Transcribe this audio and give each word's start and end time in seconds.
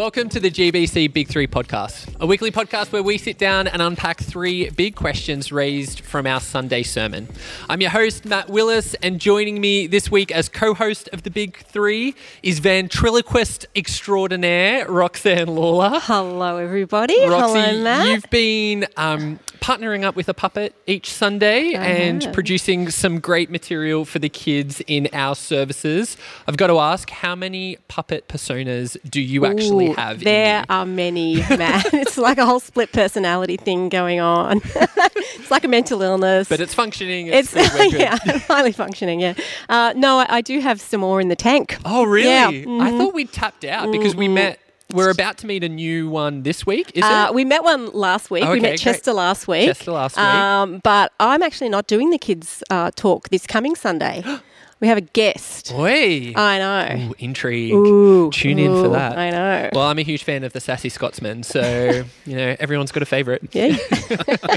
Welcome 0.00 0.30
to 0.30 0.40
the 0.40 0.50
GBC 0.50 1.12
Big 1.12 1.28
Three 1.28 1.46
podcast, 1.46 2.18
a 2.20 2.26
weekly 2.26 2.50
podcast 2.50 2.90
where 2.90 3.02
we 3.02 3.18
sit 3.18 3.36
down 3.36 3.68
and 3.68 3.82
unpack 3.82 4.18
three 4.18 4.70
big 4.70 4.96
questions 4.96 5.52
raised 5.52 6.00
from 6.00 6.26
our 6.26 6.40
Sunday 6.40 6.82
sermon. 6.82 7.28
I'm 7.68 7.82
your 7.82 7.90
host, 7.90 8.24
Matt 8.24 8.48
Willis, 8.48 8.94
and 9.02 9.20
joining 9.20 9.60
me 9.60 9.86
this 9.86 10.10
week 10.10 10.32
as 10.32 10.48
co 10.48 10.72
host 10.72 11.10
of 11.12 11.24
the 11.24 11.30
Big 11.30 11.58
Three 11.58 12.14
is 12.42 12.60
ventriloquist 12.60 13.66
extraordinaire 13.76 14.90
Roxanne 14.90 15.48
Lawler. 15.48 16.00
Hello, 16.02 16.56
everybody. 16.56 17.22
Roxy, 17.26 17.60
Hello, 17.60 17.82
Matt. 17.84 18.08
you've 18.08 18.30
been 18.30 18.86
um, 18.96 19.38
partnering 19.60 20.02
up 20.02 20.16
with 20.16 20.30
a 20.30 20.34
puppet 20.34 20.74
each 20.86 21.12
Sunday 21.12 21.74
I 21.74 21.84
and 21.84 22.22
have. 22.22 22.32
producing 22.32 22.88
some 22.88 23.20
great 23.20 23.50
material 23.50 24.06
for 24.06 24.18
the 24.18 24.30
kids 24.30 24.80
in 24.86 25.08
our 25.12 25.34
services. 25.34 26.16
I've 26.48 26.56
got 26.56 26.68
to 26.68 26.78
ask, 26.78 27.10
how 27.10 27.34
many 27.34 27.76
puppet 27.88 28.28
personas 28.28 28.96
do 29.08 29.20
you 29.20 29.44
actually 29.44 29.89
Have? 29.96 30.20
There 30.20 30.64
are 30.68 30.86
many, 30.86 31.36
man. 31.36 31.82
it's 31.92 32.18
like 32.18 32.38
a 32.38 32.46
whole 32.46 32.60
split 32.60 32.92
personality 32.92 33.56
thing 33.56 33.88
going 33.88 34.20
on. 34.20 34.60
it's 34.74 35.50
like 35.50 35.64
a 35.64 35.68
mental 35.68 36.02
illness. 36.02 36.48
But 36.48 36.60
it's 36.60 36.74
functioning. 36.74 37.28
it's 37.28 37.54
It's, 37.54 37.92
yeah, 37.98 38.16
highly 38.46 38.72
functioning. 38.72 39.20
Yeah. 39.20 39.34
Uh, 39.68 39.92
no, 39.96 40.18
I, 40.18 40.26
I 40.36 40.40
do 40.40 40.60
have 40.60 40.80
some 40.80 41.00
more 41.00 41.20
in 41.20 41.28
the 41.28 41.36
tank. 41.36 41.76
Oh, 41.84 42.04
really? 42.04 42.28
Yeah, 42.28 42.48
I 42.48 42.50
mhm. 42.90 42.98
thought 42.98 43.14
we 43.14 43.24
tapped 43.24 43.64
out 43.64 43.90
because 43.92 44.14
we 44.14 44.28
met. 44.28 44.58
We're 44.92 45.10
about 45.10 45.38
to 45.38 45.46
meet 45.46 45.62
a 45.62 45.68
new 45.68 46.08
one 46.10 46.42
this 46.42 46.66
week. 46.66 46.90
Is 46.96 47.04
Uh, 47.04 47.26
it? 47.28 47.34
we 47.34 47.44
met 47.44 47.62
one 47.62 47.92
last 47.92 48.28
week. 48.28 48.42
Okay, 48.42 48.52
we 48.54 48.58
met 48.60 48.70
great. 48.70 48.80
Chester 48.80 49.12
last 49.12 49.46
week. 49.46 49.66
Chester 49.66 49.92
last 49.92 50.16
week. 50.16 50.24
Um, 50.26 50.80
but 50.82 51.12
I'm 51.20 51.44
actually 51.44 51.68
not 51.68 51.86
doing 51.86 52.10
the 52.10 52.18
kids' 52.18 52.64
uh, 52.70 52.90
talk 52.96 53.28
this 53.28 53.46
coming 53.46 53.76
Sunday. 53.76 54.24
we 54.80 54.88
have 54.88 54.98
a 54.98 55.02
guest. 55.02 55.72
Oi. 55.72 56.32
I 56.34 56.58
know. 56.58 57.08
Ooh, 57.10 57.14
intrigue. 57.18 57.72
Ooh, 57.74 58.30
Tune 58.30 58.58
in 58.58 58.72
for 58.82 58.88
that. 58.88 59.16
I 59.16 59.30
know. 59.30 59.70
Well, 59.72 59.84
I'm 59.84 59.98
a 59.98 60.02
huge 60.02 60.24
fan 60.24 60.42
of 60.42 60.52
the 60.52 60.60
Sassy 60.60 60.88
Scotsman, 60.88 61.42
so 61.42 62.04
you 62.26 62.36
know 62.36 62.56
everyone's 62.58 62.92
got 62.92 63.02
a 63.02 63.06
favourite. 63.06 63.42
yeah. 63.54 63.76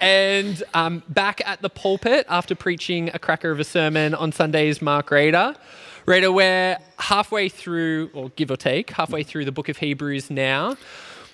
And 0.00 0.62
um, 0.74 1.02
back 1.08 1.40
at 1.44 1.60
the 1.60 1.68
pulpit 1.68 2.24
after 2.28 2.54
preaching 2.54 3.10
a 3.14 3.18
cracker 3.18 3.50
of 3.50 3.58
a 3.58 3.64
sermon 3.64 4.14
on 4.14 4.30
Sundays, 4.30 4.80
Mark 4.80 5.10
Rader. 5.10 5.54
Rader, 6.06 6.30
we're 6.30 6.78
halfway 6.98 7.48
through, 7.48 8.10
or 8.14 8.30
give 8.30 8.50
or 8.50 8.56
take, 8.56 8.90
halfway 8.90 9.22
through 9.22 9.44
the 9.44 9.52
book 9.52 9.68
of 9.68 9.78
Hebrews 9.78 10.30
now. 10.30 10.76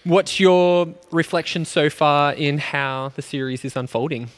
What's 0.05 0.41
your 0.41 0.89
reflection 1.11 1.65
so 1.65 1.91
far 1.91 2.33
in 2.33 2.59
how 2.59 3.13
the 3.17 3.23
series 3.23 3.65
is 3.65 3.77
unfolding? 3.77 4.31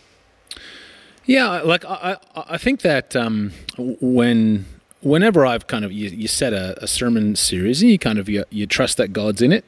Yeah, 1.27 1.61
like 1.63 1.85
I, 1.85 2.19
I, 2.35 2.57
think 2.57 2.83
that 2.83 3.17
um, 3.17 3.53
when 3.77 4.65
whenever 5.01 5.45
I've 5.45 5.67
kind 5.67 5.85
of 5.85 5.93
you, 5.93 6.09
you 6.09 6.29
set 6.29 6.53
a, 6.53 6.83
a 6.83 6.87
sermon 6.87 7.35
series 7.37 7.83
and 7.83 7.91
you 7.91 7.99
kind 7.99 8.19
of 8.19 8.29
you, 8.29 8.45
you 8.51 8.67
trust 8.67 8.97
that 8.99 9.13
God's 9.13 9.43
in 9.43 9.53
it, 9.53 9.65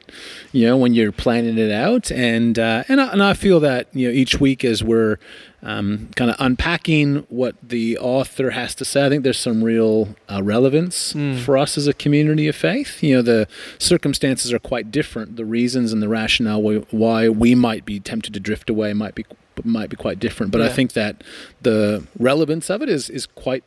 you 0.53 0.65
know, 0.65 0.77
when 0.77 0.93
you're 0.93 1.11
planning 1.11 1.57
it 1.57 1.71
out, 1.71 2.11
and 2.11 2.57
uh, 2.57 2.83
and 2.87 3.01
I, 3.01 3.07
and 3.11 3.21
I 3.21 3.33
feel 3.33 3.59
that 3.59 3.87
you 3.93 4.07
know 4.07 4.13
each 4.13 4.39
week 4.39 4.63
as 4.63 4.83
we're 4.83 5.17
um, 5.61 6.09
kind 6.15 6.31
of 6.31 6.37
unpacking 6.39 7.25
what 7.29 7.55
the 7.61 7.97
author 7.97 8.51
has 8.51 8.73
to 8.75 8.85
say, 8.85 9.05
I 9.05 9.09
think 9.09 9.23
there's 9.23 9.37
some 9.37 9.61
real 9.61 10.15
uh, 10.29 10.41
relevance 10.41 11.13
for 11.43 11.57
us 11.57 11.77
as 11.77 11.87
a 11.87 11.93
community 11.93 12.47
of 12.47 12.55
faith. 12.55 13.03
You 13.03 13.17
know, 13.17 13.21
the 13.21 13.47
circumstances 13.77 14.53
are 14.53 14.59
quite 14.59 14.91
different. 14.91 15.35
The 15.35 15.45
reasons 15.45 15.91
and 15.91 16.01
the 16.01 16.07
rationale 16.07 16.61
why, 16.61 16.75
why 16.91 17.29
we 17.29 17.55
might 17.55 17.83
be 17.83 17.99
tempted 17.99 18.33
to 18.33 18.39
drift 18.39 18.69
away 18.69 18.93
might 18.93 19.15
be 19.15 19.25
might 19.65 19.89
be 19.89 19.95
quite 19.95 20.19
different. 20.19 20.51
But 20.51 20.61
I 20.61 20.69
think 20.69 20.93
that 20.93 21.23
the 21.61 22.05
relevance 22.17 22.69
of 22.69 22.81
it 22.81 22.89
is 22.89 23.09
is 23.09 23.25
quite 23.25 23.63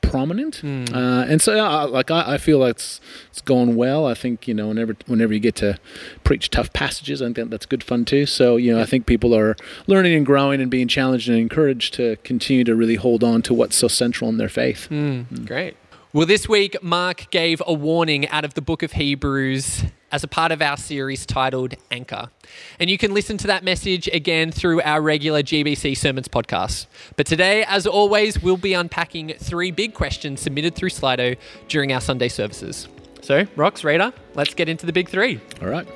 prominent. 0.00 0.56
Hmm. 0.56 0.84
Uh, 0.92 1.24
and 1.24 1.42
so, 1.42 1.54
yeah, 1.54 1.68
I- 1.68 1.84
like 1.84 2.10
I, 2.10 2.34
I 2.34 2.38
feel 2.38 2.58
like 2.58 2.70
it's 2.76 3.00
it's 3.30 3.40
going 3.42 3.76
well. 3.76 4.06
I 4.06 4.14
think 4.14 4.48
you 4.48 4.54
know 4.54 4.68
whenever 4.68 4.96
whenever 5.06 5.34
you 5.34 5.40
get 5.40 5.54
to 5.56 5.78
preach 6.24 6.48
tough 6.50 6.72
passages, 6.72 7.20
I 7.20 7.30
think 7.32 7.50
that's 7.50 7.66
good 7.66 7.84
fun 7.84 8.04
too. 8.04 8.24
So 8.26 8.56
you 8.56 8.74
know, 8.74 8.80
I 8.80 8.86
think 8.86 9.06
people 9.06 9.34
are 9.34 9.56
learning 9.86 10.14
and 10.14 10.24
growing 10.24 10.60
and 10.60 10.70
being 10.70 10.88
challenged 10.88 11.28
and 11.28 11.36
encouraged 11.38 11.94
to 11.94 12.16
continue 12.24 12.64
to 12.64 12.74
really 12.74 12.94
hold 12.96 13.22
on 13.22 13.42
to 13.42 13.54
what's 13.54 13.76
so 13.76 13.88
central 13.88 14.30
in 14.30 14.38
their 14.38 14.48
faith. 14.48 14.86
Hmm. 14.86 15.22
Great. 15.44 15.76
Well, 16.14 16.24
this 16.26 16.48
week, 16.48 16.82
Mark 16.82 17.30
gave 17.30 17.60
a 17.66 17.74
warning 17.74 18.26
out 18.28 18.44
of 18.44 18.54
the 18.54 18.62
book 18.62 18.82
of 18.82 18.92
Hebrews 18.92 19.84
as 20.10 20.24
a 20.24 20.28
part 20.28 20.52
of 20.52 20.62
our 20.62 20.76
series 20.76 21.26
titled 21.26 21.74
Anchor. 21.90 22.30
And 22.78 22.88
you 22.88 22.98
can 22.98 23.12
listen 23.12 23.36
to 23.38 23.46
that 23.48 23.62
message 23.62 24.08
again 24.08 24.50
through 24.50 24.80
our 24.82 25.00
regular 25.00 25.42
GBC 25.42 25.96
Sermons 25.96 26.28
podcast. 26.28 26.86
But 27.16 27.26
today, 27.26 27.64
as 27.64 27.86
always, 27.86 28.42
we'll 28.42 28.56
be 28.56 28.74
unpacking 28.74 29.34
three 29.38 29.70
big 29.70 29.94
questions 29.94 30.40
submitted 30.40 30.74
through 30.74 30.90
Slido 30.90 31.36
during 31.68 31.92
our 31.92 32.00
Sunday 32.00 32.28
services. 32.28 32.88
So, 33.20 33.44
Rox, 33.56 33.84
Radar, 33.84 34.12
let's 34.34 34.54
get 34.54 34.68
into 34.68 34.86
the 34.86 34.92
big 34.92 35.08
three. 35.08 35.40
All 35.60 35.68
right. 35.68 35.86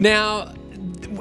Now, 0.00 0.52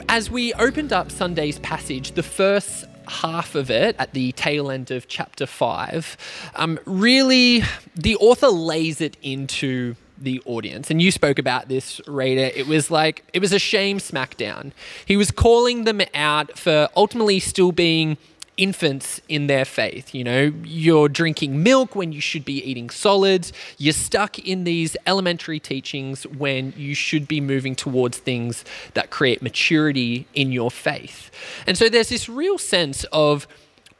as 0.09 0.29
we 0.29 0.53
opened 0.55 0.91
up 0.91 1.11
Sunday's 1.11 1.59
passage, 1.59 2.11
the 2.11 2.23
first 2.23 2.85
half 3.07 3.55
of 3.55 3.69
it 3.69 3.95
at 3.99 4.13
the 4.13 4.31
tail 4.33 4.71
end 4.71 4.91
of 4.91 5.07
chapter 5.07 5.45
five, 5.45 6.17
um, 6.55 6.79
really 6.85 7.63
the 7.95 8.15
author 8.17 8.49
lays 8.49 9.01
it 9.01 9.17
into 9.21 9.95
the 10.17 10.41
audience. 10.45 10.89
And 10.89 11.01
you 11.01 11.11
spoke 11.11 11.37
about 11.37 11.67
this, 11.67 11.99
Raider. 12.07 12.49
It 12.55 12.67
was 12.67 12.89
like, 12.89 13.23
it 13.33 13.39
was 13.39 13.51
a 13.51 13.59
shame 13.59 13.97
smackdown. 13.99 14.71
He 15.05 15.17
was 15.17 15.31
calling 15.31 15.83
them 15.83 16.01
out 16.13 16.57
for 16.57 16.87
ultimately 16.95 17.39
still 17.39 17.71
being 17.71 18.17
infants 18.57 19.21
in 19.27 19.47
their 19.47 19.65
faith. 19.65 20.13
You 20.13 20.23
know, 20.23 20.53
you're 20.63 21.09
drinking 21.09 21.63
milk 21.63 21.95
when 21.95 22.11
you 22.11 22.21
should 22.21 22.45
be 22.45 22.63
eating 22.63 22.89
solids. 22.89 23.51
You're 23.77 23.93
stuck 23.93 24.39
in 24.39 24.63
these 24.63 24.95
elementary 25.07 25.59
teachings 25.59 26.27
when 26.27 26.73
you 26.77 26.93
should 26.93 27.27
be 27.27 27.41
moving 27.41 27.75
towards 27.75 28.17
things 28.17 28.63
that 28.93 29.09
create 29.09 29.41
maturity 29.41 30.27
in 30.33 30.51
your 30.51 30.71
faith. 30.71 31.31
And 31.65 31.77
so 31.77 31.89
there's 31.89 32.09
this 32.09 32.29
real 32.29 32.57
sense 32.57 33.03
of 33.05 33.47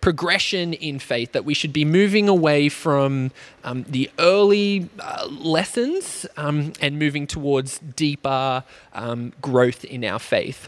progression 0.01 0.73
in 0.73 0.99
faith 0.99 1.31
that 1.31 1.45
we 1.45 1.53
should 1.53 1.71
be 1.71 1.85
moving 1.85 2.27
away 2.27 2.67
from 2.67 3.31
um, 3.63 3.85
the 3.87 4.11
early 4.19 4.89
uh, 4.99 5.25
lessons 5.29 6.25
um, 6.35 6.73
and 6.81 6.99
moving 6.99 7.25
towards 7.25 7.79
deeper 7.79 8.65
um, 8.93 9.31
growth 9.41 9.85
in 9.85 10.03
our 10.03 10.19
faith. 10.19 10.67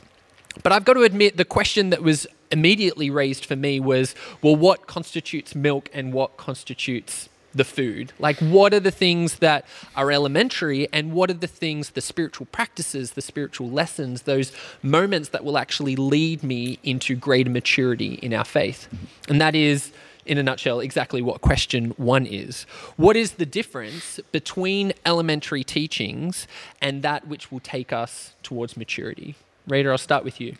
But 0.64 0.72
I've 0.72 0.86
got 0.86 0.94
to 0.94 1.02
admit, 1.02 1.36
the 1.36 1.44
question 1.44 1.90
that 1.90 2.02
was 2.02 2.26
immediately 2.52 3.10
raised 3.10 3.46
for 3.46 3.56
me 3.56 3.80
was 3.80 4.16
well, 4.42 4.56
what 4.56 4.88
constitutes 4.88 5.56
milk 5.56 5.90
and 5.94 6.14
what 6.14 6.38
constitutes 6.38 7.30
the 7.54 7.64
food? 7.64 8.12
Like, 8.20 8.38
what 8.40 8.74
are 8.74 8.80
the 8.80 8.92
things 8.92 9.40
that 9.40 9.66
are 9.96 10.12
elementary 10.12 10.88
and 10.92 11.14
what 11.14 11.30
are 11.30 11.36
the 11.36 11.48
things, 11.48 11.92
the 11.92 12.02
spiritual 12.02 12.48
practices, 12.48 13.12
the 13.12 13.22
spiritual 13.22 13.70
lessons, 13.70 14.24
those 14.24 14.52
moments 14.84 15.30
that 15.30 15.44
will 15.46 15.58
actually 15.58 15.96
lead 15.96 16.44
me 16.44 16.80
into 16.84 17.16
greater 17.16 17.50
maturity 17.50 18.16
in 18.16 18.34
our 18.34 18.46
faith? 18.46 18.88
Mm-hmm. 18.94 19.32
And 19.32 19.42
that 19.42 19.56
is. 19.56 19.92
In 20.28 20.40
a 20.40 20.44
nutshell, 20.44 20.80
exactly 20.80 21.22
what 21.22 21.42
question 21.42 21.92
one 21.98 22.26
is. 22.26 22.64
What 22.98 23.16
is 23.16 23.34
the 23.34 23.46
difference 23.46 24.20
between 24.32 24.94
elementary 25.06 25.64
teachings 25.64 26.48
and 26.82 27.04
that 27.04 27.28
which 27.28 27.52
will 27.52 27.60
take 27.60 27.94
us 27.94 28.34
towards 28.42 28.76
maturity? 28.76 29.36
Raider, 29.68 29.92
I'll 29.92 30.00
start 30.00 30.24
with 30.24 30.42
you. 30.42 30.56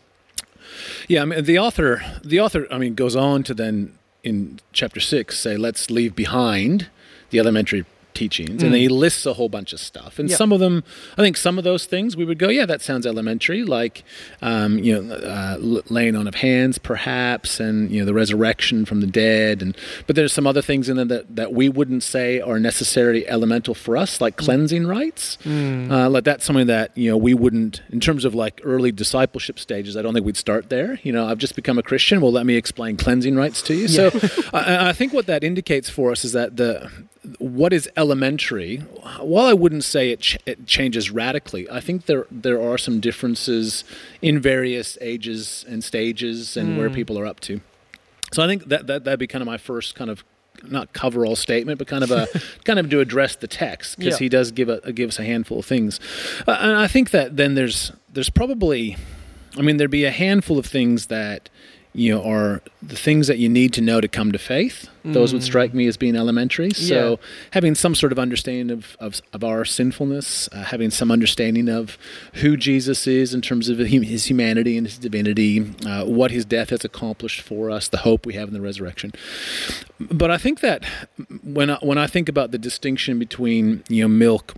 Yeah, 1.08 1.22
I 1.22 1.26
mean 1.26 1.44
the 1.44 1.60
author 1.60 2.04
the 2.24 2.40
author 2.40 2.68
I 2.72 2.78
mean 2.78 2.96
goes 2.96 3.16
on 3.16 3.44
to 3.44 3.54
then 3.54 3.98
in 4.24 4.60
chapter 4.74 5.00
6 5.00 5.38
say 5.38 5.56
let's 5.56 5.90
leave 5.92 6.16
behind 6.16 6.90
the 7.30 7.40
elementary 7.40 7.86
teachings 8.16 8.64
and 8.64 8.74
he 8.74 8.88
lists 8.88 9.26
a 9.26 9.34
whole 9.34 9.50
bunch 9.50 9.74
of 9.74 9.80
stuff. 9.80 10.18
And 10.20 10.30
Yep. 10.30 10.38
some 10.38 10.52
of 10.52 10.60
them 10.60 10.84
i 11.18 11.22
think 11.22 11.38
some 11.38 11.58
of 11.58 11.64
those 11.64 11.86
things 11.86 12.16
we 12.18 12.26
would 12.26 12.40
go 12.40 12.50
yeah 12.50 12.66
that 12.66 12.82
sounds 12.82 13.06
elementary 13.06 13.64
like 13.64 14.04
um, 14.42 14.80
you 14.80 15.00
know 15.02 15.16
uh, 15.16 15.58
laying 15.90 16.16
on 16.16 16.28
of 16.28 16.36
hands 16.36 16.78
perhaps 16.78 17.60
and 17.60 17.92
you 17.92 18.00
know 18.00 18.06
the 18.06 18.14
resurrection 18.14 18.86
from 18.86 19.02
the 19.02 19.08
dead 19.08 19.62
and 19.62 19.76
but 20.08 20.16
there's 20.16 20.34
some 20.34 20.48
other 20.48 20.62
things 20.62 20.90
in 20.90 20.96
there 20.98 21.06
that, 21.06 21.36
that 21.36 21.54
we 21.54 21.70
wouldn't 21.70 22.02
say 22.04 22.40
are 22.40 22.60
necessarily 22.60 23.28
elemental 23.28 23.76
for 23.76 23.96
us 23.98 24.20
like 24.22 24.38
cleansing 24.38 24.88
rites. 24.88 25.38
Uh, 25.46 26.10
like 26.10 26.24
that's 26.24 26.46
something 26.46 26.68
that 26.68 26.98
you 26.98 27.10
know 27.10 27.18
we 27.18 27.34
wouldn't 27.34 27.82
in 27.92 28.00
terms 28.00 28.26
of 28.26 28.34
like 28.34 28.62
early 28.64 28.92
discipleship 28.92 29.60
stages 29.60 29.96
i 29.98 30.02
don't 30.02 30.14
think 30.14 30.26
we'd 30.26 30.38
start 30.38 30.70
there. 30.70 31.00
You 31.04 31.12
know 31.12 31.28
i've 31.28 31.38
just 31.38 31.56
become 31.56 31.78
a 31.78 31.84
christian 31.84 32.22
well 32.22 32.32
let 32.32 32.46
me 32.46 32.56
explain 32.56 32.98
cleansing 32.98 33.36
rites 33.36 33.62
to 33.64 33.74
you. 33.76 33.88
So 33.88 34.10
I, 34.54 34.90
I 34.90 34.94
think 34.94 35.14
what 35.14 35.26
that 35.28 35.44
indicates 35.44 35.90
for 35.90 36.12
us 36.12 36.24
is 36.26 36.32
that 36.34 36.58
the 36.58 36.92
what 37.40 37.74
is 37.74 37.90
elementary 37.98 38.78
while 39.20 39.46
i 39.46 39.54
wouldn't 39.54 39.84
say 39.84 40.12
it, 40.12 40.20
ch- 40.20 40.38
it 40.46 40.66
changes 40.68 41.10
radically 41.12 41.70
i 41.70 41.80
think 41.80 42.06
there 42.06 42.26
there 42.32 42.62
are 42.62 42.78
some 42.78 43.00
differences 43.00 43.84
in 44.22 44.40
various 44.40 44.98
ages 45.02 45.66
and 45.68 45.84
stages 45.84 46.56
and 46.58 46.78
where 46.78 46.90
people 46.90 47.18
are 47.20 47.26
up 47.26 47.40
to. 47.40 47.60
So 48.34 48.44
i 48.44 48.48
think 48.48 48.66
that, 48.70 48.88
that 48.88 49.04
that'd 49.04 49.20
be 49.20 49.28
kind 49.28 49.42
of 49.42 49.46
my 49.48 49.58
first 49.58 49.96
kind 49.96 50.10
of 50.10 50.24
not 50.68 50.94
coverall 50.94 51.36
statement 51.36 51.78
but 51.78 51.88
kind 51.88 52.04
of 52.04 52.12
a 52.12 52.28
kind 52.66 52.80
of 52.80 52.90
to 52.90 53.00
address 53.00 53.36
the 53.36 53.48
text 53.48 53.98
because 53.98 54.14
Yeah. 54.16 54.26
he 54.26 54.30
does 54.30 54.52
give 54.52 54.70
a 54.70 54.92
give 54.94 55.10
us 55.10 55.20
a 55.20 55.24
handful 55.24 55.60
of 55.60 55.66
things. 55.66 56.00
Uh, 56.48 56.58
and 56.60 56.72
i 56.78 56.88
think 56.88 57.12
that 57.12 57.38
then 57.38 57.56
there's 57.56 57.92
there's 58.12 58.30
probably 58.30 58.96
i 59.58 59.62
mean 59.62 59.78
there'd 59.78 59.92
be 59.92 60.06
a 60.06 60.12
handful 60.12 60.58
of 60.58 60.66
things 60.66 61.08
that 61.08 61.50
you 61.98 62.14
know, 62.14 62.22
are 62.24 62.62
the 62.84 62.96
things 62.98 63.28
that 63.28 63.38
you 63.38 63.48
need 63.48 63.72
to 63.74 63.82
know 63.82 64.02
to 64.02 64.08
come 64.08 64.32
to 64.34 64.38
faith. 64.38 64.90
Those 65.06 65.34
would 65.34 65.44
strike 65.44 65.74
me 65.74 65.86
as 65.88 65.98
being 65.98 66.16
elementary. 66.16 66.72
So 66.72 66.96
Mm. 66.96 67.20
Yeah. 67.20 67.26
having 67.52 67.76
some 67.76 67.94
sort 67.96 68.12
of 68.12 68.18
understanding 68.20 68.70
of, 68.72 68.98
of, 69.00 69.22
of 69.34 69.44
our 69.44 69.64
sinfulness, 69.64 70.50
uh, 70.52 70.64
having 70.64 70.90
some 70.90 71.12
understanding 71.12 71.70
of 71.70 71.98
who 72.42 72.58
Jesus 72.58 73.06
is 73.08 73.34
in 73.34 73.42
terms 73.42 73.70
of 73.70 73.78
his 73.78 74.26
humanity 74.30 74.78
and 74.78 74.88
his 74.88 74.98
divinity, 74.98 75.74
uh, 75.86 76.04
what 76.06 76.32
his 76.32 76.44
death 76.44 76.72
has 76.72 76.84
accomplished 76.84 77.42
for 77.42 77.70
us, 77.72 77.88
the 77.88 77.98
hope 78.00 78.26
we 78.26 78.34
have 78.34 78.48
in 78.48 78.54
the 78.56 78.62
resurrection. 78.62 79.12
But 80.00 80.32
I 80.32 80.38
think 80.38 80.60
that 80.62 80.84
when 81.44 81.70
I, 81.70 81.78
when 81.82 81.98
I 82.00 82.08
think 82.08 82.28
about 82.28 82.52
the 82.52 82.58
distinction 82.58 83.20
between 83.20 83.84
you 83.88 84.02
know 84.04 84.08
milk 84.10 84.56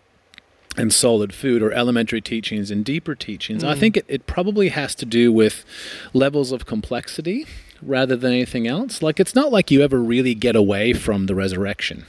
and 0.77 0.93
solid 0.93 1.33
food 1.33 1.61
or 1.63 1.71
elementary 1.71 2.21
teachings 2.21 2.71
and 2.71 2.85
deeper 2.85 3.15
teachings, 3.15 3.63
I 3.63 3.75
mm. 3.75 3.79
think 3.79 3.97
it, 3.97 4.05
it 4.07 4.27
probably 4.27 4.69
has 4.69 4.95
to 4.95 5.05
do 5.05 5.31
with 5.31 5.65
levels 6.13 6.51
of 6.51 6.65
complexity 6.65 7.45
rather 7.81 8.15
than 8.15 8.31
anything 8.31 8.67
else. 8.67 9.01
Like 9.01 9.19
it's 9.19 9.35
not 9.35 9.51
like 9.51 9.71
you 9.71 9.81
ever 9.81 9.99
really 9.99 10.35
get 10.35 10.55
away 10.55 10.93
from 10.93 11.25
the 11.25 11.35
resurrection. 11.35 12.05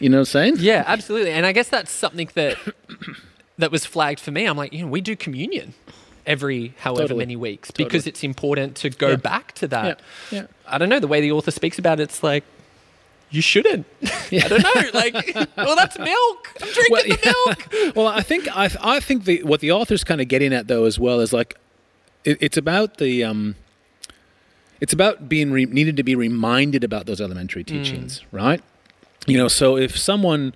You 0.00 0.08
know 0.08 0.18
what 0.18 0.20
I'm 0.20 0.24
saying? 0.26 0.56
Yeah, 0.58 0.84
absolutely. 0.86 1.32
And 1.32 1.44
I 1.44 1.52
guess 1.52 1.68
that's 1.68 1.90
something 1.90 2.30
that 2.34 2.56
that 3.58 3.70
was 3.70 3.84
flagged 3.84 4.20
for 4.20 4.30
me. 4.30 4.44
I'm 4.44 4.56
like, 4.56 4.72
you 4.72 4.84
know, 4.84 4.90
we 4.90 5.00
do 5.00 5.16
communion 5.16 5.74
every 6.26 6.74
however 6.78 7.02
Totally. 7.02 7.18
many 7.18 7.36
weeks 7.36 7.68
Totally. 7.70 7.86
because 7.86 8.06
it's 8.06 8.22
important 8.22 8.76
to 8.76 8.90
go 8.90 9.10
Yeah. 9.10 9.16
back 9.16 9.52
to 9.56 9.68
that. 9.68 10.00
Yeah. 10.30 10.46
I 10.66 10.78
don't 10.78 10.88
know 10.88 11.00
the 11.00 11.08
way 11.08 11.20
the 11.20 11.32
author 11.32 11.50
speaks 11.50 11.78
about 11.78 12.00
it, 12.00 12.04
it's 12.04 12.22
like 12.22 12.44
you 13.30 13.42
shouldn't. 13.42 13.86
I 14.32 14.38
don't 14.48 14.62
know. 14.62 14.98
Like, 14.98 15.34
well, 15.56 15.76
that's 15.76 15.98
milk. 15.98 16.48
I'm 16.62 16.72
drinking 16.72 16.86
Well, 16.90 17.02
the 17.02 17.34
milk. 17.82 17.94
well, 17.96 18.06
I 18.06 18.20
think 18.22 18.48
I, 18.56 18.70
I 18.80 19.00
think 19.00 19.24
the 19.24 19.42
what 19.42 19.60
the 19.60 19.72
author's 19.72 20.04
kind 20.04 20.20
of 20.20 20.28
getting 20.28 20.52
at 20.52 20.68
though 20.68 20.84
as 20.84 20.98
well 20.98 21.20
is 21.20 21.32
like 21.32 21.56
it, 22.24 22.38
it's 22.40 22.56
about 22.56 22.96
the 22.98 23.24
um, 23.24 23.54
it's 24.80 24.92
about 24.92 25.28
being 25.28 25.50
re- 25.50 25.66
needed 25.66 25.96
to 25.96 26.02
be 26.02 26.14
reminded 26.14 26.84
about 26.84 27.06
those 27.06 27.20
elementary 27.20 27.64
teachings, 27.64 28.22
right? 28.32 28.62
You 29.26 29.36
know, 29.36 29.48
so 29.48 29.76
if 29.76 29.96
someone 29.98 30.54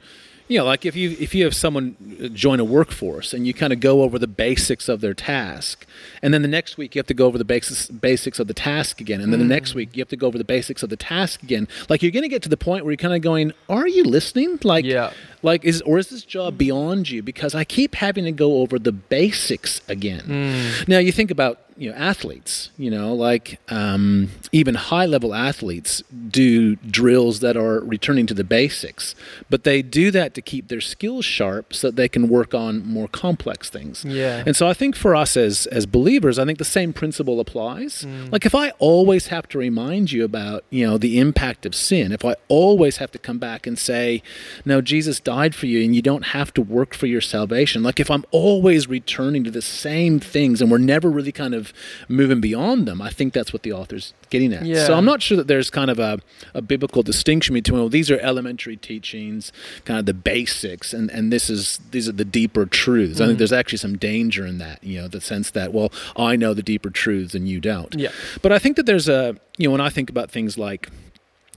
you 0.49 0.59
know, 0.59 0.65
like 0.65 0.85
if 0.85 0.97
you 0.97 1.17
if 1.19 1.35
you 1.35 1.45
have 1.45 1.55
someone 1.55 1.97
uh, 2.23 2.29
join 2.29 2.61
a 2.61 2.65
workforce 2.65 3.33
and 3.33 3.47
you 3.47 3.55
kind 3.55 3.73
of 3.73 3.81
go 3.81 4.03
over 4.03 4.19
the 4.19 4.27
basics 4.27 4.89
of 4.89 5.01
their 5.01 5.15
task, 5.15 5.87
and 6.21 6.35
then 6.35 6.43
the 6.43 6.49
next 6.49 6.77
week 6.77 6.95
you 6.95 6.99
have 6.99 7.07
to 7.07 7.15
go 7.15 7.27
over 7.27 7.39
the 7.39 7.45
basics 7.45 7.89
basics 7.89 8.39
of 8.39 8.49
the 8.49 8.55
task 8.55 9.01
again, 9.01 9.21
and 9.21 9.33
then 9.33 9.41
the 9.41 9.47
next 9.47 9.73
mm. 9.73 9.77
week 9.77 9.97
you 9.97 10.01
have 10.01 10.09
to 10.09 10.17
go 10.17 10.27
over 10.27 10.39
the 10.39 10.45
basics 10.45 10.83
of 10.83 10.91
the 10.91 10.97
task 10.97 11.43
again. 11.43 11.69
Like 11.89 12.03
you're 12.03 12.13
going 12.13 12.25
to 12.25 12.29
get 12.29 12.43
to 12.43 12.49
the 12.49 12.57
point 12.57 12.85
where 12.85 12.93
you're 12.93 12.97
kind 12.97 13.15
of 13.15 13.23
going, 13.23 13.53
"Are 13.69 13.87
you 13.87 14.05
listening?" 14.05 14.59
Like, 14.63 14.85
Yeah. 14.85 15.13
like 15.43 15.65
is 15.65 15.81
or 15.83 15.99
is 15.99 16.09
this 16.09 16.25
job 16.25 16.59
beyond 16.59 17.11
you? 17.11 17.23
Because 17.23 17.55
I 17.55 17.65
keep 17.65 17.95
having 17.95 18.25
to 18.25 18.33
go 18.33 18.59
over 18.59 18.79
the 18.79 18.93
basics 18.93 19.81
again. 19.89 20.23
Mm. 20.23 20.89
Now 20.89 20.99
you 20.99 21.13
think 21.13 21.31
about 21.31 21.61
you 21.83 21.91
know 21.91 21.97
athletes, 21.97 22.71
you 22.79 22.89
know, 22.89 23.13
like 23.13 23.59
um, 23.69 24.29
even 24.53 24.77
high 24.77 25.05
level 25.05 25.35
athletes 25.35 26.01
do 26.29 26.77
drills 26.77 27.41
that 27.41 27.57
are 27.57 27.81
returning 27.81 28.25
to 28.29 28.35
the 28.35 28.45
basics, 28.45 29.17
but 29.51 29.65
they 29.65 29.83
do 29.83 30.13
that 30.13 30.33
to 30.35 30.41
keep 30.41 30.69
their 30.69 30.81
skills 30.81 31.25
sharp 31.25 31.75
so 31.75 31.89
that 31.89 31.97
they 31.97 32.09
can 32.09 32.29
work 32.29 32.55
on 32.55 32.87
more 32.87 33.09
complex 33.09 33.69
things. 33.69 34.05
Yeah. 34.05 34.45
And 34.47 34.55
so 34.55 34.69
I 34.69 34.75
think 34.75 34.95
for 34.95 35.17
us 35.17 35.37
as 35.37 35.67
as 35.67 35.85
believers, 35.85 36.39
I 36.39 36.45
think 36.45 36.59
the 36.59 36.65
same 36.65 36.93
principle 36.93 37.41
applies. 37.41 38.07
Like 38.31 38.47
if 38.47 38.55
I 38.55 38.71
always 38.79 39.27
have 39.27 39.49
to 39.49 39.59
remind 39.59 40.13
you 40.13 40.25
about, 40.25 40.63
you 40.71 40.87
know, 40.87 40.99
the 40.99 41.19
impact 41.19 41.67
of 41.67 41.75
sin, 41.75 42.13
if 42.13 42.25
I 42.25 42.37
always 42.47 42.99
have 42.99 43.11
to 43.11 43.19
come 43.19 43.39
back 43.39 43.67
and 43.67 43.77
say, 43.77 44.23
"No, 44.65 44.81
Jesus 44.81 45.19
died 45.19 45.57
for 45.57 45.67
you 45.67 45.83
and 45.83 45.97
you 45.97 46.03
don't 46.03 46.27
have 46.27 46.55
to 46.55 46.63
work 46.63 46.95
for 46.95 47.09
your 47.09 47.21
salvation." 47.21 47.83
Like 47.83 47.99
if 47.99 48.09
I'm 48.09 48.25
always 48.31 48.87
returning 48.87 49.43
to 49.43 49.51
the 49.51 49.63
same 49.63 50.21
things 50.21 50.63
and 50.63 50.71
we're 50.71 50.79
never 50.79 51.11
really 51.11 51.33
kind 51.33 51.55
of 51.55 51.72
moving 52.09 52.41
beyond 52.41 52.87
them, 52.87 53.01
I 53.01 53.11
think 53.11 53.33
that's 53.33 53.53
what 53.53 53.63
the 53.63 53.73
author's 53.73 54.15
getting 54.31 54.53
at. 54.53 54.65
Yeah. 54.65 54.87
So 54.87 54.95
I'm 54.95 55.05
not 55.05 55.23
sure 55.23 55.37
that 55.37 55.49
there's 55.49 55.71
kind 55.71 55.91
of 55.91 55.99
a, 55.99 56.19
a 56.55 56.63
biblical 56.63 57.03
distinction 57.03 57.55
between 57.55 57.79
well, 57.79 57.89
these 57.89 58.11
are 58.11 58.19
elementary 58.21 58.77
teachings, 58.77 59.53
kind 59.85 59.99
of 59.99 60.07
the 60.07 60.15
basics, 60.15 60.93
and, 60.93 61.11
and 61.11 61.33
this 61.33 61.51
is 61.51 61.81
these 61.91 62.09
are 62.09 62.13
the 62.13 62.25
deeper 62.25 62.67
truths. 62.67 63.21
I 63.21 63.25
think 63.25 63.33
mm-hmm. 63.33 63.39
there's 63.39 63.53
actually 63.53 63.79
some 63.79 63.97
danger 63.97 64.47
in 64.47 64.59
that, 64.59 64.83
you 64.83 65.01
know, 65.01 65.09
the 65.09 65.21
sense 65.21 65.51
that, 65.51 65.73
well, 65.73 65.93
I 66.17 66.37
know 66.37 66.55
the 66.55 66.63
deeper 66.63 66.91
truths 66.91 67.35
and 67.35 67.49
you 67.49 67.61
don't. 67.61 67.95
Yeah. 67.95 68.11
But 68.43 68.53
I 68.53 68.59
think 68.59 68.77
that 68.77 68.87
there's 68.87 69.09
a 69.09 69.37
you 69.59 69.69
know, 69.69 69.73
when 69.73 69.81
I 69.81 69.91
think 69.91 70.11
about 70.11 70.31
things 70.31 70.57
like 70.57 70.89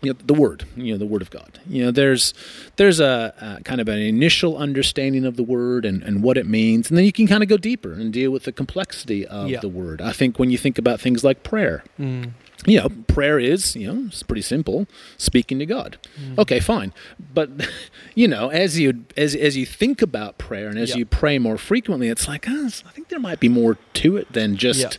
you 0.02 0.12
know, 0.14 0.20
the 0.26 0.34
word, 0.34 0.66
you 0.76 0.92
know, 0.92 0.98
the 0.98 1.06
word 1.06 1.22
of 1.22 1.30
God. 1.32 1.60
You 1.68 1.86
know, 1.86 1.92
there's 1.92 2.34
there's 2.76 3.00
a, 3.00 3.34
uh 3.40 3.60
kind 3.62 3.80
of 3.82 3.88
an 3.88 4.00
initial 4.00 4.58
understanding 4.58 5.26
of 5.26 5.36
the 5.38 5.44
word 5.44 5.86
and, 5.86 6.04
and 6.04 6.22
what 6.22 6.38
it 6.38 6.46
means, 6.46 6.90
and 6.90 6.98
then 6.98 7.06
you 7.06 7.12
can 7.14 7.28
kind 7.28 7.42
of 7.42 7.50
go 7.50 7.58
deeper 7.58 7.94
and 7.94 8.12
deal 8.14 8.32
with 8.32 8.44
the 8.44 8.52
complexity 8.52 9.26
of 9.26 9.50
Yeah. 9.50 9.60
the 9.62 9.70
word. 9.70 10.02
I 10.02 10.12
think 10.12 10.38
when 10.38 10.52
you 10.52 10.58
think 10.58 10.78
about 10.78 11.00
things 11.00 11.24
like 11.24 11.44
prayer, 11.44 11.84
Mm. 12.00 12.32
you 12.66 12.80
know, 12.80 12.90
prayer 13.08 13.40
is, 13.40 13.76
you 13.76 13.92
know, 13.92 14.06
it's 14.08 14.24
pretty 14.24 14.42
simple, 14.42 14.88
speaking 15.18 15.60
to 15.60 15.66
God. 15.66 15.98
Mm. 16.22 16.40
Okay, 16.40 16.60
fine. 16.60 16.94
But 17.34 17.50
you 18.16 18.28
know, 18.28 18.50
as 18.50 18.78
you 18.80 19.06
as 19.18 19.34
as 19.34 19.56
you 19.58 19.66
think 19.66 20.02
about 20.02 20.38
prayer 20.38 20.68
and 20.68 20.78
as 20.78 20.90
Yeah. 20.92 20.98
you 20.98 21.06
pray 21.06 21.40
more 21.40 21.58
frequently, 21.58 22.10
it's 22.10 22.28
like, 22.28 22.46
oh, 22.50 22.66
I 22.86 22.92
think 22.92 23.08
there 23.10 23.20
might 23.20 23.40
be 23.40 23.50
more 23.50 23.78
to 23.96 24.18
it 24.18 24.32
than 24.34 24.58
just 24.58 24.82
Yeah. 24.82 24.90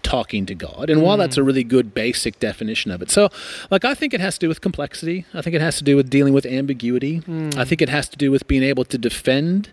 Mm. 0.00 0.10
talking 0.10 0.46
to 0.46 0.54
God. 0.54 0.90
And 0.90 1.02
while 1.02 1.16
that's 1.16 1.36
a 1.36 1.42
really 1.42 1.64
good 1.64 1.94
basic 1.94 2.38
definition 2.40 2.90
of 2.90 3.00
it. 3.02 3.10
So, 3.10 3.28
like 3.70 3.84
I 3.84 3.94
think 3.94 4.12
it 4.14 4.20
has 4.20 4.34
to 4.34 4.40
do 4.40 4.48
with 4.48 4.60
complexity. 4.60 5.24
I 5.34 5.42
think 5.42 5.54
it 5.54 5.60
has 5.60 5.76
to 5.78 5.84
do 5.84 5.96
with 5.96 6.10
dealing 6.10 6.32
with 6.34 6.46
ambiguity. 6.46 7.20
Mm. 7.20 7.56
I 7.56 7.64
think 7.64 7.80
it 7.82 7.88
has 7.88 8.08
to 8.08 8.16
do 8.16 8.30
with 8.30 8.46
being 8.48 8.62
able 8.62 8.84
to 8.86 8.98
defend 8.98 9.70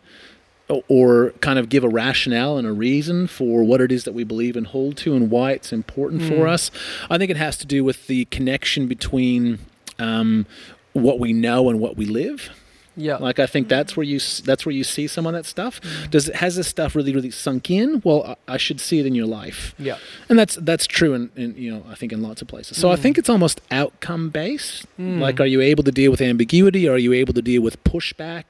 or 0.89 1.31
kind 1.39 1.57
of 1.57 1.69
give 1.69 1.83
a 1.85 1.89
rationale 1.89 2.57
and 2.57 2.67
a 2.67 2.73
reason 2.73 3.25
for 3.27 3.63
what 3.63 3.79
it 3.79 3.89
is 3.91 4.03
that 4.03 4.13
we 4.13 4.25
believe 4.25 4.57
and 4.57 4.67
hold 4.67 4.97
to 4.97 5.15
and 5.15 5.31
why 5.31 5.51
it's 5.53 5.71
important 5.71 6.21
for 6.23 6.33
Mm. 6.45 6.49
us. 6.49 6.71
I 7.09 7.17
think 7.17 7.31
it 7.31 7.37
has 7.37 7.57
to 7.59 7.65
do 7.65 7.83
with 7.85 8.07
the 8.07 8.25
connection 8.25 8.87
between 8.87 9.59
um, 9.97 10.45
what 10.93 11.19
we 11.19 11.31
know 11.33 11.69
and 11.69 11.79
what 11.79 11.95
we 11.95 12.05
live. 12.05 12.49
Yeah. 12.97 13.17
Like 13.17 13.39
I 13.39 13.45
think 13.45 13.69
that's 13.69 13.95
where 13.95 14.03
you 14.03 14.19
that's 14.43 14.65
where 14.65 14.73
you 14.73 14.83
see 14.83 15.07
some 15.07 15.25
of 15.27 15.33
that 15.33 15.45
stuff. 15.45 15.79
Does 16.09 16.27
it 16.29 16.35
has 16.35 16.55
this 16.55 16.67
stuff 16.67 16.95
really 16.95 17.13
really 17.13 17.31
sunk 17.31 17.69
in? 17.69 18.01
Well, 18.03 18.35
I, 18.47 18.55
I 18.55 18.57
should 18.57 18.81
see 18.81 18.99
it 18.99 19.05
in 19.05 19.15
your 19.15 19.27
life. 19.27 19.75
yeah. 19.77 19.97
And 20.29 20.37
that's 20.37 20.55
that's 20.55 20.85
true 20.87 21.13
in, 21.13 21.29
in 21.35 21.55
you 21.55 21.71
know 21.73 21.83
I 21.89 21.95
think 21.95 22.11
in 22.11 22.21
lots 22.21 22.41
of 22.41 22.47
places. 22.47 22.77
So 22.77 22.89
I 22.91 22.95
think 22.95 23.17
it's 23.17 23.29
almost 23.29 23.61
outcome 23.71 24.29
based. 24.29 24.85
Like, 24.97 25.39
are 25.39 25.45
you 25.45 25.61
able 25.61 25.83
to 25.83 25.91
deal 25.91 26.09
with 26.11 26.21
ambiguity? 26.21 26.89
Are 26.89 26.97
you 26.97 27.13
able 27.13 27.33
to 27.33 27.41
deal 27.41 27.61
with 27.61 27.81
pushback? 27.83 28.43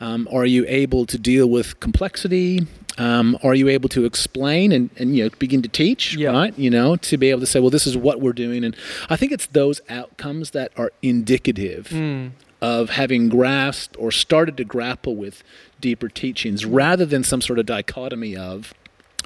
Um, 0.00 0.28
are 0.32 0.44
you 0.44 0.64
able 0.66 1.06
to 1.06 1.16
deal 1.18 1.48
with 1.48 1.78
complexity? 1.80 2.66
Um, 2.98 3.36
are 3.42 3.54
you 3.54 3.68
able 3.68 3.88
to 3.88 4.04
explain 4.04 4.70
and, 4.70 4.90
and 4.98 5.16
you 5.16 5.24
know 5.24 5.30
begin 5.38 5.62
to 5.62 5.68
teach? 5.68 6.14
Yeah. 6.16 6.30
Right. 6.30 6.58
You 6.58 6.70
know 6.70 6.96
to 6.96 7.16
be 7.16 7.30
able 7.30 7.40
to 7.40 7.46
say, 7.46 7.58
well, 7.60 7.70
this 7.70 7.86
is 7.86 7.96
what 7.96 8.20
we're 8.20 8.32
doing, 8.32 8.64
and 8.64 8.76
I 9.08 9.16
think 9.16 9.32
it's 9.32 9.46
those 9.46 9.80
outcomes 9.88 10.50
that 10.50 10.72
are 10.76 10.90
indicative 11.02 11.88
Mm. 11.88 12.30
Of 12.64 12.88
having 12.88 13.28
grasped 13.28 13.94
or 13.98 14.10
started 14.10 14.56
to 14.56 14.64
grapple 14.64 15.14
with 15.14 15.42
deeper 15.80 16.08
teachings, 16.08 16.64
rather 16.64 17.04
than 17.04 17.22
some 17.22 17.42
sort 17.42 17.58
of 17.58 17.66
dichotomy 17.66 18.34
of. 18.34 18.72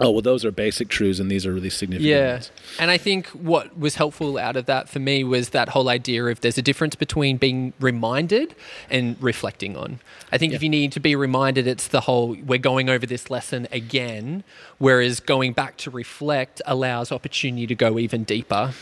Oh 0.01 0.11
well, 0.11 0.23
those 0.23 0.45
are 0.45 0.53
basic 0.53 0.89
truths, 0.89 1.21
and 1.21 1.31
these 1.31 1.45
are 1.47 1.53
really 1.53 1.71
significant. 1.71 2.09
Yeah. 2.09 2.33
ones. 2.35 2.51
And 2.79 2.91
I 2.91 2.99
think 2.99 3.27
what 3.29 3.79
was 3.79 3.97
helpful 3.97 4.39
out 4.39 4.57
of 4.57 4.67
that 4.67 4.89
for 4.89 4.99
me 4.99 5.25
was 5.25 5.51
that 5.51 5.69
whole 5.71 5.89
idea 5.89 6.25
of 6.25 6.41
there's 6.41 6.59
a 6.59 6.63
difference 6.63 6.97
between 6.97 7.37
being 7.37 7.73
reminded 7.81 8.55
and 8.91 9.17
reflecting 9.21 9.77
on. 9.77 10.01
I 10.33 10.39
think 10.39 10.53
if 10.53 10.63
you 10.63 10.69
need 10.69 10.93
to 10.93 11.01
be 11.01 11.15
reminded, 11.17 11.67
it's 11.67 11.89
the 11.89 12.03
whole 12.03 12.37
we're 12.45 12.59
going 12.59 12.89
over 12.89 13.07
this 13.07 13.29
lesson 13.31 13.67
again, 13.73 14.45
whereas 14.79 15.21
going 15.21 15.53
back 15.53 15.77
to 15.79 15.91
reflect 15.91 16.61
allows 16.67 17.11
opportunity 17.13 17.67
to 17.67 17.75
go 17.75 17.99
even 17.99 18.25
deeper, 18.25 18.73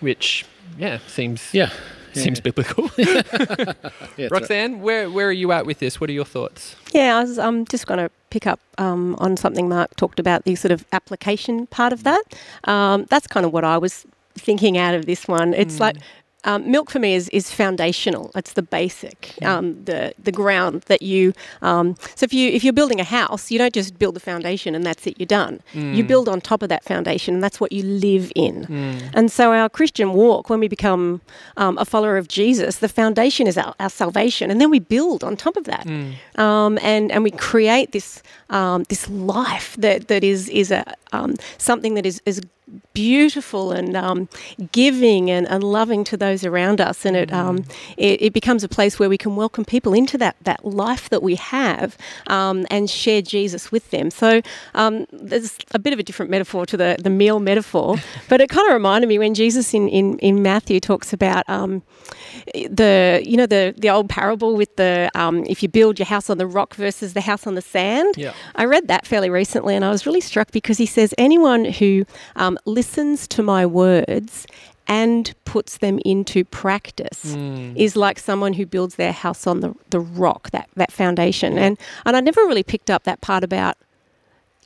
which, 0.00 0.44
yeah, 0.78 0.98
seems. 1.06 1.54
Yeah. 1.54 1.70
Yeah, 2.16 2.22
Seems 2.22 2.40
biblical. 2.40 2.90
Yeah, 2.98 3.22
that's 3.30 4.18
right. 4.18 4.30
Roxanne, 4.30 4.80
where, 4.80 5.10
where 5.10 5.28
are 5.28 5.32
you 5.32 5.52
at 5.52 5.66
with 5.66 5.78
this? 5.78 6.00
What 6.00 6.08
are 6.10 6.12
your 6.12 6.24
thoughts? 6.24 6.76
Yeah, 6.92 7.18
I 7.18 7.20
was 7.20 7.38
um, 7.38 7.64
just 7.66 7.86
going 7.86 7.98
to 7.98 8.10
pick 8.30 8.46
up 8.46 8.58
um, 8.78 9.14
on 9.18 9.36
something 9.36 9.68
Mark 9.68 9.94
talked 9.96 10.18
about, 10.18 10.44
the 10.44 10.54
sort 10.54 10.72
of 10.72 10.84
application 10.92 11.66
part 11.68 11.92
of 11.92 12.04
that. 12.04 12.22
Um, 12.64 13.06
that's 13.10 13.26
kind 13.26 13.44
of 13.46 13.52
what 13.52 13.64
I 13.64 13.78
was 13.78 14.06
thinking 14.34 14.78
out 14.78 14.94
of 14.94 15.06
this 15.06 15.28
one. 15.28 15.54
It's 15.54 15.78
like 15.80 15.96
um, 16.46 16.70
milk 16.70 16.90
for 16.90 16.98
me 17.00 17.14
is, 17.14 17.28
is 17.30 17.50
foundational. 17.50 18.30
It's 18.34 18.52
the 18.54 18.62
basic, 18.62 19.18
um, 19.42 19.84
the 19.84 20.00
the 20.28 20.32
ground 20.32 20.82
that 20.86 21.02
you. 21.02 21.32
Um, 21.60 21.96
so 22.14 22.24
if 22.24 22.32
you 22.32 22.50
if 22.56 22.62
you're 22.64 22.72
building 22.80 23.00
a 23.00 23.04
house, 23.20 23.50
you 23.50 23.58
don't 23.58 23.74
just 23.74 23.98
build 23.98 24.14
the 24.16 24.20
foundation 24.20 24.74
and 24.74 24.84
that's 24.86 25.06
it. 25.06 25.14
You're 25.18 25.26
done. 25.42 25.60
You 25.74 26.04
build 26.04 26.28
on 26.28 26.40
top 26.40 26.62
of 26.62 26.68
that 26.68 26.82
foundation, 26.84 27.34
and 27.34 27.42
that's 27.44 27.60
what 27.60 27.70
you 27.72 27.82
live 27.82 28.30
in. 28.34 28.56
And 29.14 29.30
so 29.30 29.52
our 29.52 29.68
Christian 29.68 30.08
walk, 30.12 30.48
when 30.50 30.60
we 30.60 30.68
become 30.68 31.20
um, 31.56 31.76
a 31.78 31.84
follower 31.84 32.16
of 32.16 32.26
Jesus, 32.28 32.76
the 32.78 32.88
foundation 32.88 33.46
is 33.46 33.56
our, 33.58 33.74
our 33.80 33.90
salvation, 33.90 34.50
and 34.50 34.60
then 34.60 34.70
we 34.70 34.78
build 34.80 35.22
on 35.24 35.36
top 35.36 35.56
of 35.56 35.64
that, 35.64 35.86
um, 36.36 36.78
and 36.82 37.10
and 37.12 37.24
we 37.24 37.30
create 37.30 37.90
this 37.92 38.22
um, 38.50 38.84
this 38.88 39.08
life 39.10 39.76
that 39.78 40.06
that 40.08 40.22
is 40.22 40.48
is 40.48 40.70
a 40.70 40.82
um, 41.12 41.34
something 41.58 41.94
that 41.94 42.06
is 42.06 42.20
is 42.24 42.40
beautiful 42.92 43.72
and 43.72 43.96
um, 43.96 44.28
giving 44.72 45.30
and, 45.30 45.46
and, 45.48 45.62
loving 45.62 46.02
to 46.04 46.16
those 46.16 46.44
around 46.44 46.80
us, 46.80 47.04
and 47.04 47.16
it, 47.16 47.32
um, 47.32 47.64
it, 47.96 48.22
it 48.22 48.32
becomes 48.32 48.64
a 48.64 48.68
place 48.68 48.98
where 48.98 49.08
we 49.08 49.18
can 49.18 49.36
welcome 49.36 49.64
people 49.64 49.92
into 49.92 50.18
that 50.18 50.36
that 50.42 50.64
life 50.64 51.08
that 51.10 51.22
we 51.22 51.36
have 51.36 51.96
um, 52.26 52.66
and 52.70 52.90
share 52.90 53.22
Jesus 53.22 53.70
with 53.70 53.90
them. 53.90 54.10
So 54.10 54.42
um, 54.74 55.06
there's 55.12 55.58
a 55.72 55.78
bit 55.78 55.92
of 55.92 55.98
a 55.98 56.02
different 56.02 56.30
metaphor 56.30 56.66
to 56.66 56.76
the 56.76 56.96
the 56.98 57.10
meal 57.10 57.38
metaphor, 57.38 57.96
but 58.28 58.40
it 58.40 58.48
kind 58.48 58.66
of 58.68 58.74
reminded 58.74 59.08
me 59.08 59.18
when 59.18 59.34
Jesus 59.34 59.72
in 59.72 59.88
in, 59.88 60.18
in 60.18 60.42
Matthew 60.42 60.80
talks 60.80 61.12
about 61.12 61.48
um, 61.48 61.82
the 62.54 63.22
you 63.24 63.36
know 63.36 63.46
the 63.46 63.74
the 63.76 63.90
old 63.90 64.08
parable 64.08 64.56
with 64.56 64.74
the 64.76 65.10
um, 65.14 65.44
if 65.44 65.62
you 65.62 65.68
build 65.68 65.98
your 65.98 66.06
house 66.06 66.28
on 66.30 66.38
the 66.38 66.46
rock 66.46 66.74
versus 66.74 67.12
the 67.12 67.20
house 67.20 67.46
on 67.46 67.54
the 67.54 67.62
sand. 67.62 68.14
Yeah. 68.16 68.32
I 68.54 68.64
read 68.64 68.88
that 68.88 69.06
fairly 69.06 69.30
recently, 69.30 69.76
and 69.76 69.84
I 69.84 69.90
was 69.90 70.06
really 70.06 70.20
struck 70.20 70.50
because 70.50 70.78
he 70.78 70.86
says 70.86 71.14
anyone 71.18 71.64
who 71.64 72.04
um, 72.56 72.72
listens 72.72 73.28
to 73.28 73.42
my 73.42 73.66
words 73.66 74.46
and 74.88 75.34
puts 75.44 75.78
them 75.78 75.98
into 76.04 76.44
practice 76.44 77.34
mm. 77.34 77.76
is 77.76 77.96
like 77.96 78.18
someone 78.18 78.52
who 78.52 78.64
builds 78.64 78.94
their 78.96 79.12
house 79.12 79.46
on 79.46 79.60
the, 79.60 79.74
the 79.90 80.00
rock, 80.00 80.50
that, 80.50 80.68
that 80.76 80.92
foundation. 80.92 81.58
And 81.58 81.78
and 82.04 82.16
I 82.16 82.20
never 82.20 82.40
really 82.42 82.62
picked 82.62 82.90
up 82.90 83.04
that 83.04 83.20
part 83.20 83.42
about 83.42 83.76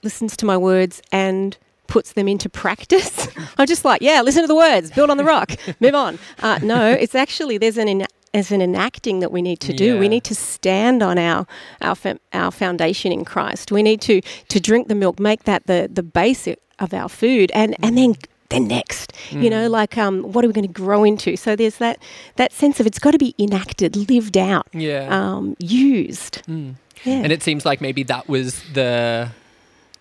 listens 0.03 0.37
to 0.39 0.47
my 0.47 0.57
words 0.57 1.01
and 1.11 1.57
puts 1.87 2.13
them 2.13 2.29
into 2.29 2.49
practice. 2.49 3.29
I'm 3.59 3.67
just 3.67 3.85
like, 3.85 4.03
yeah, 4.03 4.23
listen 4.23 4.43
to 4.43 4.47
the 4.47 4.55
words, 4.55 4.91
build 4.91 5.11
on 5.11 5.17
the 5.17 5.25
rock, 5.25 5.53
move 5.81 5.95
on. 5.95 6.19
Uh, 6.39 6.59
no, 6.63 6.91
it's 6.91 7.15
actually 7.15 7.59
there's 7.59 7.79
an 7.79 7.89
as 8.33 8.53
an 8.53 8.63
enacting 8.63 9.21
that 9.21 9.33
we 9.33 9.43
need 9.43 9.61
to 9.61 9.73
do. 9.73 9.95
Yeah. 9.95 10.01
We 10.01 10.09
need 10.09 10.25
to 10.25 10.35
stand 10.35 11.03
on 11.03 11.19
our 11.19 11.47
our 11.81 11.97
our 12.33 12.51
foundation 12.51 13.13
in 13.13 13.25
Christ. 13.25 13.73
We 13.73 13.83
need 13.83 14.01
to 14.03 14.21
to 14.49 14.61
drink 14.61 14.89
the 14.89 14.95
milk, 14.95 15.19
make 15.19 15.45
that 15.45 15.67
the 15.67 15.89
the 15.93 16.03
basic 16.03 16.59
of 16.79 16.95
our 16.95 17.09
food, 17.09 17.51
and 17.53 17.77
and 17.83 17.97
then 17.97 18.15
then 18.51 18.67
next 18.67 19.13
mm. 19.31 19.43
you 19.43 19.49
know 19.49 19.69
mm. 19.69 19.71
like 19.71 19.97
um, 19.97 20.23
what 20.23 20.45
are 20.45 20.49
we 20.49 20.53
going 20.53 20.67
to 20.67 20.73
grow 20.73 21.05
into 21.05 21.37
so 21.37 21.57
there's 21.57 21.79
that 21.79 21.99
that 22.37 22.53
sense 22.53 22.81
of 22.81 22.87
it's 22.87 22.99
got 22.99 23.13
to 23.13 23.19
be 23.19 23.35
enacted 23.39 23.97
lived 24.11 24.37
out 24.37 24.67
yeah 24.73 25.07
um, 25.09 25.57
used 25.61 26.43
mm. 26.49 26.75
yeah. 27.05 27.15
and 27.15 27.33
it 27.33 27.43
seems 27.43 27.65
like 27.65 27.81
maybe 27.81 28.03
that 28.03 28.29
was 28.29 28.63
the 28.73 29.31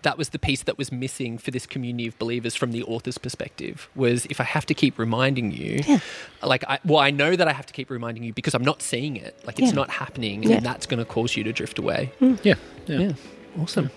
that 0.02 0.18
was 0.18 0.30
the 0.30 0.38
piece 0.38 0.62
that 0.62 0.78
was 0.78 0.90
missing 0.90 1.38
for 1.38 1.50
this 1.50 1.66
community 1.66 2.06
of 2.06 2.18
believers 2.18 2.54
from 2.54 2.72
the 2.72 2.82
author's 2.84 3.18
perspective 3.18 3.88
was 3.94 4.26
if 4.26 4.40
I 4.40 4.44
have 4.44 4.66
to 4.66 4.74
keep 4.74 4.98
reminding 4.98 5.52
you, 5.52 5.80
yeah. 5.86 5.98
like, 6.42 6.64
I, 6.68 6.78
well, 6.84 6.98
I 6.98 7.10
know 7.10 7.36
that 7.36 7.48
I 7.48 7.52
have 7.52 7.66
to 7.66 7.72
keep 7.72 7.90
reminding 7.90 8.24
you 8.24 8.32
because 8.32 8.54
I'm 8.54 8.64
not 8.64 8.82
seeing 8.82 9.16
it. 9.16 9.38
Like, 9.44 9.58
it's 9.58 9.68
yeah. 9.68 9.74
not 9.74 9.90
happening, 9.90 10.50
and 10.50 10.64
that's 10.64 10.86
going 10.86 10.98
to 10.98 11.04
cause 11.04 11.36
you 11.36 11.44
to 11.44 11.52
drift 11.52 11.78
away. 11.78 12.12
Mm. 12.20 12.38
Yeah. 12.42 12.54
yeah. 12.86 13.12
Awesome. 13.60 13.90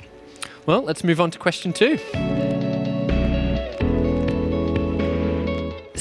Well, 0.66 0.82
let's 0.82 1.04
move 1.04 1.20
on 1.22 1.32
to 1.32 1.40
question 1.40 1.74
two. 1.74 2.00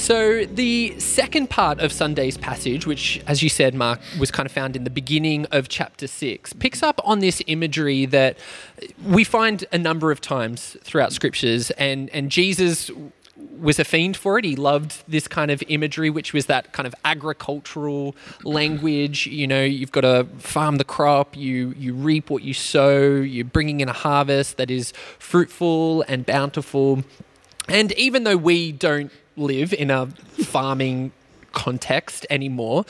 So, 0.02 0.44
the 0.47 0.99
second 0.99 1.49
part 1.49 1.78
of 1.78 1.92
Sunday's 1.92 2.37
passage, 2.37 2.88
which, 2.88 3.23
as 3.28 3.40
you 3.40 3.49
said, 3.49 3.73
Mark, 3.73 4.00
was 4.18 4.32
kind 4.32 4.47
of 4.47 4.50
found 4.50 4.75
in 4.75 4.82
the 4.82 4.90
beginning 4.90 5.47
of 5.52 5.68
chapter 5.68 6.09
six, 6.09 6.52
picks 6.52 6.82
up 6.82 7.00
on 7.04 7.21
this 7.21 7.40
imagery 7.47 8.06
that 8.06 8.37
we 9.06 9.23
find 9.23 9.64
a 9.71 9.78
number 9.78 10.11
of 10.11 10.21
times 10.21 10.76
throughout 10.82 11.12
scriptures. 11.12 11.71
And, 11.78 12.11
and 12.11 12.32
Jesus 12.32 12.90
was 13.61 13.78
a 13.78 13.85
fiend 13.85 14.16
for 14.16 14.40
it. 14.40 14.44
He 14.44 14.56
loved 14.56 15.04
this 15.06 15.28
kind 15.28 15.52
of 15.52 15.62
imagery, 15.68 16.11
which 16.11 16.32
was 16.32 16.47
that 16.47 16.73
kind 16.73 16.88
of 16.88 16.97
agricultural 17.04 18.16
language. 18.42 19.28
You 19.28 19.47
know, 19.47 19.62
you've 19.62 19.92
got 19.92 20.00
to 20.00 20.26
farm 20.38 20.78
the 20.78 20.85
crop, 20.85 21.37
you 21.37 21.76
you 21.78 21.94
reap 21.94 22.28
what 22.28 22.42
you 22.42 22.54
sow, 22.54 23.06
you're 23.06 23.44
bringing 23.44 23.78
in 23.78 23.88
a 23.88 23.92
harvest 23.92 24.56
that 24.56 24.68
is 24.68 24.92
fruitful 25.21 26.02
and 26.09 26.26
bountiful. 26.26 27.04
And 27.68 27.92
even 27.92 28.25
though 28.25 28.37
we 28.37 28.73
don't 28.73 29.12
live 29.36 29.72
in 29.72 29.90
a 29.90 30.06
farming 30.06 31.12
context 31.52 32.26
anymore. 32.30 32.84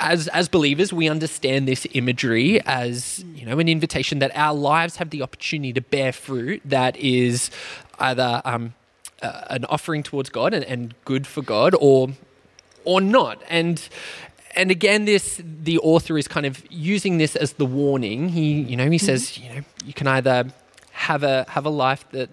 As 0.00 0.28
as 0.28 0.48
believers, 0.48 0.92
we 0.92 1.08
understand 1.08 1.66
this 1.66 1.86
imagery 1.92 2.60
as 2.66 3.24
you 3.34 3.46
know 3.46 3.58
an 3.58 3.68
invitation 3.68 4.18
that 4.18 4.30
our 4.34 4.54
lives 4.54 4.96
have 4.96 5.10
the 5.10 5.22
opportunity 5.22 5.72
to 5.72 5.80
bear 5.80 6.12
fruit 6.12 6.60
that 6.64 6.96
is 6.96 7.50
either 7.98 8.42
um, 8.44 8.74
uh, 9.22 9.44
an 9.50 9.64
offering 9.66 10.02
towards 10.02 10.30
God 10.30 10.52
and, 10.54 10.64
and 10.64 10.94
good 11.04 11.26
for 11.26 11.42
God, 11.42 11.74
or 11.80 12.10
or 12.84 13.00
not. 13.00 13.42
And 13.48 13.88
and 14.54 14.70
again, 14.70 15.04
this 15.04 15.40
the 15.44 15.78
author 15.78 16.18
is 16.18 16.28
kind 16.28 16.46
of 16.46 16.62
using 16.70 17.18
this 17.18 17.36
as 17.36 17.54
the 17.54 17.66
warning. 17.66 18.30
He 18.30 18.60
you 18.62 18.76
know 18.76 18.84
he 18.84 18.96
mm-hmm. 18.96 19.06
says 19.06 19.38
you 19.38 19.48
know 19.54 19.60
you 19.84 19.94
can 19.94 20.06
either 20.06 20.52
have 20.92 21.22
a 21.22 21.44
have 21.48 21.64
a 21.64 21.70
life 21.70 22.04
that 22.10 22.28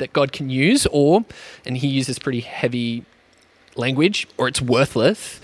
that 0.00 0.12
God 0.12 0.32
can 0.32 0.50
use, 0.50 0.86
or, 0.90 1.24
and 1.64 1.78
he 1.78 1.86
uses 1.86 2.18
pretty 2.18 2.40
heavy 2.40 3.04
language, 3.76 4.26
or 4.36 4.48
it's 4.48 4.60
worthless. 4.60 5.40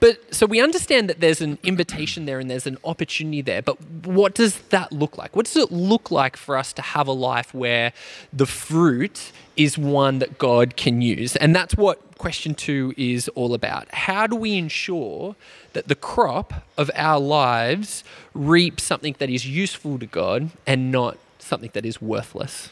But 0.00 0.34
so 0.34 0.44
we 0.44 0.60
understand 0.60 1.08
that 1.08 1.20
there's 1.20 1.40
an 1.40 1.58
invitation 1.62 2.26
there 2.26 2.38
and 2.38 2.50
there's 2.50 2.66
an 2.66 2.76
opportunity 2.84 3.40
there. 3.40 3.62
But 3.62 3.80
what 4.04 4.34
does 4.34 4.58
that 4.68 4.92
look 4.92 5.16
like? 5.16 5.34
What 5.34 5.46
does 5.46 5.56
it 5.56 5.72
look 5.72 6.10
like 6.10 6.36
for 6.36 6.58
us 6.58 6.74
to 6.74 6.82
have 6.82 7.08
a 7.08 7.12
life 7.12 7.54
where 7.54 7.92
the 8.30 8.44
fruit 8.44 9.32
is 9.56 9.78
one 9.78 10.18
that 10.18 10.36
God 10.36 10.76
can 10.76 11.00
use? 11.00 11.36
And 11.36 11.56
that's 11.56 11.74
what 11.76 12.18
question 12.18 12.54
two 12.54 12.92
is 12.98 13.28
all 13.28 13.54
about. 13.54 13.92
How 13.94 14.26
do 14.26 14.36
we 14.36 14.58
ensure 14.58 15.36
that 15.72 15.88
the 15.88 15.94
crop 15.94 16.66
of 16.76 16.90
our 16.94 17.18
lives 17.18 18.04
reaps 18.34 18.82
something 18.82 19.16
that 19.18 19.30
is 19.30 19.46
useful 19.46 19.98
to 19.98 20.06
God 20.06 20.50
and 20.66 20.92
not 20.92 21.16
something 21.38 21.70
that 21.72 21.86
is 21.86 22.02
worthless? 22.02 22.70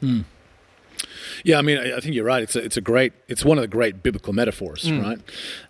Hmm. 0.00 0.20
Yeah, 1.44 1.58
I 1.58 1.62
mean, 1.62 1.78
I, 1.78 1.96
I, 1.96 2.00
think 2.00 2.14
you're 2.14 2.24
right. 2.24 2.42
It's 2.42 2.56
a, 2.56 2.64
it's 2.64 2.76
a 2.76 2.80
great, 2.80 3.12
it's 3.28 3.44
one 3.44 3.58
of 3.58 3.62
the 3.62 3.68
great 3.68 4.02
biblical 4.02 4.32
metaphors, 4.32 4.84
mm. 4.84 5.02
right? 5.02 5.18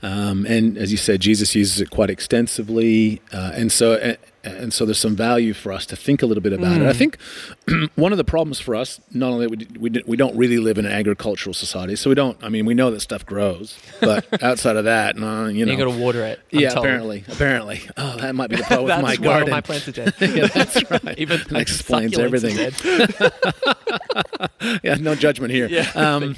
Um, 0.03 0.47
and 0.47 0.77
as 0.77 0.91
you 0.91 0.99
said, 0.99 1.21
Jesus 1.21 1.55
uses 1.55 1.81
it 1.81 1.91
quite 1.91 2.11
extensively, 2.11 3.21
uh, 3.33 3.53
and 3.55 3.71
so 3.71 3.95
and, 3.95 4.19
and, 4.43 4.73
so 4.73 4.85
there's 4.85 4.99
some 4.99 5.17
value 5.17 5.53
for 5.53 5.73
us 5.73 5.85
to 5.87 5.97
think 5.97 6.23
a 6.23 6.27
little 6.27 6.43
bit 6.43 6.53
about 6.53 6.79
mm. 6.79 6.83
it. 6.83 6.87
I 6.87 6.93
hmm. 6.93 6.99
think 6.99 7.19
one 7.97 8.13
of 8.13 8.19
the 8.19 8.25
problems 8.25 8.59
for 8.59 8.75
us, 8.75 9.01
not 9.13 9.33
only 9.33 9.47
we, 9.47 9.67
we 9.79 10.03
we 10.07 10.17
don't 10.17 10.37
really 10.37 10.59
live 10.59 10.79
in 10.79 10.87
an 10.87 10.93
agricultural 10.93 11.53
society, 11.53 11.97
so 11.97 12.11
we 12.11 12.15
don't. 12.15 12.43
I 12.43 12.49
mean, 12.49 12.65
we 12.65 12.75
know 12.75 12.91
that 12.91 13.01
stuff 13.01 13.27
grows, 13.27 13.79
but 14.01 14.27
outside 14.43 14.77
of 14.77 14.85
that, 14.85 15.17
no, 15.17 15.47
you 15.47 15.67
know, 15.67 15.73
you 15.73 15.79
got 15.79 15.93
to 15.93 15.99
water 15.99 16.25
it. 16.25 16.41
I'm 16.53 16.61
yeah, 16.61 16.71
told. 16.71 16.87
apparently, 16.87 17.25
apparently. 17.29 17.81
Oh, 17.97 18.17
that 18.17 18.35
might 18.35 18.51
be 18.51 18.57
the 18.57 18.63
problem 18.63 19.03
with 19.03 19.03
my 19.03 19.17
garden. 19.17 19.51
my 19.51 19.61
plants 19.61 19.89
are 19.89 19.93
dead. 19.93 20.15
yeah, 20.21 20.47
that's 20.47 20.91
right. 20.91 21.19
Even 21.19 21.41
that 21.49 21.61
explains 21.61 22.19
everything. 22.19 22.57
yeah, 24.83 24.95
no 24.95 25.15
judgment 25.15 25.50
here. 25.51 25.69
Yeah, 25.69 25.91
um, 25.95 26.35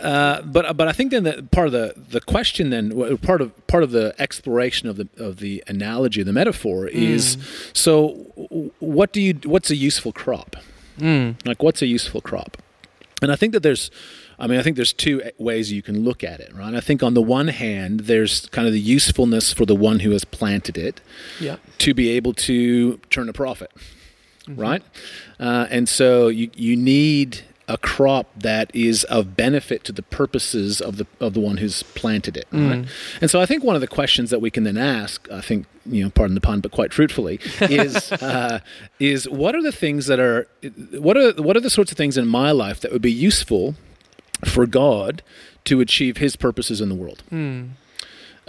uh, 0.00 0.42
but 0.42 0.76
but 0.76 0.88
I 0.88 0.92
think 0.92 1.10
then 1.10 1.24
that 1.24 1.50
part 1.50 1.66
of 1.66 1.72
the 1.72 1.94
the 1.96 2.20
question 2.20 2.70
then 2.70 3.18
part 3.18 3.40
of 3.40 3.66
part 3.66 3.82
of 3.82 3.90
the 3.90 4.14
exploration 4.18 4.88
of 4.88 4.96
the 4.96 5.08
of 5.16 5.38
the 5.38 5.64
analogy, 5.66 6.22
the 6.22 6.32
metaphor 6.32 6.86
is. 6.86 7.36
Mm 7.36 7.70
so, 7.72 8.08
what 8.78 9.12
do 9.12 9.20
you? 9.20 9.34
What's 9.44 9.70
a 9.70 9.76
useful 9.76 10.12
crop? 10.12 10.56
Mm. 10.98 11.44
Like, 11.46 11.62
what's 11.62 11.82
a 11.82 11.86
useful 11.86 12.20
crop? 12.20 12.56
And 13.22 13.30
I 13.30 13.36
think 13.36 13.52
that 13.52 13.62
there's, 13.62 13.90
I 14.38 14.46
mean, 14.46 14.58
I 14.58 14.62
think 14.62 14.76
there's 14.76 14.92
two 14.92 15.22
ways 15.38 15.72
you 15.72 15.82
can 15.82 16.04
look 16.04 16.24
at 16.24 16.40
it, 16.40 16.54
right? 16.54 16.74
I 16.74 16.80
think 16.80 17.02
on 17.02 17.14
the 17.14 17.22
one 17.22 17.48
hand, 17.48 18.00
there's 18.00 18.46
kind 18.48 18.66
of 18.66 18.72
the 18.72 18.80
usefulness 18.80 19.52
for 19.52 19.66
the 19.66 19.74
one 19.74 20.00
who 20.00 20.10
has 20.10 20.24
planted 20.24 20.78
it, 20.78 21.00
yeah. 21.38 21.56
to 21.78 21.94
be 21.94 22.10
able 22.10 22.32
to 22.34 22.98
turn 23.10 23.28
a 23.28 23.32
profit, 23.32 23.70
mm-hmm. 24.46 24.60
right? 24.60 24.82
Uh, 25.38 25.66
and 25.70 25.88
so 25.88 26.28
you 26.28 26.50
you 26.54 26.76
need 26.76 27.42
a 27.70 27.78
crop 27.78 28.26
that 28.36 28.68
is 28.74 29.04
of 29.04 29.36
benefit 29.36 29.84
to 29.84 29.92
the 29.92 30.02
purposes 30.02 30.80
of 30.80 30.96
the 30.96 31.06
of 31.20 31.34
the 31.34 31.40
one 31.40 31.58
who's 31.58 31.84
planted 31.84 32.36
it. 32.36 32.50
Mm. 32.52 32.68
Right? 32.68 32.88
And 33.20 33.30
so 33.30 33.40
I 33.40 33.46
think 33.46 33.62
one 33.62 33.76
of 33.76 33.80
the 33.80 33.86
questions 33.86 34.30
that 34.30 34.40
we 34.40 34.50
can 34.50 34.64
then 34.64 34.76
ask, 34.76 35.30
I 35.30 35.40
think 35.40 35.66
you 35.86 36.02
know, 36.02 36.10
pardon 36.10 36.34
the 36.34 36.40
pun, 36.40 36.60
but 36.60 36.72
quite 36.72 36.92
fruitfully, 36.92 37.38
is 37.62 38.10
uh, 38.12 38.58
is 38.98 39.28
what 39.28 39.54
are 39.54 39.62
the 39.62 39.72
things 39.72 40.06
that 40.06 40.18
are 40.18 40.48
what 40.98 41.16
are 41.16 41.32
what 41.40 41.56
are 41.56 41.60
the 41.60 41.70
sorts 41.70 41.92
of 41.92 41.96
things 41.96 42.18
in 42.18 42.26
my 42.26 42.50
life 42.50 42.80
that 42.80 42.90
would 42.90 43.02
be 43.02 43.12
useful 43.12 43.76
for 44.44 44.66
God 44.66 45.22
to 45.64 45.80
achieve 45.80 46.16
His 46.16 46.34
purposes 46.34 46.80
in 46.80 46.88
the 46.88 46.96
world. 46.96 47.22
Mm 47.30 47.70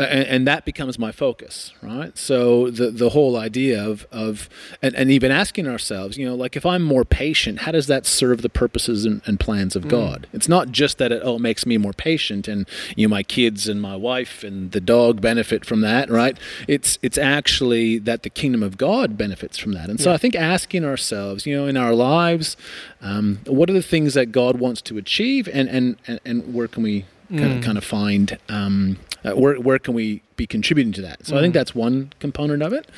and, 0.02 0.28
and, 0.28 0.48
that 0.48 0.66
becomes 0.66 0.98
my 0.98 1.12
focus, 1.12 1.74
right? 1.82 2.18
So 2.18 2.70
the 2.70 2.92
the 2.92 3.10
whole 3.10 3.38
idea 3.38 3.84
of 3.84 4.08
of 4.12 4.50
and, 4.82 4.96
and, 4.96 5.12
even 5.12 5.32
asking 5.32 5.68
ourselves, 5.68 6.18
you 6.18 6.26
know, 6.26 6.36
like 6.36 6.56
if 6.56 6.66
I'm 6.66 6.82
more 6.82 7.06
patient, 7.06 7.60
how 7.60 7.72
does 7.72 7.88
that 7.88 8.06
serve 8.06 8.42
the 8.42 8.50
purposes 8.50 9.06
and, 9.06 9.22
and 9.26 9.40
plans 9.40 9.76
of 9.76 9.84
mm. 9.84 9.90
God? 9.90 10.28
It's 10.34 10.50
not 10.50 10.72
just 10.72 10.98
that 10.98 11.12
it 11.12 11.22
oh 11.24 11.36
it 11.36 11.42
makes 11.42 11.66
me 11.66 11.78
more 11.78 11.94
patient, 11.94 12.48
and 12.48 12.68
you 12.96 13.08
know 13.08 13.12
my 13.12 13.24
kids 13.24 13.68
and 13.68 13.82
my 13.82 13.96
wife 13.96 14.44
and 14.44 14.72
the 14.72 14.82
dog 14.82 15.22
benefit 15.22 15.66
from 15.66 15.82
that, 15.82 16.10
right? 16.10 16.38
It's 16.68 16.98
it's 17.02 17.18
actually 17.18 17.98
that 18.00 18.24
the 18.24 18.30
kingdom 18.30 18.64
of 18.64 18.78
God 18.78 19.18
benefits 19.18 19.58
from 19.58 19.74
that, 19.74 19.90
and 19.90 20.00
so 20.00 20.10
yeah. 20.10 20.16
I 20.16 20.18
think 20.18 20.36
asking 20.36 20.86
ourselves, 20.86 21.46
you 21.46 21.56
know, 21.56 21.68
in 21.68 21.78
our 21.78 21.94
lives, 21.94 22.58
um, 23.02 23.40
what 23.46 23.70
are 23.70 23.74
the 23.74 23.82
things 23.82 24.14
that 24.14 24.32
God 24.32 24.60
wants 24.60 24.82
to 24.84 24.98
achieve, 24.98 25.48
and 25.52 25.70
and 25.70 25.98
and, 26.08 26.20
and 26.26 26.54
where 26.54 26.68
can 26.68 26.84
we 26.84 27.06
kind 27.40 27.54
of 27.54 27.64
kind 27.64 27.78
of 27.78 27.84
find 27.84 28.38
um, 28.50 28.98
uh, 29.24 29.32
where 29.32 29.56
where 29.56 29.80
can 29.80 29.94
we 29.94 30.22
be 30.36 30.48
contributing 30.48 30.92
to 30.94 31.02
that. 31.02 31.26
So 31.26 31.38
I 31.38 31.42
think 31.42 31.54
that's 31.54 31.76
one 31.76 32.12
component 32.20 32.64
of 32.64 32.74
it, 32.74 32.90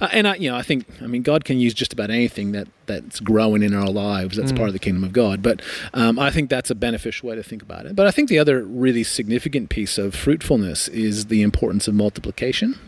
uh, 0.00 0.08
and 0.12 0.26
I 0.28 0.36
you 0.36 0.50
know 0.50 0.56
I 0.56 0.62
think 0.62 0.86
I 1.02 1.06
mean 1.06 1.22
God 1.22 1.44
can 1.44 1.58
use 1.58 1.74
just 1.74 1.92
about 1.92 2.10
anything 2.10 2.52
that 2.52 2.68
that's 2.86 3.20
growing 3.20 3.62
in 3.62 3.74
our 3.74 3.88
lives. 3.88 4.36
That's 4.36 4.52
part 4.52 4.68
of 4.68 4.72
the 4.72 4.78
kingdom 4.78 5.04
of 5.04 5.12
God. 5.12 5.42
But 5.42 5.62
um, 5.94 6.18
I 6.18 6.30
think 6.30 6.50
that's 6.50 6.70
a 6.70 6.74
beneficial 6.74 7.28
way 7.28 7.36
to 7.36 7.42
think 7.42 7.62
about 7.62 7.86
it. 7.86 7.96
But 7.96 8.06
I 8.06 8.10
think 8.10 8.28
the 8.28 8.38
other 8.38 8.62
really 8.62 9.04
significant 9.04 9.68
piece 9.68 9.98
of 9.98 10.14
fruitfulness 10.14 10.88
is 10.88 11.26
the 11.26 11.42
importance 11.42 11.88
of 11.88 11.94
multiplication. 11.94 12.78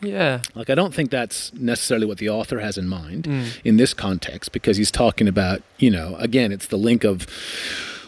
Yeah. 0.00 0.42
Like, 0.54 0.70
I 0.70 0.74
don't 0.74 0.94
think 0.94 1.10
that's 1.10 1.52
necessarily 1.54 2.06
what 2.06 2.18
the 2.18 2.28
author 2.28 2.60
has 2.60 2.78
in 2.78 2.88
mind 2.88 3.26
in 3.64 3.76
this 3.76 3.94
context 3.94 4.52
because 4.52 4.76
he's 4.76 4.90
talking 4.90 5.26
about, 5.26 5.62
you 5.78 5.90
know, 5.90 6.14
again, 6.18 6.52
it's 6.52 6.66
the 6.66 6.76
link 6.76 7.04
of 7.04 7.26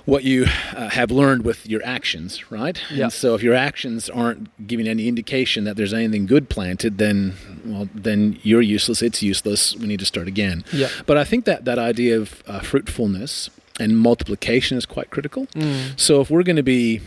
what 0.07 0.25
you 0.25 0.45
uh, 0.75 0.89
have 0.91 1.11
learned 1.11 1.45
with 1.45 1.67
your 1.67 1.83
actions, 1.85 2.51
right? 2.51 2.81
Yeah. 2.91 3.05
And 3.05 3.13
so 3.13 3.35
if 3.35 3.43
your 3.43 3.55
actions 3.55 4.09
aren't 4.11 4.49
giving 4.67 4.89
any 4.89 5.09
indication 5.09 5.65
that 5.65 5.77
there's 5.77 5.93
anything 5.95 6.27
good 6.27 6.49
planted, 6.49 6.99
then, 6.99 7.35
well, 7.65 7.89
then 7.95 8.39
you're 8.43 8.63
useless, 8.63 9.03
it's 9.03 9.23
useless, 9.23 9.77
we 9.77 9.87
need 9.87 10.01
to 10.01 10.07
start 10.07 10.27
again. 10.29 10.65
Yeah. 10.73 10.89
But 11.07 11.17
I 11.17 11.25
think 11.25 11.45
that 11.45 11.65
that 11.65 11.79
idea 11.79 12.19
of 12.19 12.43
uh, 12.47 12.61
fruitfulness 12.61 13.51
and 13.79 13.99
multiplication 13.99 14.77
is 14.77 14.87
quite 14.87 15.11
critical. 15.11 15.47
Mm. 15.49 15.99
So 15.99 16.21
if 16.21 16.31
we're 16.31 16.43
going 16.43 16.57
to 16.57 16.63
be 16.63 17.01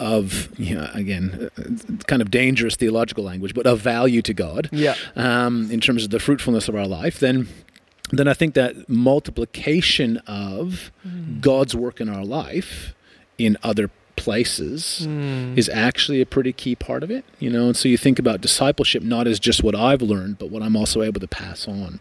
of, 0.00 0.48
you 0.58 0.76
know, 0.76 0.88
again, 0.94 1.50
uh, 1.58 1.62
kind 2.06 2.22
of 2.22 2.30
dangerous 2.30 2.76
theological 2.76 3.24
language, 3.24 3.52
but 3.52 3.66
of 3.66 3.80
value 3.80 4.22
to 4.22 4.32
God, 4.32 4.68
Yeah. 4.70 4.94
um, 5.16 5.68
in 5.72 5.80
terms 5.80 6.04
of 6.04 6.10
the 6.10 6.20
fruitfulness 6.20 6.68
of 6.68 6.76
our 6.76 6.86
life, 6.86 7.18
then 7.18 7.48
then 8.10 8.28
I 8.28 8.34
think 8.34 8.54
that 8.54 8.88
multiplication 8.88 10.18
of 10.26 10.90
mm-hmm. 11.06 11.40
God's 11.40 11.74
work 11.74 12.00
in 12.00 12.08
our 12.08 12.24
life 12.24 12.94
in 13.36 13.56
other 13.62 13.90
places 14.18 15.06
Mm. 15.08 15.56
is 15.56 15.68
actually 15.68 16.20
a 16.20 16.26
pretty 16.26 16.52
key 16.52 16.74
part 16.74 17.02
of 17.02 17.10
it 17.10 17.24
you 17.38 17.48
know 17.48 17.66
and 17.68 17.76
so 17.76 17.88
you 17.88 17.96
think 17.96 18.18
about 18.18 18.40
discipleship 18.40 19.02
not 19.02 19.26
as 19.26 19.38
just 19.38 19.62
what 19.62 19.74
i've 19.74 20.02
learned 20.02 20.38
but 20.38 20.50
what 20.50 20.62
i'm 20.62 20.76
also 20.76 21.02
able 21.02 21.20
to 21.20 21.28
pass 21.28 21.66
on 21.68 22.00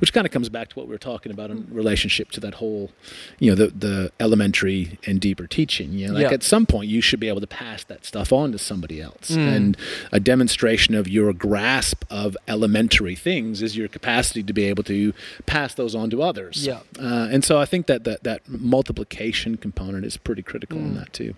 which 0.00 0.12
kind 0.12 0.26
of 0.26 0.32
comes 0.32 0.48
back 0.48 0.68
to 0.70 0.74
what 0.78 0.86
we 0.88 0.92
were 0.92 0.98
talking 1.12 1.30
about 1.30 1.50
in 1.50 1.66
relationship 1.70 2.30
to 2.30 2.40
that 2.40 2.54
whole 2.54 2.90
you 3.38 3.50
know 3.50 3.54
the 3.54 3.68
the 3.86 4.12
elementary 4.18 4.98
and 5.06 5.20
deeper 5.20 5.46
teaching 5.46 5.92
you 5.92 6.06
know 6.08 6.14
like 6.14 6.22
Yeah. 6.22 6.32
at 6.32 6.42
some 6.42 6.64
point 6.66 6.88
you 6.88 7.00
should 7.00 7.20
be 7.20 7.28
able 7.28 7.40
to 7.42 7.46
pass 7.64 7.84
that 7.84 8.04
stuff 8.04 8.32
on 8.32 8.52
to 8.52 8.58
somebody 8.58 9.00
else 9.00 9.30
Mm. 9.30 9.56
and 9.56 9.76
a 10.12 10.20
demonstration 10.20 10.94
of 10.94 11.06
your 11.08 11.32
grasp 11.32 12.04
of 12.10 12.36
elementary 12.48 13.14
things 13.14 13.62
is 13.62 13.76
your 13.76 13.88
capacity 13.88 14.42
to 14.42 14.52
be 14.52 14.64
able 14.64 14.84
to 14.84 15.12
pass 15.46 15.74
those 15.74 15.94
on 15.94 16.08
to 16.10 16.22
others 16.22 16.66
Yeah. 16.66 16.80
uh, 16.98 17.28
and 17.30 17.44
so 17.44 17.58
i 17.58 17.66
think 17.66 17.86
that 17.86 18.04
that, 18.04 18.24
that 18.24 18.40
multiplication 18.48 19.56
component 19.56 20.04
is 20.04 20.16
pretty 20.16 20.42
critical 20.42 20.78
in 20.78 20.92
Mm. 20.92 20.98
that 21.00 21.12
too 21.12 21.34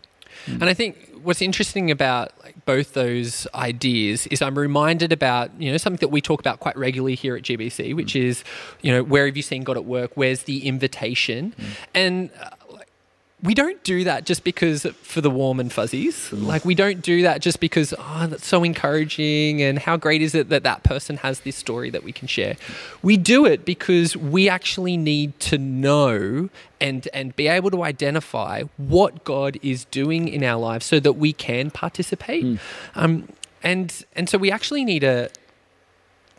And 0.47 0.64
I 0.64 0.75
think 0.75 1.11
what's 1.23 1.42
interesting 1.42 1.90
about 1.90 2.32
like 2.42 2.64
both 2.64 2.94
those 2.94 3.47
ideas 3.54 4.26
is 4.28 4.42
I'm 4.42 4.59
reminded 4.59 5.12
about 5.12 5.50
you 5.61 5.70
know 5.70 5.76
something 5.76 6.00
that 6.00 6.09
we 6.09 6.20
talk 6.20 6.40
about 6.40 6.61
quite 6.61 6.76
regularly 6.76 7.14
here 7.14 7.37
at 7.37 7.42
GBC, 7.42 7.94
which 7.94 8.16
is 8.16 8.44
you 8.82 8.92
know 8.92 9.02
where 9.02 9.26
have 9.26 9.37
you 9.37 9.42
seen 9.42 9.62
God 9.62 9.76
at 9.76 9.85
work? 9.85 10.12
Where's 10.14 10.44
the 10.44 10.66
invitation? 10.66 11.54
And 11.94 12.30
uh, 12.40 12.50
like, 12.50 12.60
we 13.42 13.54
don't 13.54 13.82
do 13.85 14.04
that 14.04 14.26
just 14.26 14.44
because 14.44 14.87
for 15.02 15.20
the 15.20 15.30
warm 15.30 15.61
and 15.61 15.73
fuzzies. 15.73 16.32
Like 16.32 16.64
we 16.64 16.75
don't 16.75 17.00
do 17.00 17.23
that 17.23 17.40
just 17.40 17.61
because 17.61 17.94
oh 17.99 18.26
that's 18.28 18.47
so 18.47 18.62
encouraging 18.64 19.62
and 19.62 19.78
how 19.78 19.97
great 19.97 20.20
is 20.20 20.35
it 20.35 20.50
that 20.50 20.62
that 20.64 20.82
person 20.82 21.16
has 21.18 21.40
this 21.40 21.56
story 21.56 21.90
that 21.90 22.04
we 22.04 22.12
can 22.12 22.28
share. 22.28 22.56
We 23.02 23.16
do 23.16 23.47
it 23.47 23.64
because 23.64 24.16
we 24.16 24.49
actually 24.49 24.97
need 24.97 25.38
to 25.40 25.59
know 25.59 26.50
and 26.80 27.09
and 27.14 27.35
be 27.35 27.49
able 27.49 27.70
to 27.70 27.82
identify 27.82 28.64
what 28.76 29.25
God 29.25 29.59
is 29.62 29.87
doing 29.87 30.28
in 30.28 30.44
our 30.44 30.61
lives 30.61 30.85
so 30.85 31.00
that 31.00 31.14
we 31.14 31.32
can 31.32 31.70
participate. 31.70 32.44
Um, 32.94 33.28
and 33.62 34.04
and 34.16 34.28
so 34.28 34.38
we 34.38 34.50
actually 34.50 34.85
need 34.85 35.04
a 35.04 35.30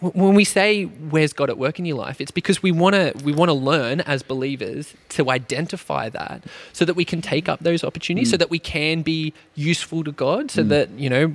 when 0.02 0.34
we 0.34 0.44
say 0.44 0.86
where's 0.86 1.32
God 1.32 1.52
at 1.52 1.60
work 1.60 1.78
in 1.78 1.86
your 1.86 1.98
life, 1.98 2.20
it's 2.20 2.32
because 2.32 2.64
we 2.64 2.72
want 2.72 2.96
to 2.96 3.14
we 3.24 3.34
want 3.34 3.50
to 3.50 3.54
learn 3.54 4.02
as 4.02 4.24
believers 4.24 4.96
to 5.10 5.30
identify 5.30 6.10
that, 6.10 6.44
so 6.74 6.86
that 6.86 6.96
we 6.96 7.06
can 7.06 7.22
take 7.22 7.48
up 7.48 7.60
those 7.60 7.84
opportunities, 7.84 8.30
mm. 8.30 8.32
so 8.32 8.38
that 8.38 8.50
we 8.50 8.58
can 8.58 9.04
be 9.04 9.34
useful 9.54 10.04
to 10.04 10.12
God, 10.12 10.50
so 10.50 10.64
mm. 10.64 10.70
that 10.70 10.90
you 10.92 11.10
know 11.10 11.28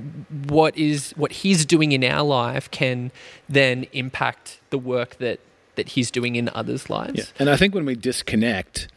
what 0.48 0.76
is 0.76 1.12
what 1.12 1.30
He's 1.30 1.64
doing 1.64 1.92
in 1.92 2.02
our 2.02 2.24
life 2.24 2.70
can 2.72 3.12
then 3.48 3.86
impact 3.92 4.60
the 4.70 4.78
work 4.78 5.18
that 5.18 5.38
that 5.76 5.90
He's 5.90 6.10
doing 6.10 6.34
in 6.34 6.50
others' 6.52 6.90
lives. 6.90 7.18
Yeah. 7.18 7.24
And 7.38 7.48
I 7.48 7.56
think 7.56 7.74
when 7.74 7.86
we 7.86 7.94
disconnect 7.94 8.88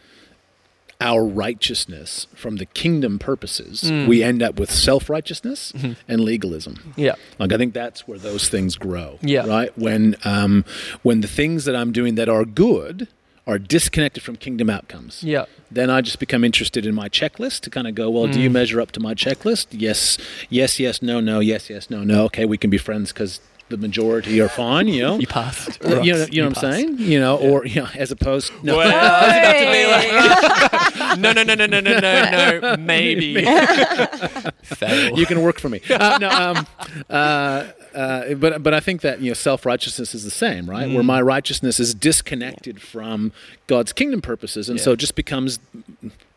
our 1.01 1.23
righteousness 1.25 2.27
from 2.35 2.57
the 2.57 2.65
kingdom 2.65 3.19
purposes, 3.19 3.83
Mm. 3.83 4.07
we 4.07 4.21
end 4.21 4.41
up 4.43 4.59
with 4.59 4.69
self 4.71 5.09
righteousness 5.09 5.71
Mm-hmm. 5.75 5.93
and 6.07 6.21
legalism. 6.21 6.93
Yeah. 6.97 7.15
Like 7.39 7.53
I 7.53 7.57
think 7.57 7.73
that's 7.73 8.07
where 8.07 8.17
those 8.19 8.49
things 8.49 8.75
grow. 8.75 9.17
Yeah. 9.21 9.45
Right. 9.45 9.77
When 9.77 10.15
um, 10.25 10.65
when 11.03 11.21
the 11.21 11.27
things 11.27 11.65
that 11.65 11.75
I'm 11.75 11.91
doing 11.91 12.15
that 12.15 12.27
are 12.29 12.43
good 12.45 13.07
are 13.47 13.57
disconnected 13.57 14.21
from 14.21 14.35
kingdom 14.35 14.69
outcomes. 14.69 15.23
Yeah. 15.23 15.45
Then 15.71 15.89
I 15.89 16.01
just 16.01 16.19
become 16.19 16.43
interested 16.43 16.85
in 16.85 16.93
my 16.93 17.09
checklist 17.09 17.61
to 17.61 17.69
kind 17.71 17.87
of 17.87 17.95
go, 17.95 18.09
well, 18.09 18.27
do 18.27 18.39
you 18.39 18.49
Mm. 18.49 18.53
measure 18.53 18.79
up 18.81 18.91
to 18.91 18.99
my 18.99 19.13
checklist? 19.15 19.67
Yes, 19.71 20.17
yes, 20.49 20.79
yes, 20.79 21.01
no, 21.01 21.19
no, 21.19 21.39
yes, 21.39 21.69
yes, 21.69 21.89
no, 21.89 22.03
no. 22.03 22.25
Okay, 22.25 22.45
we 22.45 22.57
can 22.57 22.69
be 22.69 22.77
friends 22.77 23.11
because 23.11 23.39
the 23.69 23.77
majority 23.77 24.39
are 24.41 24.49
fine. 24.49 24.87
You 24.87 25.01
know. 25.03 25.19
You 25.23 25.27
passed. 25.27 25.79
You 25.83 25.89
know, 26.13 26.25
you 26.31 26.41
know 26.41 26.49
what 26.49 26.63
I'm 26.63 26.71
saying? 26.73 26.97
You 26.99 27.19
know, 27.19 27.37
or 27.37 27.65
you 27.65 27.81
know, 27.81 27.87
as 27.95 28.11
opposed 28.11 28.51
no, 28.63 28.77
Well, 28.77 28.87
I 28.87 29.27
was 29.27 29.37
about 29.37 29.59
to 29.59 29.71
be 29.77 29.85
like, 29.95 30.88
no, 31.17 31.31
no, 31.31 31.43
no, 31.43 31.55
no, 31.55 31.65
no, 31.65 31.79
no, 31.79 31.99
no, 31.99 32.59
no. 32.59 32.77
Maybe. 32.77 33.43
Fail. 34.63 35.17
You 35.17 35.25
can 35.25 35.41
work 35.41 35.59
for 35.59 35.69
me. 35.69 35.81
Uh, 35.89 36.17
no, 36.21 36.29
um, 36.29 36.67
uh, 37.09 37.67
uh, 37.93 38.33
but 38.35 38.61
but 38.61 38.73
I 38.73 38.79
think 38.79 39.01
that 39.01 39.21
you 39.21 39.29
know 39.29 39.33
self 39.33 39.65
righteousness 39.65 40.13
is 40.13 40.23
the 40.23 40.31
same, 40.31 40.69
right? 40.69 40.87
Mm. 40.87 40.93
Where 40.93 41.03
my 41.03 41.21
righteousness 41.21 41.79
is 41.79 41.93
disconnected 41.93 42.77
yeah. 42.77 42.85
from 42.85 43.31
God's 43.67 43.93
kingdom 43.93 44.21
purposes, 44.21 44.69
and 44.69 44.77
yeah. 44.77 44.85
so 44.85 44.91
it 44.93 44.97
just 44.97 45.15
becomes 45.15 45.59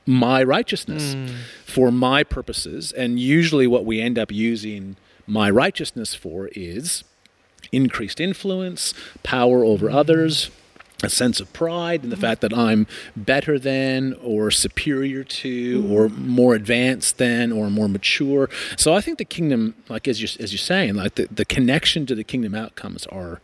my 0.06 0.42
righteousness 0.42 1.14
mm. 1.14 1.34
for 1.64 1.90
my 1.90 2.24
purposes. 2.24 2.92
And 2.92 3.18
usually, 3.18 3.66
what 3.66 3.84
we 3.84 4.00
end 4.00 4.18
up 4.18 4.32
using 4.32 4.96
my 5.26 5.50
righteousness 5.50 6.14
for 6.14 6.48
is 6.54 7.04
increased 7.70 8.20
influence, 8.20 8.94
power 9.22 9.64
over 9.64 9.88
mm. 9.88 9.94
others, 9.94 10.50
a 11.02 11.08
sense 11.08 11.40
of 11.40 11.52
pride 11.52 12.04
in 12.04 12.10
the 12.10 12.16
fact 12.16 12.40
that 12.42 12.56
I'm 12.56 12.86
better 13.16 13.58
than, 13.58 14.14
or 14.22 14.50
superior 14.50 15.24
to, 15.24 15.86
or 15.90 16.08
more 16.08 16.54
advanced 16.54 17.18
than, 17.18 17.50
or 17.50 17.70
more 17.70 17.88
mature. 17.88 18.48
So 18.76 18.94
I 18.94 19.00
think 19.00 19.18
the 19.18 19.24
kingdom, 19.24 19.74
like 19.88 20.06
as 20.06 20.22
you 20.22 20.28
as 20.42 20.52
you're 20.52 20.58
saying, 20.58 20.94
like 20.94 21.16
the, 21.16 21.26
the 21.30 21.44
connection 21.44 22.06
to 22.06 22.14
the 22.14 22.24
kingdom 22.24 22.54
outcomes 22.54 23.06
are, 23.06 23.40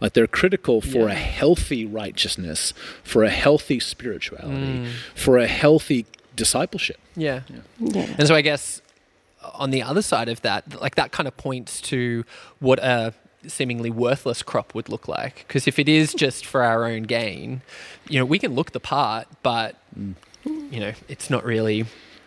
like 0.00 0.12
they're 0.12 0.26
critical 0.26 0.80
for 0.80 1.08
a 1.08 1.14
healthy 1.14 1.84
righteousness, 1.86 2.72
for 3.02 3.24
a 3.24 3.30
healthy 3.30 3.80
spirituality, 3.80 4.48
Mm. 4.78 4.88
for 5.14 5.38
a 5.38 5.46
healthy 5.46 6.04
discipleship. 6.36 6.98
Yeah. 7.16 7.40
Yeah. 7.80 8.06
And 8.18 8.28
so 8.28 8.34
I 8.34 8.42
guess 8.42 8.80
on 9.54 9.70
the 9.70 9.82
other 9.82 10.02
side 10.02 10.28
of 10.28 10.42
that, 10.42 10.80
like 10.80 10.94
that 10.96 11.10
kind 11.10 11.26
of 11.26 11.36
points 11.36 11.80
to 11.82 12.24
what 12.60 12.78
a 12.80 13.14
seemingly 13.48 13.90
worthless 13.90 14.42
crop 14.42 14.74
would 14.74 14.88
look 14.88 15.08
like. 15.08 15.44
Because 15.46 15.66
if 15.66 15.78
it 15.78 15.88
is 15.88 16.14
just 16.14 16.46
for 16.46 16.62
our 16.62 16.84
own 16.84 17.02
gain, 17.02 17.62
you 18.08 18.18
know, 18.18 18.24
we 18.24 18.38
can 18.38 18.54
look 18.54 18.72
the 18.72 18.80
part, 18.80 19.26
but 19.42 19.76
you 20.44 20.80
know, 20.80 20.92
it's 21.08 21.30
not 21.30 21.44
really, 21.44 21.84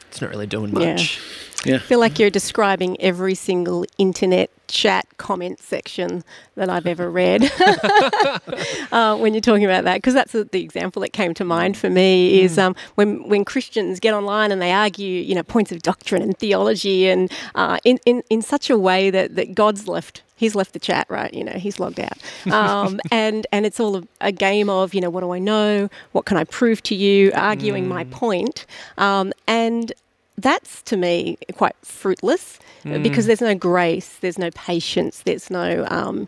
it's 0.10 0.22
not 0.22 0.30
really 0.30 0.48
doing 0.48 0.74
much. 0.74 1.20
Yeah. 1.66 1.76
I 1.76 1.80
feel 1.80 2.00
like 2.00 2.18
you're 2.18 2.32
describing 2.32 3.00
every 3.00 3.36
single 3.36 3.86
internet 4.00 4.50
chat 4.68 5.06
comment 5.18 5.60
section 5.60 6.24
that 6.56 6.70
I've 6.70 6.88
ever 6.88 7.10
read 7.12 7.44
uh, 8.92 9.18
when 9.18 9.34
you're 9.34 9.42
talking 9.42 9.66
about 9.66 9.84
that, 9.84 9.96
because 9.96 10.14
that's 10.14 10.32
the 10.32 10.46
the 10.46 10.64
example 10.64 11.02
that 11.04 11.10
came 11.10 11.34
to 11.36 11.46
mind 11.46 11.78
for 11.78 11.90
me 11.90 12.42
is 12.42 12.58
um, 12.58 12.76
when 12.96 13.28
when 13.30 13.46
Christians 13.46 14.00
get 14.00 14.14
online 14.14 14.52
and 14.52 14.62
they 14.62 14.72
argue, 14.72 15.22
you 15.22 15.36
know, 15.36 15.44
points 15.44 15.72
of 15.72 15.82
doctrine 15.84 16.22
and 16.22 16.38
theology, 16.38 17.08
and 17.08 17.32
uh, 17.54 17.78
in, 17.84 18.00
in 18.06 18.24
in 18.30 18.42
such 18.42 18.70
a 18.70 18.78
way 18.78 19.10
that 19.12 19.36
that 19.36 19.54
God's 19.54 19.88
left. 19.88 20.24
He's 20.42 20.56
left 20.56 20.74
the 20.74 20.80
chat, 20.80 21.06
right? 21.10 21.32
You 21.34 21.44
know, 21.44 21.54
he's 21.66 21.80
logged 21.80 22.00
out, 22.00 22.18
um, 22.52 23.00
and 23.12 23.46
and 23.54 23.66
it's 23.68 23.80
all 23.80 23.94
a, 23.98 24.04
a 24.22 24.32
game 24.32 24.70
of, 24.70 24.94
you 24.96 25.02
know, 25.04 25.12
what 25.12 25.22
do 25.22 25.32
I 25.32 25.40
know? 25.40 25.88
What 26.14 26.26
can 26.26 26.36
I 26.38 26.46
prove 26.46 26.82
to 26.90 26.96
you? 26.96 27.32
Arguing 27.36 27.88
my 27.88 28.04
point, 28.06 28.66
um, 28.98 29.34
and 29.48 29.94
that's 30.38 30.82
to 30.84 30.98
me 30.98 31.38
quite 31.56 31.76
fruitless 31.84 32.58
because 33.04 33.28
there's 33.28 33.42
no 33.42 33.54
grace, 33.54 34.18
there's 34.22 34.40
no 34.40 34.50
patience, 34.56 35.22
there's 35.28 35.52
no, 35.52 35.86
um, 35.92 36.28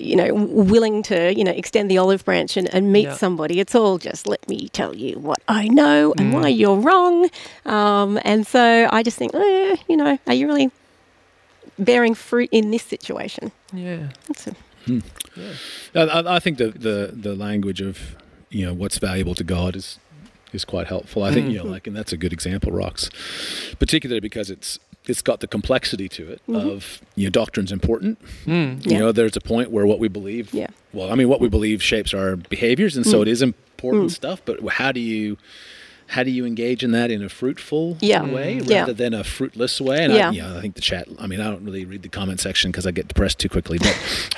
you 0.00 0.16
know, 0.16 0.32
willing 0.32 1.02
to, 1.02 1.34
you 1.38 1.44
know, 1.44 1.52
extend 1.52 1.90
the 1.90 1.98
olive 1.98 2.24
branch 2.24 2.56
and, 2.56 2.72
and 2.74 2.90
meet 2.94 3.08
somebody. 3.18 3.60
It's 3.60 3.74
all 3.74 3.98
just 3.98 4.26
let 4.26 4.48
me 4.48 4.70
tell 4.70 4.96
you 4.96 5.18
what 5.18 5.40
I 5.48 5.68
know 5.68 6.14
and 6.16 6.32
why 6.32 6.48
you're 6.48 6.80
wrong. 6.80 7.28
Um, 7.66 8.18
and 8.24 8.46
so 8.46 8.88
I 8.90 9.02
just 9.02 9.18
think, 9.18 9.34
eh, 9.34 9.76
you 9.86 9.98
know, 9.98 10.18
are 10.26 10.32
you 10.34 10.46
really 10.46 10.70
bearing 11.84 12.14
fruit 12.14 12.48
in 12.52 12.70
this 12.70 12.82
situation? 12.82 13.52
Yeah. 13.72 14.08
That's 14.28 14.46
a, 14.46 14.54
I, 15.94 16.00
I- 16.00 16.36
I 16.36 16.38
think 16.40 16.58
the, 16.58 16.68
the, 16.70 17.10
the 17.14 17.34
language 17.34 17.80
of 17.80 18.16
you 18.50 18.66
know 18.66 18.74
what's 18.74 18.98
valuable 18.98 19.34
to 19.36 19.44
God 19.44 19.76
is 19.76 19.98
is 20.52 20.64
quite 20.64 20.86
helpful. 20.86 21.22
I 21.22 21.32
think 21.32 21.50
you 21.50 21.58
know, 21.58 21.64
like, 21.64 21.86
and 21.86 21.96
that's 21.96 22.12
a 22.12 22.16
good 22.18 22.32
example, 22.32 22.70
Rox, 22.72 23.10
particularly 23.78 24.20
because 24.20 24.50
it's 24.50 24.78
it's 25.06 25.22
got 25.22 25.40
the 25.40 25.46
complexity 25.48 26.08
to 26.10 26.30
it 26.32 26.42
of 26.48 27.00
you 27.16 27.24
know 27.26 27.30
doctrine's 27.30 27.72
important. 27.72 28.18
You 28.46 28.52
Mm-hmm. 28.52 28.88
Yeah. 28.90 28.98
know, 28.98 29.12
there's 29.12 29.36
a 29.36 29.40
point 29.40 29.70
where 29.70 29.86
what 29.86 29.98
we 29.98 30.08
believe, 30.08 30.52
Yeah. 30.52 30.68
well, 30.92 31.10
I 31.10 31.14
mean, 31.14 31.28
what 31.28 31.40
we 31.40 31.48
believe 31.48 31.82
shapes 31.82 32.12
our 32.12 32.36
behaviors, 32.36 32.96
and 32.96 33.06
so 33.06 33.18
Mm. 33.18 33.22
it 33.22 33.28
is 33.28 33.42
important 33.42 34.12
stuff. 34.12 34.42
But 34.44 34.60
how 34.68 34.92
do 34.92 35.00
you 35.00 35.38
how 36.08 36.22
do 36.22 36.30
you 36.30 36.44
engage 36.44 36.82
in 36.84 36.90
that 36.92 37.10
in 37.10 37.22
a 37.22 37.28
fruitful 37.28 37.96
Yeah. 38.00 38.22
way 38.24 38.60
Yeah. 38.64 38.80
rather 38.80 38.92
than 38.92 39.14
a 39.14 39.24
fruitless 39.24 39.80
way? 39.80 40.04
And 40.04 40.12
I, 40.12 40.16
Yeah. 40.16 40.30
you 40.32 40.42
know, 40.42 40.56
I 40.58 40.60
think 40.60 40.74
the 40.74 40.80
chat. 40.80 41.08
I 41.18 41.26
mean, 41.26 41.40
I 41.40 41.44
don't 41.50 41.64
really 41.64 41.84
read 41.84 42.02
the 42.02 42.08
comment 42.08 42.40
section 42.40 42.70
because 42.70 42.86
I 42.86 42.90
get 42.90 43.08
depressed 43.08 43.38
too 43.38 43.48
quickly. 43.48 43.78
But 43.78 43.96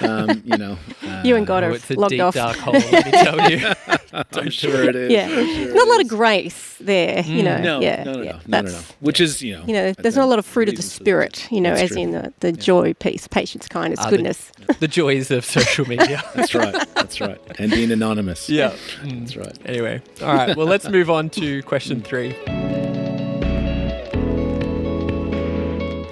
um, 0.09 0.43
you 0.45 0.57
know, 0.57 0.79
uh, 1.07 1.23
You 1.25 1.37
and 1.37 1.47
God 1.47 1.65
Oh, 1.65 1.69
are 1.69 1.73
it's 1.73 1.91
a 1.91 1.95
logged 1.95 2.11
deep 2.11 2.21
off. 2.23 2.35
dark 2.35 2.57
hole, 2.57 2.75
let 2.75 3.05
me 3.07 3.11
tell 3.13 3.51
you. 3.51 3.73
I'm 4.35 4.51
sure 4.51 4.89
it 4.89 4.95
is. 4.97 5.11
Yeah, 5.11 5.29
sure 5.29 5.75
not 5.75 5.87
a 5.89 5.91
lot 5.91 6.01
of 6.01 6.09
grace 6.09 6.77
there. 6.81 7.21
You 7.23 7.43
know, 7.43 7.59
No, 7.59 7.81
yeah, 7.81 8.05
no, 8.05 8.13
no, 8.15 8.23
yeah. 8.23 8.41
no, 8.47 8.61
no, 8.63 8.71
no, 8.71 8.81
Which 9.01 9.21
is, 9.21 9.43
you 9.43 9.57
know, 9.57 9.65
You 9.67 9.73
know, 9.73 9.93
there's 9.93 10.17
not 10.17 10.25
a 10.25 10.29
lot 10.29 10.39
of 10.39 10.47
fruit 10.47 10.69
of 10.69 10.77
the 10.77 10.83
spirit. 10.83 11.47
You 11.51 11.61
know, 11.61 11.73
as 11.73 11.91
true. 11.91 12.03
in 12.03 12.11
the, 12.13 12.33
the 12.41 12.53
joy, 12.53 12.95
peace, 12.95 13.27
patience, 13.27 13.67
kindness, 13.69 14.01
Ah, 14.01 14.11
the- 14.11 14.17
goodness. 14.17 14.53
the 14.81 14.89
joys 14.89 15.31
of 15.31 15.45
social 15.45 15.87
media. 15.89 16.23
That's 16.35 16.55
right. 16.55 16.75
That's 16.95 17.21
right. 17.21 17.41
And 17.59 17.71
being 17.71 17.91
anonymous. 17.91 18.49
yeah. 18.49 18.73
That's 19.05 19.37
right. 19.37 19.59
Anyway, 19.67 20.01
all 20.23 20.35
right. 20.35 20.57
Well, 20.57 20.67
let's 20.67 20.89
move 20.89 21.11
on 21.11 21.31
to 21.31 21.63
question 21.65 22.01
three. 22.01 22.35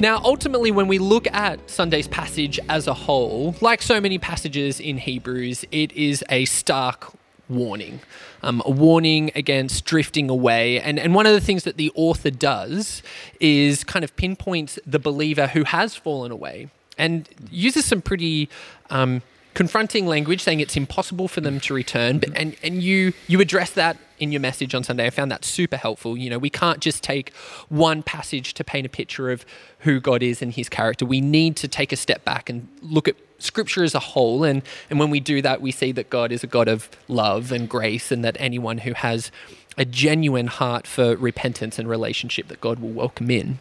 Now, 0.00 0.20
ultimately, 0.24 0.72
when 0.72 0.88
we 0.88 0.98
look 0.98 1.28
at 1.32 1.70
Sunday's 1.70 2.08
passage 2.08 2.58
as 2.68 2.88
a 2.88 2.94
whole, 2.94 3.54
like 3.60 3.80
so 3.80 4.00
many 4.00 4.18
passages 4.18 4.80
in 4.80 4.98
Hebrews, 4.98 5.64
it 5.70 5.92
is 5.92 6.24
a 6.28 6.44
stark 6.46 7.12
warning. 7.52 8.00
Um, 8.42 8.62
a 8.64 8.70
warning 8.70 9.30
against 9.34 9.84
drifting 9.84 10.28
away. 10.28 10.80
And, 10.80 10.98
and 10.98 11.14
one 11.14 11.26
of 11.26 11.32
the 11.32 11.40
things 11.40 11.64
that 11.64 11.76
the 11.76 11.92
author 11.94 12.30
does 12.30 13.02
is 13.40 13.84
kind 13.84 14.04
of 14.04 14.16
pinpoints 14.16 14.78
the 14.86 14.98
believer 14.98 15.46
who 15.48 15.64
has 15.64 15.94
fallen 15.94 16.32
away 16.32 16.68
and 16.98 17.28
uses 17.50 17.84
some 17.84 18.02
pretty 18.02 18.48
um, 18.90 19.22
confronting 19.54 20.06
language, 20.06 20.42
saying 20.42 20.60
it's 20.60 20.76
impossible 20.76 21.28
for 21.28 21.40
them 21.40 21.60
to 21.60 21.74
return. 21.74 22.18
But, 22.18 22.30
and 22.36 22.56
and 22.62 22.82
you 22.82 23.12
you 23.28 23.40
address 23.40 23.70
that 23.72 23.96
in 24.22 24.30
your 24.30 24.40
message 24.40 24.72
on 24.72 24.84
Sunday. 24.84 25.04
I 25.04 25.10
found 25.10 25.32
that 25.32 25.44
super 25.44 25.76
helpful. 25.76 26.16
You 26.16 26.30
know, 26.30 26.38
we 26.38 26.48
can't 26.48 26.78
just 26.78 27.02
take 27.02 27.34
one 27.68 28.04
passage 28.04 28.54
to 28.54 28.62
paint 28.62 28.86
a 28.86 28.88
picture 28.88 29.32
of 29.32 29.44
who 29.80 29.98
God 29.98 30.22
is 30.22 30.40
and 30.40 30.52
His 30.52 30.68
character. 30.68 31.04
We 31.04 31.20
need 31.20 31.56
to 31.56 31.66
take 31.66 31.92
a 31.92 31.96
step 31.96 32.24
back 32.24 32.48
and 32.48 32.68
look 32.80 33.08
at 33.08 33.16
Scripture 33.38 33.82
as 33.82 33.96
a 33.96 33.98
whole. 33.98 34.44
And 34.44 34.62
and 34.88 35.00
when 35.00 35.10
we 35.10 35.18
do 35.18 35.42
that, 35.42 35.60
we 35.60 35.72
see 35.72 35.90
that 35.92 36.08
God 36.08 36.30
is 36.30 36.44
a 36.44 36.46
God 36.46 36.68
of 36.68 36.88
love 37.08 37.50
and 37.50 37.68
grace, 37.68 38.12
and 38.12 38.24
that 38.24 38.36
anyone 38.38 38.78
who 38.78 38.92
has 38.92 39.32
a 39.76 39.84
genuine 39.84 40.46
heart 40.46 40.86
for 40.86 41.16
repentance 41.16 41.78
and 41.78 41.88
relationship, 41.88 42.46
that 42.46 42.60
God 42.60 42.78
will 42.78 42.90
welcome 42.90 43.30
in. 43.30 43.58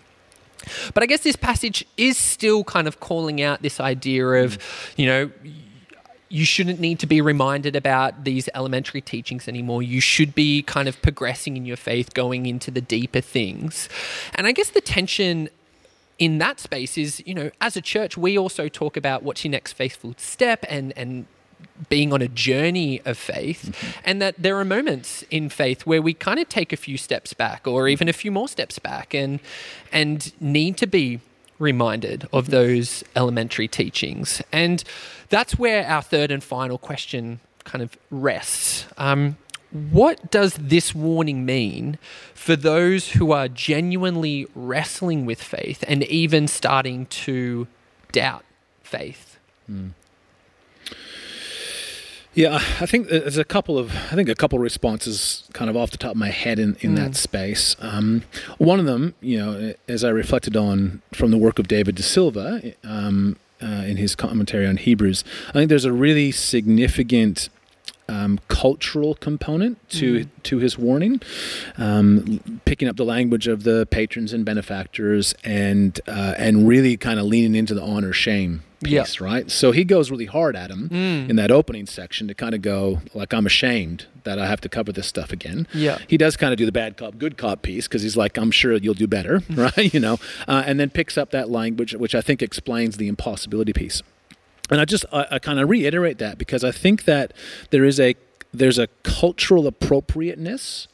But 0.94 1.02
I 1.02 1.08
guess 1.08 1.22
this 1.22 1.36
passage 1.36 1.84
is 1.98 2.18
still 2.18 2.64
kind 2.64 2.88
of 2.88 3.00
calling 3.00 3.42
out 3.42 3.64
this 3.64 3.80
idea 3.80 4.28
of, 4.28 4.60
you 4.96 5.08
know, 5.08 5.32
you 6.32 6.46
shouldn't 6.46 6.80
need 6.80 6.98
to 7.00 7.06
be 7.06 7.20
reminded 7.20 7.76
about 7.76 8.24
these 8.24 8.48
elementary 8.56 9.02
teachings 9.02 9.50
anymore. 9.50 9.84
You 9.84 10.00
should 10.00 10.34
be 10.34 10.64
kind 10.64 10.88
of 10.88 11.02
progressing 11.02 11.58
in 11.58 11.66
your 11.66 11.76
faith, 11.76 12.14
going 12.14 12.46
into 12.46 12.72
the 12.72 12.80
deeper 12.80 13.20
things. 13.20 13.90
And 14.36 14.48
I 14.48 14.54
guess 14.54 14.70
the 14.70 14.80
tension 14.80 15.50
in 16.18 16.38
that 16.38 16.60
space 16.62 16.98
is, 16.98 17.22
you 17.26 17.34
know, 17.34 17.52
as 17.60 17.76
a 17.76 17.82
church, 17.82 18.16
we 18.16 18.38
also 18.38 18.70
talk 18.70 18.96
about 18.96 19.24
what's 19.24 19.44
your 19.44 19.52
next 19.52 19.74
faithful 19.74 20.16
step 20.18 20.66
and 20.70 20.94
and 20.96 21.26
being 21.90 22.12
on 22.12 22.22
a 22.22 22.28
journey 22.28 23.02
of 23.06 23.18
faith, 23.18 23.72
mm-hmm. 23.72 24.00
and 24.04 24.22
that 24.22 24.36
there 24.38 24.58
are 24.58 24.66
moments 24.66 25.24
in 25.30 25.50
faith 25.50 25.86
where 25.86 26.02
we 26.02 26.14
kind 26.14 26.40
of 26.40 26.50
take 26.50 26.74
a 26.74 26.78
few 26.78 26.98
steps 26.98 27.34
back, 27.34 27.68
or 27.68 27.88
even 27.88 28.08
a 28.08 28.14
few 28.14 28.32
more 28.32 28.48
steps 28.48 28.80
back, 28.80 29.14
and 29.14 29.40
and 29.92 30.34
need 30.40 30.78
to 30.78 30.88
be 30.88 31.20
reminded 31.62 32.28
of 32.34 32.50
those 32.50 33.04
elementary 33.16 33.68
teachings. 33.68 34.42
And 34.52 34.84
that's 35.30 35.58
where 35.58 35.86
our 35.86 36.02
third 36.02 36.32
and 36.32 36.44
final 36.44 36.78
question 36.78 37.40
kind 37.64 37.82
of 37.82 37.98
rests. 38.10 38.86
Um, 38.98 39.38
what 39.72 40.32
does 40.32 40.56
this 40.56 40.94
warning 40.94 41.46
mean 41.46 41.98
for 42.34 42.58
those 42.58 43.12
who 43.12 43.32
are 43.32 43.48
genuinely 43.48 44.48
wrestling 44.54 45.26
with 45.26 45.42
faith 45.42 45.84
and 45.88 46.04
even 46.04 46.48
starting 46.48 47.06
to 47.06 47.68
doubt 48.12 48.44
faith? 48.84 49.40
Yeah, 52.34 52.56
I 52.56 52.86
think 52.86 53.10
there's 53.10 53.38
a 53.38 53.44
couple 53.44 53.78
of 53.78 53.92
I 53.92 54.16
think 54.16 54.30
a 54.30 54.36
couple 54.36 54.58
of 54.58 54.64
responses 54.64 55.44
kind 55.52 55.70
of 55.70 55.76
off 55.76 55.92
the 55.92 55.98
top 55.98 56.12
of 56.12 56.18
my 56.18 56.30
head 56.30 56.60
in, 56.60 56.78
in 56.80 56.96
that 56.96 57.16
space. 57.16 57.76
Um, 57.80 58.24
one 58.58 58.80
of 58.80 58.86
them, 58.86 59.16
you 59.20 59.38
know, 59.38 59.74
as 59.90 60.06
I 60.06 60.10
reflected 60.10 60.56
on 60.56 61.02
from 61.14 61.32
the 61.32 61.38
work 61.38 61.60
of 61.60 61.68
David 61.68 61.98
deSilva 61.98 62.74
um, 62.86 63.36
uh, 63.62 63.66
in 63.66 63.98
his 63.98 64.16
commentary 64.16 64.66
on 64.66 64.78
Hebrews, 64.78 65.26
I 65.50 65.54
think 65.54 65.68
there's 65.68 65.84
a 65.84 65.92
really 65.92 66.32
significant 66.32 67.50
um, 68.12 68.40
cultural 68.48 69.16
component 69.16 69.78
to 69.92 70.26
to 70.44 70.58
his 70.58 70.78
warning, 70.78 71.22
um, 71.78 72.60
picking 72.66 72.88
up 72.88 72.98
the 72.98 73.06
language 73.06 73.48
of 73.48 73.64
the 73.64 73.88
patrons 73.90 74.34
and 74.34 74.44
benefactors, 74.46 75.34
and 75.44 76.00
uh, 76.08 76.34
and 76.38 76.68
really 76.68 76.98
kind 76.98 77.20
of 77.20 77.26
leaning 77.26 77.56
into 77.56 77.74
the 77.74 77.82
honor 77.82 78.14
shame 78.14 78.64
Yeah. 78.82 79.04
piece, 79.04 79.22
right? 79.22 79.50
So 79.50 79.72
he 79.72 79.84
goes 79.84 80.12
really 80.12 80.26
hard 80.26 80.56
at 80.56 80.70
him 80.72 80.90
in 81.30 81.36
that 81.38 81.52
opening 81.52 81.86
section 81.86 82.28
to 82.28 82.34
kind 82.34 82.54
of 82.56 82.62
go 82.62 83.02
like 83.14 83.34
I'm 83.34 83.46
ashamed 83.46 84.06
that 84.24 84.38
I 84.40 84.46
have 84.48 84.62
to 84.62 84.70
cover 84.70 84.92
this 84.92 85.08
stuff 85.08 85.32
again. 85.32 85.68
Yeah. 85.74 85.98
he 86.08 86.18
does 86.18 86.38
kind 86.38 86.52
of 86.54 86.58
do 86.58 86.66
the 86.66 86.72
bad 86.72 86.98
cop 86.98 87.18
good 87.18 87.38
cop 87.38 87.62
piece 87.64 87.88
because 87.88 88.02
he's 88.04 88.18
like 88.18 88.38
I'm 88.38 88.52
sure 88.52 88.74
you'll 88.74 88.94
do 89.06 89.08
better, 89.08 89.42
right? 89.52 89.94
You 89.94 90.00
know, 90.00 90.18
uh, 90.48 90.64
and 90.66 90.80
then 90.80 90.90
picks 90.90 91.18
up 91.18 91.32
that 91.32 91.50
language 91.50 91.94
which 91.96 92.14
I 92.16 92.22
think 92.22 92.42
explains 92.42 92.98
the 92.98 93.08
impossibility 93.08 93.74
piece. 93.74 94.02
And 94.72 94.80
I 94.82 94.86
just 94.86 95.06
I, 95.12 95.28
I 95.32 95.40
kind 95.40 95.60
of 95.60 95.70
reiterate 95.70 96.18
that 96.20 96.38
because 96.38 96.64
I 96.64 96.72
think 96.72 97.04
that 97.06 97.34
there 97.72 97.84
is 97.86 98.00
a 98.00 98.16
there's 98.54 98.80
a 98.80 98.88
cultural 99.04 99.68
appropriateness 99.68 100.88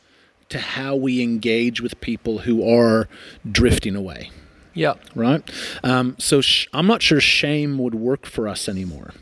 to 0.49 0.59
how 0.59 0.95
we 0.95 1.21
engage 1.21 1.81
with 1.81 1.99
people 2.01 2.39
who 2.39 2.67
are 2.67 3.09
drifting 3.49 3.95
away, 3.95 4.31
Yeah. 4.73 4.93
right? 5.13 5.41
Um, 5.83 6.15
so 6.19 6.39
sh- 6.39 6.67
I'm 6.73 6.87
not 6.87 7.01
sure 7.01 7.19
shame 7.19 7.77
would 7.79 7.93
work 7.95 8.25
for 8.25 8.47
us 8.47 8.69
anymore, 8.69 9.13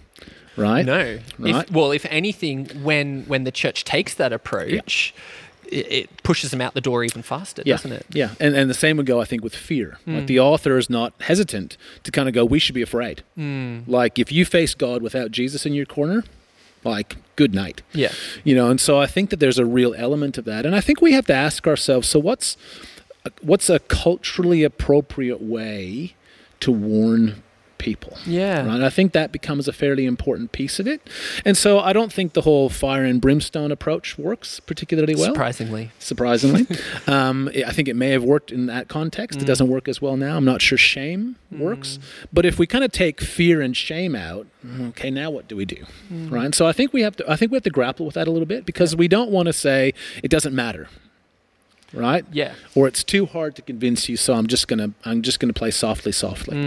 right? 0.55 0.85
No. 0.85 1.17
Right. 1.39 1.65
If, 1.67 1.71
well, 1.71 1.91
if 1.91 2.05
anything, 2.11 2.65
when 2.83 3.23
when 3.23 3.43
the 3.43 3.51
church 3.51 3.83
takes 3.85 4.13
that 4.15 4.31
approach, 4.33 5.13
it, 5.67 5.91
it 5.91 6.23
pushes 6.23 6.51
them 6.51 6.61
out 6.61 6.73
the 6.73 6.81
door 6.81 7.03
even 7.03 7.21
faster, 7.21 7.63
yeah. 7.65 7.75
doesn't 7.75 7.91
it? 7.91 8.05
Yeah, 8.11 8.31
and 8.39 8.55
and 8.55 8.69
the 8.69 8.73
same 8.75 8.97
would 8.97 9.05
go, 9.05 9.21
I 9.21 9.25
think, 9.25 9.43
with 9.43 9.55
fear. 9.55 9.97
Hmm. 10.05 10.15
Like 10.15 10.27
the 10.27 10.39
author 10.39 10.77
is 10.77 10.89
not 10.89 11.13
hesitant 11.21 11.77
to 12.03 12.11
kind 12.11 12.27
of 12.27 12.33
go, 12.35 12.45
we 12.45 12.59
should 12.59 12.75
be 12.75 12.81
afraid. 12.81 13.23
Hmm. 13.35 13.79
Like 13.87 14.19
if 14.19 14.31
you 14.31 14.45
face 14.45 14.73
God 14.73 15.01
without 15.01 15.31
Jesus 15.31 15.65
in 15.65 15.73
your 15.73 15.85
corner, 15.85 16.23
like 16.83 17.17
good 17.35 17.53
night. 17.53 17.81
Yeah. 17.93 18.11
you 18.43 18.55
know 18.55 18.69
and 18.69 18.79
so 18.79 18.99
i 18.99 19.07
think 19.07 19.29
that 19.29 19.39
there's 19.39 19.59
a 19.59 19.65
real 19.65 19.93
element 19.97 20.37
of 20.37 20.45
that 20.45 20.65
and 20.65 20.75
i 20.75 20.79
think 20.81 21.01
we 21.01 21.11
have 21.13 21.25
to 21.25 21.33
ask 21.33 21.67
ourselves 21.67 22.07
so 22.07 22.19
what's 22.19 22.55
what's 23.41 23.69
a 23.69 23.79
culturally 23.79 24.63
appropriate 24.63 25.41
way 25.41 26.15
to 26.59 26.71
warn 26.71 27.43
people 27.77 28.17
Yeah. 28.25 28.65
right 28.65 28.81
i 28.81 28.89
think 28.89 29.11
that 29.13 29.31
becomes 29.31 29.67
a 29.67 29.73
fairly 29.73 30.05
important 30.05 30.51
piece 30.51 30.79
of 30.79 30.87
it 30.87 31.01
and 31.43 31.55
so 31.57 31.79
i 31.79 31.93
don't 31.93 32.11
think 32.11 32.33
the 32.33 32.41
whole 32.41 32.69
fire 32.69 33.03
and 33.03 33.21
brimstone 33.21 33.71
approach 33.71 34.17
works 34.17 34.59
particularly 34.59 35.15
well 35.15 35.35
Surprisingly. 35.35 35.91
surprisingly. 35.99 36.65
um, 37.07 37.49
I 37.53 37.71
think 37.71 37.87
it 37.87 37.95
may 37.95 38.09
have 38.11 38.23
worked 38.23 38.51
in 38.51 38.67
that 38.67 38.87
context. 38.87 39.41
It 39.41 39.45
doesn't 39.45 39.67
mm. 39.67 39.71
work 39.71 39.87
as 39.87 40.01
well 40.01 40.17
now. 40.17 40.37
I'm 40.37 40.45
not 40.45 40.61
sure 40.61 40.77
shame 40.77 41.35
mm. 41.53 41.59
works. 41.59 41.99
But 42.31 42.45
if 42.45 42.57
we 42.57 42.67
kind 42.67 42.83
of 42.83 42.91
take 42.91 43.21
fear 43.21 43.61
and 43.61 43.75
shame 43.75 44.15
out, 44.15 44.47
okay, 44.81 45.11
now 45.11 45.29
what 45.29 45.47
do 45.47 45.55
we 45.55 45.65
do? 45.65 45.83
Mm. 46.11 46.31
Right? 46.31 46.45
And 46.45 46.55
so 46.55 46.65
I 46.65 46.71
think 46.71 46.93
we 46.93 47.01
have 47.01 47.15
to 47.17 47.29
I 47.29 47.35
think 47.35 47.51
we 47.51 47.57
have 47.57 47.63
to 47.63 47.69
grapple 47.69 48.05
with 48.05 48.15
that 48.15 48.27
a 48.27 48.31
little 48.31 48.45
bit 48.45 48.65
because 48.65 48.95
we 48.95 49.07
don't 49.07 49.29
want 49.29 49.47
to 49.47 49.53
say 49.53 49.93
it 50.23 50.29
doesn't 50.29 50.55
matter. 50.55 50.87
Right? 51.93 52.25
Yeah. 52.31 52.55
Or 52.73 52.87
it's 52.87 53.03
too 53.03 53.25
hard 53.25 53.55
to 53.55 53.61
convince 53.61 54.09
you, 54.09 54.17
so 54.17 54.33
I'm 54.33 54.47
just 54.47 54.67
gonna 54.67 54.91
I'm 55.05 55.21
just 55.21 55.39
gonna 55.39 55.53
play 55.53 55.71
softly, 55.71 56.11
softly. 56.11 56.57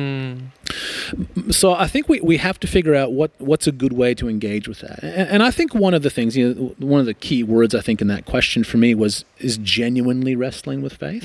So 1.51 1.73
I 1.73 1.87
think 1.87 2.09
we, 2.09 2.21
we 2.21 2.37
have 2.38 2.59
to 2.61 2.66
figure 2.66 2.94
out 2.94 3.12
what, 3.12 3.31
what's 3.38 3.66
a 3.66 3.73
good 3.73 3.92
way 3.92 4.14
to 4.14 4.29
engage 4.29 4.68
with 4.68 4.81
that. 4.81 5.03
And, 5.03 5.29
and 5.29 5.42
I 5.42 5.51
think 5.51 5.75
one 5.75 5.94
of 5.94 6.03
the 6.03 6.11
things, 6.11 6.37
you 6.37 6.55
know, 6.55 6.75
one 6.79 7.01
of 7.01 7.07
the 7.07 7.14
key 7.14 7.42
words 7.42 7.75
I 7.75 7.81
think 7.81 8.01
in 8.01 8.07
that 8.09 8.25
question 8.25 8.64
for 8.64 8.77
me 8.77 8.94
was 8.94 9.25
is 9.38 9.59
genuinely 9.59 10.35
wrestling 10.37 10.83
with 10.83 10.94
faith. 10.94 11.25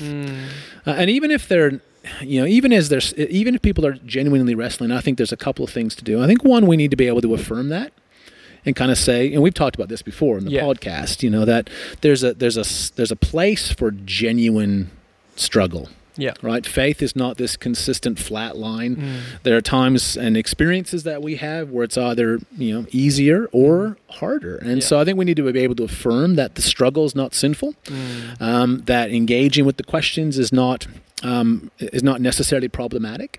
Uh, 0.86 0.90
and 0.90 1.10
even 1.10 1.30
if 1.30 1.48
they're, 1.48 1.80
you 2.20 2.40
know, 2.40 2.46
even 2.46 2.72
as 2.72 2.88
there's, 2.90 3.14
even 3.14 3.54
if 3.54 3.62
people 3.62 3.84
are 3.86 3.94
genuinely 3.94 4.54
wrestling, 4.54 4.90
I 4.92 5.00
think 5.00 5.16
there's 5.18 5.32
a 5.32 5.36
couple 5.36 5.64
of 5.64 5.70
things 5.70 5.94
to 5.96 6.04
do. 6.04 6.22
I 6.22 6.26
think 6.26 6.44
one, 6.44 6.66
we 6.66 6.76
need 6.76 6.90
to 6.90 6.96
be 6.96 7.06
able 7.06 7.22
to 7.22 7.34
affirm 7.34 7.68
that 7.70 7.92
and 8.66 8.74
kind 8.76 8.90
of 8.90 8.96
say, 8.98 9.32
and 9.32 9.42
we've 9.42 9.54
talked 9.54 9.74
about 9.76 9.88
this 9.88 10.02
before 10.02 10.38
in 10.38 10.44
the 10.44 10.50
Yeah. 10.50 10.62
podcast, 10.62 11.22
you 11.22 11.30
know, 11.30 11.44
that 11.44 11.68
there's 12.00 12.22
a 12.24 12.32
there's 12.34 12.56
a, 12.56 12.94
there's 12.96 13.10
a 13.10 13.16
place 13.16 13.70
for 13.72 13.90
genuine 13.90 14.90
struggle 15.36 15.88
Yeah. 16.16 16.34
Right? 16.42 16.64
Faith 16.66 17.02
is 17.02 17.16
not 17.16 17.36
this 17.38 17.56
consistent 17.56 18.18
flat 18.18 18.56
line. 18.56 19.20
There 19.42 19.56
are 19.56 19.60
times 19.60 20.16
and 20.16 20.36
experiences 20.36 21.02
that 21.02 21.22
we 21.22 21.36
have 21.36 21.70
where 21.70 21.84
it's 21.84 21.98
either, 21.98 22.38
you 22.56 22.74
know, 22.74 22.86
easier 22.90 23.48
or 23.52 23.96
harder. 24.10 24.56
And 24.56 24.78
Yeah. 24.82 24.86
so 24.86 25.00
I 25.00 25.04
think 25.04 25.18
we 25.18 25.24
need 25.24 25.36
to 25.36 25.52
be 25.52 25.60
able 25.60 25.74
to 25.76 25.84
affirm 25.84 26.36
that 26.36 26.54
the 26.54 26.62
struggle 26.62 27.04
is 27.04 27.14
not 27.14 27.34
sinful, 27.34 27.74
um, 28.40 28.82
that 28.86 29.10
engaging 29.10 29.64
with 29.64 29.76
the 29.76 29.84
questions 29.84 30.38
is 30.38 30.52
not 30.52 30.86
um, 31.22 31.70
is 31.78 32.02
not 32.02 32.20
necessarily 32.20 32.68
problematic. 32.68 33.38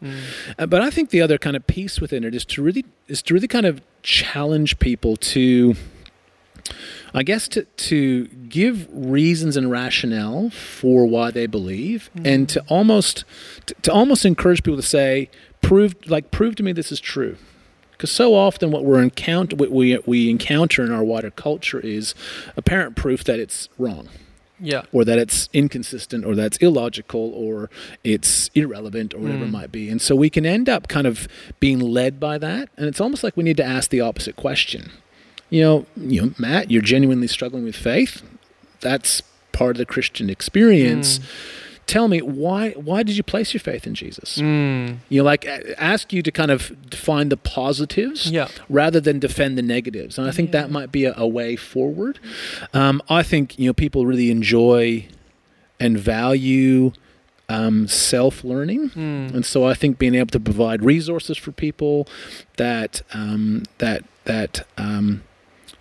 Uh, 0.57 0.65
but 0.65 0.81
I 0.81 0.89
think 0.89 1.11
the 1.11 1.21
other 1.21 1.37
kind 1.37 1.55
of 1.55 1.67
piece 1.67 2.01
within 2.01 2.23
it 2.23 2.33
is 2.33 2.43
to 2.45 2.63
really 2.63 2.83
is 3.07 3.21
to 3.23 3.33
really 3.35 3.47
kind 3.47 3.65
of 3.67 3.79
challenge 4.01 4.79
people 4.79 5.15
to 5.17 5.75
I 7.15 7.23
guess 7.23 7.47
to 7.49 7.63
to 7.63 8.27
give 8.27 8.87
reasons 8.91 9.55
and 9.55 9.71
rationale 9.71 10.49
for 10.49 11.05
why 11.05 11.31
they 11.31 11.47
believe, 11.47 12.09
mm-hmm. 12.13 12.25
and 12.25 12.49
to 12.49 12.61
almost 12.67 13.23
to, 13.67 13.73
to 13.83 13.93
almost 13.93 14.25
encourage 14.25 14.63
people 14.63 14.75
to 14.75 14.83
say, 14.83 15.29
prove 15.61 15.95
like 16.07 16.29
prove 16.31 16.55
to 16.55 16.63
me 16.63 16.73
this 16.73 16.91
is 16.91 16.99
true. 16.99 17.37
Because 17.93 18.11
so 18.11 18.35
often 18.35 18.69
what 18.69 18.83
we're 18.83 19.01
encounter 19.01 19.55
what 19.55 19.71
we 19.71 19.97
we 20.05 20.29
encounter 20.29 20.83
in 20.83 20.91
our 20.91 21.03
wider 21.03 21.31
culture 21.31 21.79
is 21.79 22.13
apparent 22.57 22.97
proof 22.97 23.23
that 23.23 23.39
it's 23.39 23.69
wrong, 23.77 24.09
Yeah. 24.59 24.81
or 24.91 25.05
that 25.05 25.17
it's 25.17 25.47
inconsistent, 25.53 26.25
or 26.25 26.35
that 26.35 26.47
it's 26.47 26.57
illogical, 26.57 27.31
or 27.33 27.69
it's 28.03 28.49
irrelevant, 28.53 29.13
or 29.13 29.19
whatever 29.19 29.45
it 29.45 29.47
mm. 29.47 29.51
might 29.51 29.71
be. 29.71 29.89
And 29.89 30.01
so 30.01 30.17
we 30.17 30.29
can 30.29 30.45
end 30.45 30.67
up 30.67 30.89
kind 30.89 31.07
of 31.07 31.29
being 31.61 31.79
led 31.79 32.19
by 32.19 32.37
that, 32.39 32.67
and 32.75 32.87
it's 32.87 32.99
almost 32.99 33.23
like 33.23 33.37
we 33.37 33.43
need 33.43 33.57
to 33.57 33.65
ask 33.65 33.89
the 33.89 34.01
opposite 34.01 34.35
question 34.35 34.91
you 35.49 35.61
know, 35.61 35.85
you 35.97 36.21
know, 36.21 36.33
Matt, 36.37 36.71
you're 36.71 36.81
genuinely 36.81 37.27
struggling 37.27 37.63
with 37.63 37.75
faith. 37.75 38.21
That's 38.81 39.21
part 39.51 39.71
of 39.71 39.77
the 39.77 39.85
Christian 39.85 40.29
experience. 40.29 41.19
Tell 41.87 42.07
me 42.07 42.19
why 42.19 42.71
why 42.71 43.03
did 43.03 43.15
you 43.15 43.21
place 43.21 43.53
your 43.53 43.61
faith 43.61 43.85
in 43.85 43.93
Jesus? 43.93 44.39
Mm. 44.39 44.97
You 45.07 45.19
know, 45.19 45.23
like 45.23 45.45
ask 45.77 46.11
you 46.11 46.23
to 46.23 46.31
kind 46.31 46.49
of 46.49 46.71
find 46.91 47.31
the 47.31 47.37
positives 47.37 48.31
Yeah. 48.31 48.47
rather 48.69 48.99
than 48.99 49.19
defend 49.19 49.55
the 49.55 49.61
negatives. 49.61 50.17
And 50.17 50.27
I 50.27 50.31
think 50.31 50.51
that 50.51 50.71
might 50.71 50.91
be 50.91 51.05
a, 51.05 51.13
a 51.15 51.27
way 51.27 51.55
forward. 51.55 52.17
Um, 52.73 53.03
I 53.07 53.21
think 53.21 53.59
you 53.59 53.67
know 53.69 53.73
people 53.73 54.07
really 54.07 54.31
enjoy 54.31 55.05
and 55.79 55.95
value 55.97 56.91
um, 57.49 57.87
self 57.87 58.43
learning, 58.43 58.89
Mm. 58.89 59.35
and 59.35 59.45
so 59.45 59.65
I 59.67 59.75
think 59.75 59.99
being 59.99 60.15
able 60.15 60.31
to 60.31 60.39
provide 60.39 60.83
resources 60.83 61.37
for 61.37 61.51
people 61.51 62.07
that 62.57 63.03
um, 63.13 63.61
that 63.77 64.03
that 64.23 64.65
um, 64.79 65.21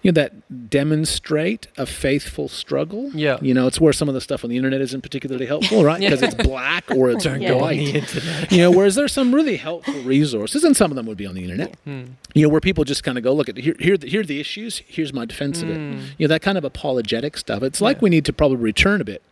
you 0.05 0.13
know 0.13 0.21
that 0.21 0.71
demonstrate 0.71 1.67
a 1.77 1.87
faithful 1.87 2.49
struggle. 2.49 3.11
Yeah. 3.15 3.39
you 3.41 3.55
know, 3.55 3.67
it's 3.67 3.81
where 3.81 3.93
some 3.93 4.07
of 4.09 4.15
the 4.15 4.21
stuff 4.21 4.45
on 4.45 4.51
the 4.51 4.57
internet 4.57 4.81
isn't 4.83 5.01
particularly 5.01 5.47
helpful, 5.47 5.83
right? 5.83 6.01
Yeah. 6.01 6.11
Because 6.11 6.23
it's 6.35 6.47
black 6.47 6.85
or 6.91 7.11
it's 7.11 7.25
Don't 7.29 7.41
Go 7.41 7.57
white. 7.59 7.79
internet. 7.81 8.53
You 8.53 8.59
know, 8.59 8.71
whereas 8.71 8.95
there's 8.95 9.13
some 9.13 9.35
really 9.35 9.57
helpful 9.57 9.95
resources, 10.03 10.63
and 10.63 10.77
some 10.77 10.91
of 10.93 10.97
them 10.97 11.07
would 11.07 11.17
be 11.17 11.27
on 11.27 11.35
the 11.35 11.43
internet. 11.43 11.75
Mm. 11.87 12.11
You 12.35 12.43
know, 12.43 12.49
where 12.51 12.61
people 12.61 12.85
just 12.85 13.03
kind 13.03 13.17
of 13.19 13.25
go, 13.25 13.33
look 13.33 13.49
at 13.49 13.57
here, 13.57 13.75
here, 13.81 13.97
here 14.01 14.21
are 14.21 14.25
the 14.25 14.39
issues. 14.39 14.83
Here's 14.87 15.13
my 15.13 15.25
defense 15.25 15.63
of 15.63 15.71
it. 15.71 15.79
Mm. 15.79 16.01
You 16.19 16.29
know, 16.29 16.35
that 16.35 16.43
kind 16.43 16.59
of 16.59 16.65
apologetic 16.65 17.37
stuff. 17.39 17.63
It's 17.63 17.81
like 17.81 17.97
Yeah. 17.97 18.03
we 18.03 18.11
need 18.11 18.25
to 18.27 18.33
probably 18.33 18.59
return 18.59 19.01
a 19.01 19.05
bit 19.05 19.23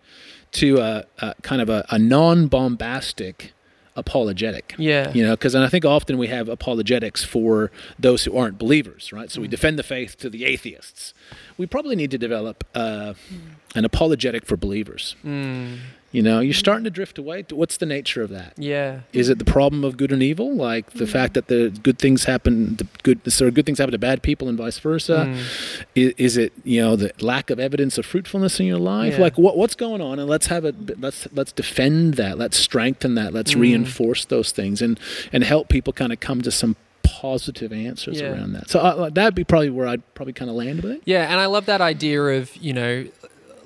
to 0.53 0.79
a, 0.79 1.05
a 1.19 1.35
kind 1.43 1.61
of 1.63 1.69
a, 1.69 1.85
a 1.91 1.99
non-bombastic 1.99 3.53
apologetic. 3.97 4.75
Yeah. 4.79 5.13
You 5.13 5.25
know, 5.25 5.33
because 5.33 5.55
I 5.55 5.69
think 5.69 5.85
often 5.85 6.19
we 6.19 6.29
have 6.29 6.49
apologetics 6.49 7.25
for 7.25 7.71
those 7.99 8.25
who 8.25 8.37
aren't 8.37 8.59
believers, 8.59 9.13
right? 9.13 9.31
So 9.31 9.41
we 9.41 9.49
defend 9.49 9.79
the 9.79 9.83
faith 9.83 10.17
to 10.19 10.31
the 10.31 10.45
atheists. 10.45 11.15
We 11.59 11.67
probably 11.67 11.97
need 11.97 12.11
to 12.11 12.19
develop 12.19 12.65
uh, 12.75 13.15
an 13.75 13.85
apologetic 13.85 14.47
for 14.47 14.57
believers. 14.57 15.17
Mm. 15.25 15.79
You 16.13 16.23
know, 16.23 16.41
you're 16.41 16.53
starting 16.53 16.85
to 16.85 16.91
drift 16.91 17.17
away. 17.17 17.45
What's 17.51 17.79
the 17.79 17.87
nature 17.87 18.23
of 18.23 18.29
that? 18.31 18.53
Yeah. 18.59 19.01
Is 19.15 19.31
it 19.31 19.39
the 19.39 19.47
problem 19.47 19.83
of 19.83 19.97
good 19.97 20.13
and 20.13 20.23
evil, 20.23 20.55
like 20.55 20.91
the 20.93 21.07
fact 21.07 21.33
that 21.35 21.49
the 21.49 21.71
good 21.83 21.99
things 21.99 22.25
happen, 22.25 22.77
the 22.77 22.87
good 23.03 23.33
sort 23.33 23.49
of 23.49 23.55
good 23.55 23.65
things 23.65 23.79
happen 23.79 23.93
to 23.93 23.99
bad 23.99 24.23
people, 24.23 24.47
and 24.49 24.59
vice 24.59 24.79
versa? 24.79 25.25
Mm. 25.27 25.85
Is, 25.95 26.13
is 26.19 26.37
it 26.37 26.53
you 26.65 26.83
know 26.83 26.97
the 26.97 27.13
lack 27.21 27.49
of 27.49 27.59
evidence 27.59 27.97
of 27.97 28.05
fruitfulness 28.05 28.61
in 28.61 28.67
your 28.67 28.79
life? 28.79 29.15
Yeah. 29.15 29.21
Like 29.23 29.39
what 29.39 29.57
what's 29.57 29.75
going 29.75 30.03
on? 30.03 30.19
And 30.19 30.29
let's 30.29 30.49
have 30.49 30.65
it. 30.67 31.01
Let's 31.01 31.27
let's 31.33 31.51
defend 31.53 32.15
that. 32.15 32.37
Let's 32.37 32.59
strengthen 32.59 33.15
that. 33.15 33.33
Let's 33.33 33.55
Mm. 33.55 33.61
reinforce 33.61 34.27
those 34.27 34.53
things 34.53 34.83
and 34.83 35.01
and 35.33 35.43
help 35.45 35.69
people 35.71 35.93
kind 35.95 36.13
of 36.13 36.21
come 36.21 36.43
to 36.43 36.51
some 36.51 36.77
positive 37.03 37.73
answers 37.73 38.21
Yeah. 38.21 38.33
around 38.33 38.53
that. 38.53 38.69
So 38.71 38.81
uh, 38.81 39.09
that'd 39.11 39.35
be 39.35 39.45
probably 39.45 39.71
where 39.71 39.87
I'd 39.87 40.03
probably 40.15 40.33
kind 40.33 40.51
of 40.51 40.57
land 40.57 40.83
with 40.83 40.93
it. 40.93 41.03
Yeah, 41.05 41.31
and 41.31 41.41
I 41.41 41.47
love 41.47 41.67
that 41.67 41.81
idea 41.81 42.21
of, 42.23 42.55
you 42.57 42.73
know, 42.73 43.07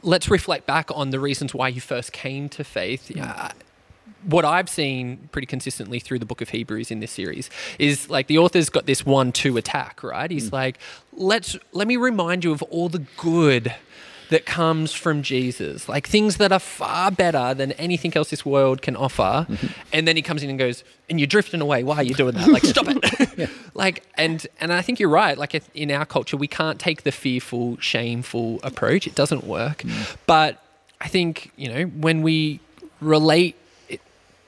let's 0.03 0.29
reflect 0.29 0.67
back 0.67 0.91
on 0.95 1.11
the 1.11 1.21
reasons 1.21 1.55
why 1.55 1.69
you 1.69 1.81
first 1.81 2.13
came 2.13 2.49
to 2.51 2.65
faith. 2.65 3.11
Yeah. 3.11 3.53
What 4.25 4.45
I've 4.45 4.69
seen 4.69 5.29
pretty 5.31 5.47
consistently 5.47 6.01
through 6.01 6.19
the 6.19 6.27
book 6.27 6.41
of 6.41 6.49
Hebrews 6.49 6.91
in 6.91 7.01
this 7.01 7.13
series 7.13 7.49
is 7.79 8.11
like 8.11 8.27
the 8.27 8.39
author's 8.39 8.69
got 8.69 8.87
this 8.87 9.07
one 9.07 9.31
two 9.31 9.57
attack, 9.57 10.03
right? 10.03 10.31
He's 10.31 10.51
mm. 10.51 10.55
like, 10.55 10.79
let's 11.13 11.57
let 11.73 11.87
me 11.87 11.97
remind 11.97 12.45
you 12.45 12.53
of 12.53 12.63
all 12.65 12.89
the 12.89 13.05
good 13.17 13.75
that 14.31 14.47
comes 14.47 14.93
from 14.93 15.23
Jesus, 15.23 15.89
like 15.89 16.07
things 16.07 16.37
that 16.39 16.53
are 16.53 16.59
far 16.59 17.11
better 17.11 17.55
than 17.55 17.73
anything 17.73 18.17
else 18.17 18.31
this 18.31 18.45
world 18.45 18.83
can 18.83 18.97
offer. 18.97 19.47
Mm-hmm. 19.49 19.67
And 19.93 20.09
then 20.09 20.17
he 20.17 20.23
comes 20.23 20.43
in 20.43 20.51
and 20.51 20.59
goes, 20.59 20.85
and 21.09 21.21
you're 21.21 21.27
drifting 21.27 21.61
away. 21.61 21.85
Why 21.85 21.97
are 21.97 22.03
you 22.03 22.15
doing 22.15 22.35
that? 22.35 22.49
Like, 22.49 22.65
stop 22.65 22.87
it. 22.89 23.51
Like, 23.75 24.05
and 24.15 24.47
and 24.59 24.73
I 24.73 24.81
think 24.81 24.99
you're 24.99 25.11
right. 25.11 25.37
Like 25.37 25.63
in 25.75 25.91
our 25.91 26.07
culture, 26.07 26.39
we 26.39 26.49
can't 26.49 26.81
take 26.81 27.03
the 27.03 27.13
fearful, 27.13 27.77
shameful 27.79 28.59
approach. 28.63 29.07
It 29.07 29.15
doesn't 29.15 29.45
work. 29.45 29.79
Mm. 29.83 30.17
But 30.27 30.63
I 30.99 31.09
think 31.09 31.53
you 31.57 31.69
know 31.69 31.83
when 31.85 32.23
we 32.23 32.61
relate 33.03 33.55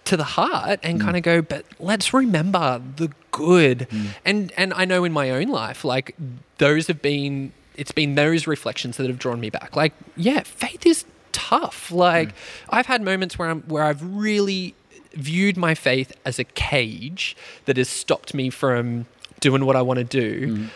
to 0.08 0.16
the 0.16 0.24
heart 0.24 0.80
and 0.82 0.98
mm. 0.98 1.04
kind 1.04 1.16
of 1.18 1.22
go, 1.22 1.42
but 1.42 1.66
let's 1.78 2.14
remember 2.14 2.80
the 2.96 3.12
good. 3.30 3.86
Mm. 3.90 4.06
And 4.24 4.52
and 4.56 4.72
I 4.74 4.86
know 4.86 5.04
in 5.04 5.12
my 5.12 5.30
own 5.30 5.48
life, 5.48 5.84
like 5.84 6.16
those 6.58 6.86
have 6.86 7.02
been. 7.02 7.52
It's 7.78 7.92
been 7.92 8.14
those 8.14 8.46
reflections 8.46 8.96
that 8.98 9.06
have 9.06 9.18
drawn 9.18 9.40
me 9.40 9.50
back. 9.50 9.76
Like, 9.76 9.94
yeah, 10.16 10.42
faith 10.42 10.84
is 10.84 11.04
tough. 11.32 11.90
Like, 11.90 12.30
mm. 12.30 12.34
I've 12.70 12.86
had 12.86 13.00
moments 13.02 13.38
where 13.38 13.48
I'm 13.48 13.62
where 13.62 13.84
I've 13.84 14.02
really 14.02 14.74
viewed 15.14 15.56
my 15.56 15.74
faith 15.74 16.12
as 16.24 16.38
a 16.38 16.44
cage 16.44 17.36
that 17.64 17.76
has 17.76 17.88
stopped 17.88 18.34
me 18.34 18.50
from 18.50 19.06
doing 19.40 19.64
what 19.64 19.76
I 19.76 19.82
want 19.82 19.98
to 19.98 20.04
do. 20.04 20.56
Mm. 20.56 20.68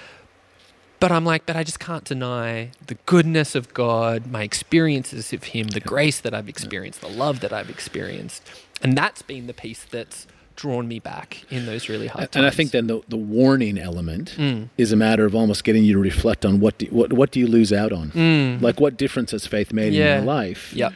But 1.00 1.10
I'm 1.10 1.24
like, 1.24 1.46
but 1.46 1.56
I 1.56 1.64
just 1.64 1.80
can't 1.80 2.04
deny 2.04 2.70
the 2.86 2.94
goodness 3.06 3.56
of 3.56 3.74
God, 3.74 4.28
my 4.28 4.44
experiences 4.44 5.32
of 5.32 5.44
Him, 5.44 5.68
the 5.68 5.80
grace 5.80 6.20
that 6.20 6.32
I've 6.32 6.48
experienced, 6.48 7.00
the 7.00 7.08
love 7.08 7.40
that 7.40 7.52
I've 7.52 7.68
experienced. 7.68 8.48
And 8.80 8.96
that's 8.96 9.20
been 9.22 9.48
the 9.48 9.54
piece 9.54 9.84
that's 9.84 10.28
drawn 10.56 10.86
me 10.88 10.98
back 10.98 11.44
in 11.50 11.66
those 11.66 11.88
really 11.88 12.06
hard 12.06 12.30
times. 12.32 12.36
And 12.36 12.46
I 12.46 12.50
think 12.50 12.70
then 12.72 12.86
the, 12.86 13.00
the 13.08 13.16
warning 13.16 13.78
element 13.78 14.34
Mm. 14.38 14.68
is 14.78 14.92
a 14.92 14.96
matter 14.96 15.24
of 15.24 15.34
almost 15.34 15.64
getting 15.64 15.84
you 15.84 15.92
to 15.94 15.98
reflect 15.98 16.44
on 16.44 16.60
what 16.60 16.78
do, 16.78 16.86
what 16.86 17.12
what 17.12 17.30
do 17.30 17.40
you 17.40 17.46
lose 17.46 17.72
out 17.72 17.92
on? 17.92 18.10
Mm. 18.10 18.60
Like 18.62 18.80
what 18.80 18.96
difference 18.96 19.30
has 19.32 19.46
faith 19.46 19.72
made 19.72 19.92
Yeah. 19.92 20.18
in 20.18 20.24
your 20.24 20.34
life? 20.34 20.72
Yep. 20.74 20.92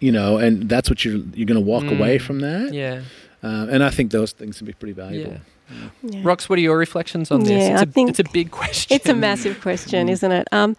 You 0.00 0.12
know, 0.12 0.36
and 0.38 0.68
that's 0.68 0.88
what 0.90 1.04
you're 1.04 1.20
you're 1.34 1.46
going 1.46 1.60
to 1.62 1.66
walk 1.66 1.84
Mm. 1.84 1.98
away 1.98 2.18
from 2.18 2.40
that. 2.40 2.72
Yeah. 2.74 3.02
Uh, 3.42 3.66
and 3.70 3.82
I 3.84 3.90
think 3.90 4.10
those 4.12 4.32
things 4.32 4.58
can 4.58 4.66
be 4.66 4.72
pretty 4.72 4.92
valuable. 4.94 5.32
Yeah. 5.34 5.88
Yeah. 6.02 6.22
Rox, 6.22 6.48
what 6.48 6.58
are 6.58 6.62
your 6.62 6.78
reflections 6.78 7.30
on 7.30 7.40
this? 7.40 7.50
Yeah, 7.50 7.72
it's, 7.72 7.80
I 7.80 7.84
a, 7.84 7.86
think 7.86 8.10
it's 8.10 8.20
a 8.20 8.24
big 8.32 8.50
question. 8.52 8.94
It's 8.94 9.08
a 9.08 9.14
massive 9.14 9.60
question, 9.60 10.08
isn't 10.08 10.30
it? 10.32 10.46
Um, 10.52 10.76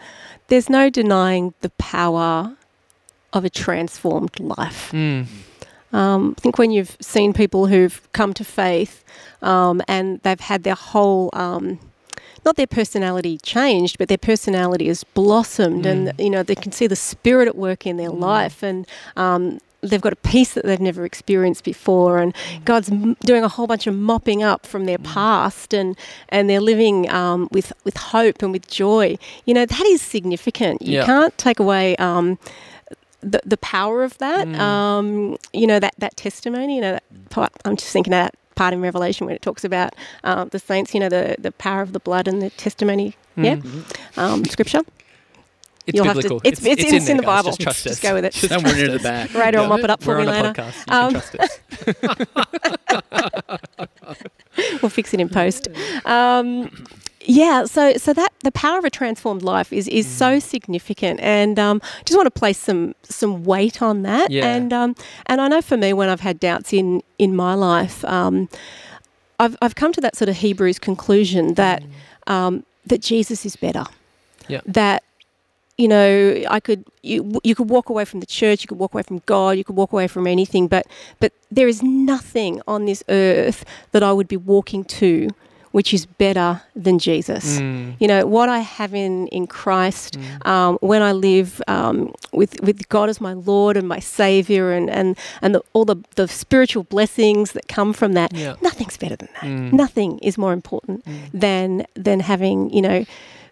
there's 0.48 0.70
no 0.70 0.90
denying 0.90 1.54
the 1.62 1.70
power 1.72 2.56
of 3.34 3.44
a 3.44 3.50
transformed 3.50 4.40
life. 4.40 4.92
Mm. 4.94 5.26
Um, 5.94 6.36
I 6.38 6.42
think 6.42 6.58
when 6.58 6.72
you've 6.72 6.98
seen 7.00 7.34
people 7.34 7.68
who've 7.68 8.02
come 8.14 8.34
to 8.34 8.44
faith 8.44 9.04
um, 9.42 9.82
and 9.88 10.20
they've 10.24 10.40
had 10.40 10.64
their 10.64 10.76
whole, 10.76 11.30
um, 11.34 11.80
not 12.46 12.56
their 12.56 12.68
personality 12.68 13.38
changed, 13.38 13.98
but 13.98 14.08
their 14.10 14.18
personality 14.18 14.88
has 14.88 15.04
blossomed, 15.04 15.86
and 15.86 16.12
you 16.18 16.30
know 16.30 16.44
they 16.44 16.56
can 16.56 16.72
see 16.72 16.88
the 16.88 16.96
spirit 16.96 17.48
at 17.48 17.56
work 17.56 17.86
in 17.88 17.98
their 17.98 18.10
life, 18.10 18.64
and 18.64 18.86
um, 19.16 19.60
they've 19.82 20.02
got 20.02 20.14
a 20.14 20.18
peace 20.18 20.54
that 20.54 20.66
they've 20.66 20.80
never 20.80 21.06
experienced 21.06 21.64
before, 21.64 22.20
and 22.20 22.34
God's 22.66 22.90
m- 22.90 23.16
doing 23.26 23.44
a 23.44 23.50
whole 23.50 23.68
bunch 23.68 23.86
of 23.88 23.96
mopping 23.96 24.44
up 24.44 24.66
from 24.66 24.86
their 24.86 24.98
past, 25.00 25.74
and 25.74 25.98
and 26.30 26.50
they're 26.50 26.62
living 26.62 27.10
um, 27.10 27.48
with 27.52 27.74
with 27.84 27.98
hope 27.98 28.42
and 28.42 28.52
with 28.54 28.68
joy. 28.68 29.18
You 29.46 29.54
know 29.54 29.66
that 29.66 29.86
is 29.86 30.02
significant. 30.02 30.82
You 30.82 30.96
Yeah. 31.00 31.06
can't 31.06 31.38
take 31.38 31.60
away. 31.60 31.96
Um, 31.98 32.38
the, 33.32 33.42
the 33.46 33.58
power 33.58 34.04
of 34.04 34.18
that, 34.20 34.48
Mm. 34.48 34.60
um, 34.60 35.38
you 35.54 35.68
know, 35.68 35.80
that, 35.80 35.94
that 35.98 36.16
testimony, 36.18 36.76
you 36.76 36.82
know, 36.82 36.94
that 36.94 37.04
part, 37.30 37.52
I'm 37.66 37.76
just 37.76 37.92
thinking 37.92 38.14
of 38.14 38.18
that 38.18 38.36
part 38.56 38.74
in 38.74 38.82
Revelation 38.82 39.26
when 39.28 39.36
it 39.36 39.42
talks 39.42 39.64
about 39.64 39.94
um, 40.24 40.50
the 40.50 40.60
saints, 40.60 40.94
you 40.94 41.00
know, 41.00 41.10
the, 41.10 41.36
the 41.38 41.52
power 41.52 41.82
of 41.82 41.94
the 41.94 42.00
blood 42.00 42.28
and 42.28 42.42
the 42.42 42.50
testimony, 42.52 43.16
yeah, 43.36 43.58
Mm. 43.58 43.84
um, 44.18 44.46
scripture. 44.46 44.82
It's 45.86 45.96
You'll 45.96 46.06
have 46.06 46.16
to- 46.18 46.22
biblical. 46.24 46.42
it's- 46.48 46.66
it's- 46.66 46.92
it's 46.94 47.08
in 47.08 47.16
there, 47.16 47.18
the 47.18 47.24
guys. 47.24 47.44
Bible. 47.44 47.50
Just 47.52 47.62
trust 47.62 47.84
Just 47.86 48.04
us. 48.04 48.10
go 48.10 48.14
with 48.16 48.26
it. 48.26 48.34
Just 48.34 48.50
Somewhere 48.50 48.74
trust 48.74 48.78
near 48.78 48.88
the 48.90 48.96
us. 48.96 49.04
back. 49.04 49.34
Radar 49.34 49.62
will 49.62 49.70
Yeah. 49.70 49.76
mop 49.76 49.80
it 49.86 49.90
up 49.90 50.04
for 50.04 50.16
We're 50.18 50.24
me 50.24 50.28
on 50.28 50.34
a 50.34 50.42
later. 50.50 50.54
podcast. 50.54 50.76
You 50.88 50.98
Um, 50.98 51.14
can 51.14 51.22
trust 51.22 51.36
us. 54.60 54.82
we'll 54.82 54.90
fix 54.90 55.14
it 55.14 55.20
in 55.22 55.30
post. 55.30 55.68
Um, 56.06 56.70
Yeah, 57.28 57.66
so 57.66 57.94
so 57.98 58.14
that 58.14 58.32
the 58.44 58.52
power 58.52 58.80
of 58.80 58.86
a 58.86 58.90
transformed 58.90 59.42
life 59.42 59.74
is 59.74 59.88
is 59.90 60.08
so 60.08 60.40
significant, 60.40 61.20
and 61.20 61.60
um, 61.60 61.82
just 62.06 62.18
want 62.18 62.26
to 62.26 62.32
place 62.32 62.58
some 62.58 62.96
some 63.04 63.44
weight 63.44 63.82
on 63.82 64.04
that. 64.04 64.32
Yeah. 64.32 64.48
And 64.48 64.72
um, 64.72 64.96
and 65.26 65.42
I 65.42 65.50
know 65.50 65.62
for 65.62 65.76
me, 65.76 65.92
when 65.92 66.08
I've 66.08 66.22
had 66.22 66.40
doubts 66.40 66.72
in 66.72 67.04
in 67.20 67.36
my 67.36 67.54
life, 67.54 68.06
um, 68.06 68.48
I've 69.40 69.58
I've 69.62 69.76
come 69.76 69.92
to 69.92 70.02
that 70.02 70.16
sort 70.16 70.30
of 70.30 70.38
Hebrews 70.38 70.80
conclusion 70.80 71.56
that 71.56 71.84
um, 72.28 72.64
that 72.86 73.02
Jesus 73.02 73.46
is 73.46 73.58
better. 73.58 73.84
Yeah. 74.48 74.62
That 74.66 75.04
you 75.78 75.90
know, 75.90 76.44
I 76.50 76.62
could 76.62 76.86
you 77.04 77.42
you 77.44 77.56
could 77.56 77.70
walk 77.70 77.90
away 77.90 78.06
from 78.06 78.22
the 78.22 78.26
church, 78.26 78.64
you 78.64 78.68
could 78.68 78.80
walk 78.80 78.94
away 78.94 79.04
from 79.04 79.22
God, 79.26 79.58
you 79.58 79.66
could 79.66 79.76
walk 79.76 79.92
away 79.92 80.08
from 80.08 80.28
anything, 80.28 80.68
but 80.68 80.88
but 81.20 81.34
there 81.52 81.68
is 81.68 81.84
nothing 81.84 82.62
on 82.68 82.86
this 82.86 83.04
earth 83.10 83.66
that 83.92 84.02
I 84.02 84.14
would 84.14 84.30
be 84.30 84.38
walking 84.38 84.86
to 84.86 85.30
which 85.78 85.94
is 85.94 86.04
better 86.08 86.50
than 86.86 86.98
Jesus. 86.98 87.46
Mm. 87.60 87.94
You 88.02 88.08
know 88.12 88.22
what 88.38 88.50
I 88.50 88.62
have 88.78 88.92
in 89.06 89.28
in 89.38 89.46
Christ 89.46 90.18
um, 90.52 90.72
when 90.82 91.02
I 91.10 91.12
live 91.30 91.62
um, 91.68 91.98
with 92.40 92.52
with 92.68 92.80
God 92.90 93.08
as 93.10 93.22
my 93.22 93.34
Lord 93.34 93.78
and 93.78 93.88
my 93.88 94.00
Savior, 94.20 94.66
and 94.78 94.90
and 94.90 95.08
and 95.44 95.54
the, 95.56 95.62
all 95.74 95.86
the 95.86 95.98
the 96.16 96.28
spiritual 96.28 96.84
blessings 96.96 97.52
that 97.52 97.66
come 97.68 97.94
from 97.94 98.14
that. 98.14 98.30
Yeah. 98.34 98.56
Nothing's 98.70 98.98
better 98.98 99.18
than 99.22 99.30
that. 99.36 99.44
Mm. 99.52 99.74
Nothing 99.84 100.12
is 100.30 100.36
more 100.38 100.54
important 100.54 101.06
than 101.46 101.86
than 102.06 102.20
having 102.22 102.58
you 102.74 102.82
know 102.82 103.06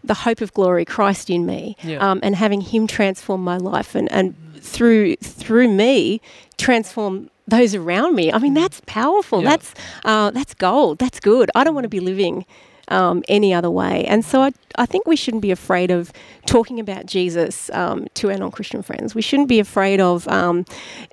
the 0.03 0.13
hope 0.25 0.41
of 0.45 0.49
glory, 0.53 0.85
Christ 0.85 1.29
in 1.29 1.45
me, 1.45 1.75
Yeah. 1.83 1.97
um, 2.11 2.19
and 2.23 2.35
having 2.35 2.61
Him 2.61 2.88
transform 2.88 3.41
my 3.43 3.57
life, 3.57 3.93
and 3.99 4.07
and 4.11 4.33
through 4.73 5.15
through 5.41 5.67
me 5.69 6.21
transform 6.57 7.29
those 7.47 7.75
around 7.75 8.15
me. 8.15 8.31
I 8.31 8.39
mean, 8.39 8.53
that's 8.53 8.81
powerful. 8.86 9.43
Yeah. 9.43 9.49
That's 9.51 9.73
uh, 10.03 10.31
that's 10.31 10.53
gold. 10.53 10.99
That's 10.99 11.19
good. 11.19 11.51
I 11.55 11.63
don't 11.63 11.73
want 11.75 11.86
to 11.86 11.89
be 11.89 11.99
living 11.99 12.45
um, 12.88 13.23
any 13.27 13.53
other 13.53 13.69
way. 13.69 14.05
And 14.05 14.23
so 14.23 14.41
I, 14.41 14.51
I 14.75 14.86
think 14.86 15.08
we 15.08 15.15
shouldn't 15.15 15.41
be 15.41 15.51
afraid 15.51 15.91
of 15.91 16.12
talking 16.45 16.79
about 16.79 17.05
Jesus 17.05 17.69
um, 17.71 18.08
to 18.15 18.31
our 18.31 18.38
non 18.38 18.51
Christian 18.51 18.81
friends. 18.81 19.15
We 19.15 19.21
shouldn't 19.21 19.49
be 19.49 19.60
afraid 19.60 19.99
of 19.99 20.27
um, 20.27 20.65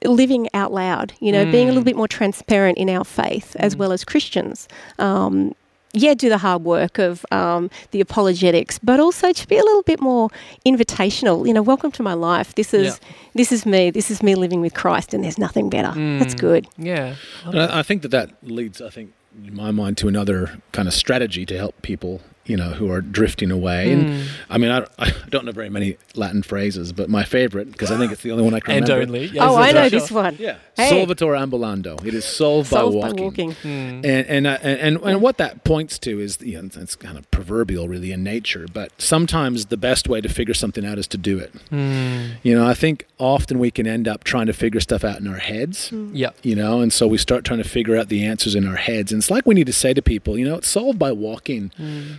living 0.05 0.49
out 0.55 0.73
loud, 0.73 1.15
you 1.21 1.33
know, 1.33 1.51
being 1.51 1.69
a 1.69 1.71
little 1.71 1.85
bit 1.85 1.97
more 1.97 2.09
transparent 2.09 2.79
in 2.79 2.89
our 2.91 3.05
faith 3.05 3.57
as 3.59 3.77
well 3.77 3.93
as 3.93 4.05
Christians. 4.05 4.69
Um, 4.99 5.55
yeah, 5.93 6.15
do 6.15 6.29
the 6.29 6.39
hard 6.39 6.65
work 6.65 6.99
of 6.99 7.25
um, 7.31 7.71
the 7.91 8.01
apologetics, 8.01 8.79
but 8.79 8.99
also 9.01 9.33
to 9.33 9.47
be 9.49 9.57
a 9.57 9.63
little 9.63 9.83
bit 9.83 10.01
more 10.01 10.31
invitational. 10.67 11.47
You 11.47 11.53
know, 11.53 11.63
welcome 11.63 11.91
to 11.93 12.03
my 12.03 12.15
life. 12.15 12.55
This 12.55 12.73
is 12.75 12.99
Yeah. 13.01 13.09
this 13.35 13.53
is 13.53 13.67
me. 13.67 13.91
This 13.91 14.11
is 14.11 14.23
me 14.23 14.35
living 14.35 14.61
with 14.61 14.75
Christ, 14.75 15.13
and 15.15 15.23
there's 15.25 15.39
nothing 15.39 15.69
better. 15.69 15.93
That's 16.19 16.35
good. 16.35 16.67
Yeah. 16.79 17.17
And 17.45 17.61
I, 17.61 17.81
I 17.81 17.83
think 17.83 18.03
that 18.03 18.11
that 18.11 18.31
leads, 18.43 18.81
I 18.81 18.91
think, 18.91 19.13
in 19.47 19.55
my 19.55 19.71
mind, 19.71 19.97
to 19.99 20.09
another 20.09 20.59
kind 20.73 20.89
of 20.89 20.95
strategy 20.95 21.45
to 21.47 21.57
help 21.57 21.81
people, 21.83 22.21
you 22.45 22.57
know, 22.57 22.71
who 22.71 22.91
are 22.91 23.01
drifting 23.01 23.51
away. 23.51 23.95
Hmm. 23.95 24.01
And 24.01 24.29
I 24.51 24.59
mean, 24.59 24.71
I, 24.71 24.87
I 24.99 25.13
don't 25.31 25.45
know 25.45 25.53
very 25.53 25.69
many 25.71 25.97
Latin 26.15 26.43
phrases, 26.43 26.93
but 26.93 27.09
my 27.09 27.25
favorite, 27.25 27.71
because 27.73 27.91
I 27.91 27.99
think 27.99 28.13
it's 28.13 28.23
the 28.23 28.33
only 28.33 28.45
one 28.45 28.55
I 28.55 28.61
can 28.61 28.75
And 28.77 28.89
remember. 28.89 29.07
only. 29.17 29.27
Yes, 29.27 29.37
oh, 29.47 29.55
I 29.57 29.67
yes, 29.67 29.75
know 29.75 29.89
sure. 29.89 30.01
this 30.01 30.11
one. 30.11 30.37
Yeah, 30.39 30.57
Hey. 30.77 30.91
solvitur 30.91 31.37
ambulando. 31.39 32.05
It 32.05 32.15
is 32.15 32.25
solved, 32.25 32.69
Solved 32.71 33.01
by 33.01 33.09
by 33.13 33.23
walking. 33.23 33.25
walking. 33.25 33.53
Hmm. 33.53 33.69
And 33.69 34.07
and, 34.27 34.47
uh, 34.47 34.59
and 34.63 34.79
and 34.81 34.97
and 35.05 35.21
what 35.23 35.37
that 35.39 35.65
points 35.65 35.99
to 36.01 36.19
is, 36.21 36.39
you 36.41 36.61
know, 36.61 36.69
it's 36.81 36.97
kind 36.97 37.17
of 37.19 37.31
proverbial, 37.31 37.89
really, 37.89 38.11
in 38.13 38.23
nature. 38.25 38.67
But 38.73 38.91
sometimes 39.01 39.67
the 39.67 39.77
best 39.77 40.09
way 40.09 40.21
to 40.21 40.29
figure 40.29 40.55
something 40.55 40.85
out 40.85 40.99
is 40.99 41.07
to 41.09 41.19
do 41.19 41.39
it. 41.39 41.53
Hmm. 41.71 42.33
You 42.43 42.55
know, 42.57 42.67
I 42.67 42.75
think 42.75 43.07
often 43.19 43.59
we 43.59 43.71
can 43.71 43.87
end 43.87 44.09
up 44.09 44.25
trying 44.25 44.47
to 44.47 44.53
figure 44.53 44.81
stuff 44.81 45.05
out 45.05 45.21
in 45.21 45.29
our 45.29 45.37
heads 45.39 45.93
Yeah. 46.13 46.31
you 46.43 46.57
know 46.57 46.81
and 46.81 46.93
so 46.93 47.07
we 47.07 47.19
start 47.19 47.45
trying 47.45 47.63
to 47.63 47.69
figure 47.69 47.97
out 47.97 48.09
the 48.09 48.25
answers 48.25 48.57
in 48.57 48.67
our 48.67 48.75
heads 48.75 49.13
and 49.13 49.21
it's 49.21 49.31
like 49.31 49.47
we 49.47 49.55
need 49.55 49.67
to 49.67 49.73
say 49.73 49.95
to 49.95 50.03
people 50.03 50.37
you 50.37 50.45
know 50.45 50.57
it's 50.57 50.67
solved 50.69 50.99
by 50.99 51.13
walking 51.13 51.71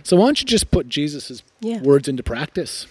so 0.02 0.13
why 0.16 0.26
don't 0.26 0.40
you 0.40 0.46
just 0.46 0.70
put 0.70 0.88
jesus's 0.88 1.42
Yeah. 1.60 1.80
words 1.80 2.08
into 2.08 2.22
practice 2.22 2.86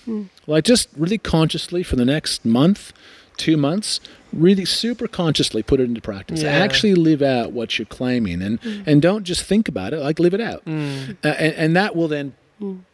like 0.48 0.64
just 0.64 0.90
really 0.98 1.18
consciously 1.18 1.84
for 1.84 1.96
the 1.96 2.06
next 2.06 2.44
month 2.46 2.94
two 3.38 3.58
months 3.58 4.00
really 4.32 4.66
super 4.66 5.08
consciously 5.08 5.62
put 5.64 5.80
it 5.80 5.84
into 5.86 6.02
practice 6.02 6.42
Yeah. 6.44 6.50
actually 6.52 6.96
live 6.96 7.22
out 7.22 7.52
what 7.52 7.78
you're 7.78 7.86
claiming 7.86 8.42
and 8.42 8.60
and 8.86 9.02
don't 9.02 9.24
just 9.24 9.44
think 9.44 9.68
about 9.68 9.94
it 9.94 10.00
like 10.00 10.20
live 10.20 10.34
it 10.34 10.42
out 10.42 10.64
Mm. 10.66 11.18
uh, 11.24 11.28
and, 11.28 11.54
and 11.56 11.76
that 11.76 11.96
will 11.96 12.08
then 12.08 12.34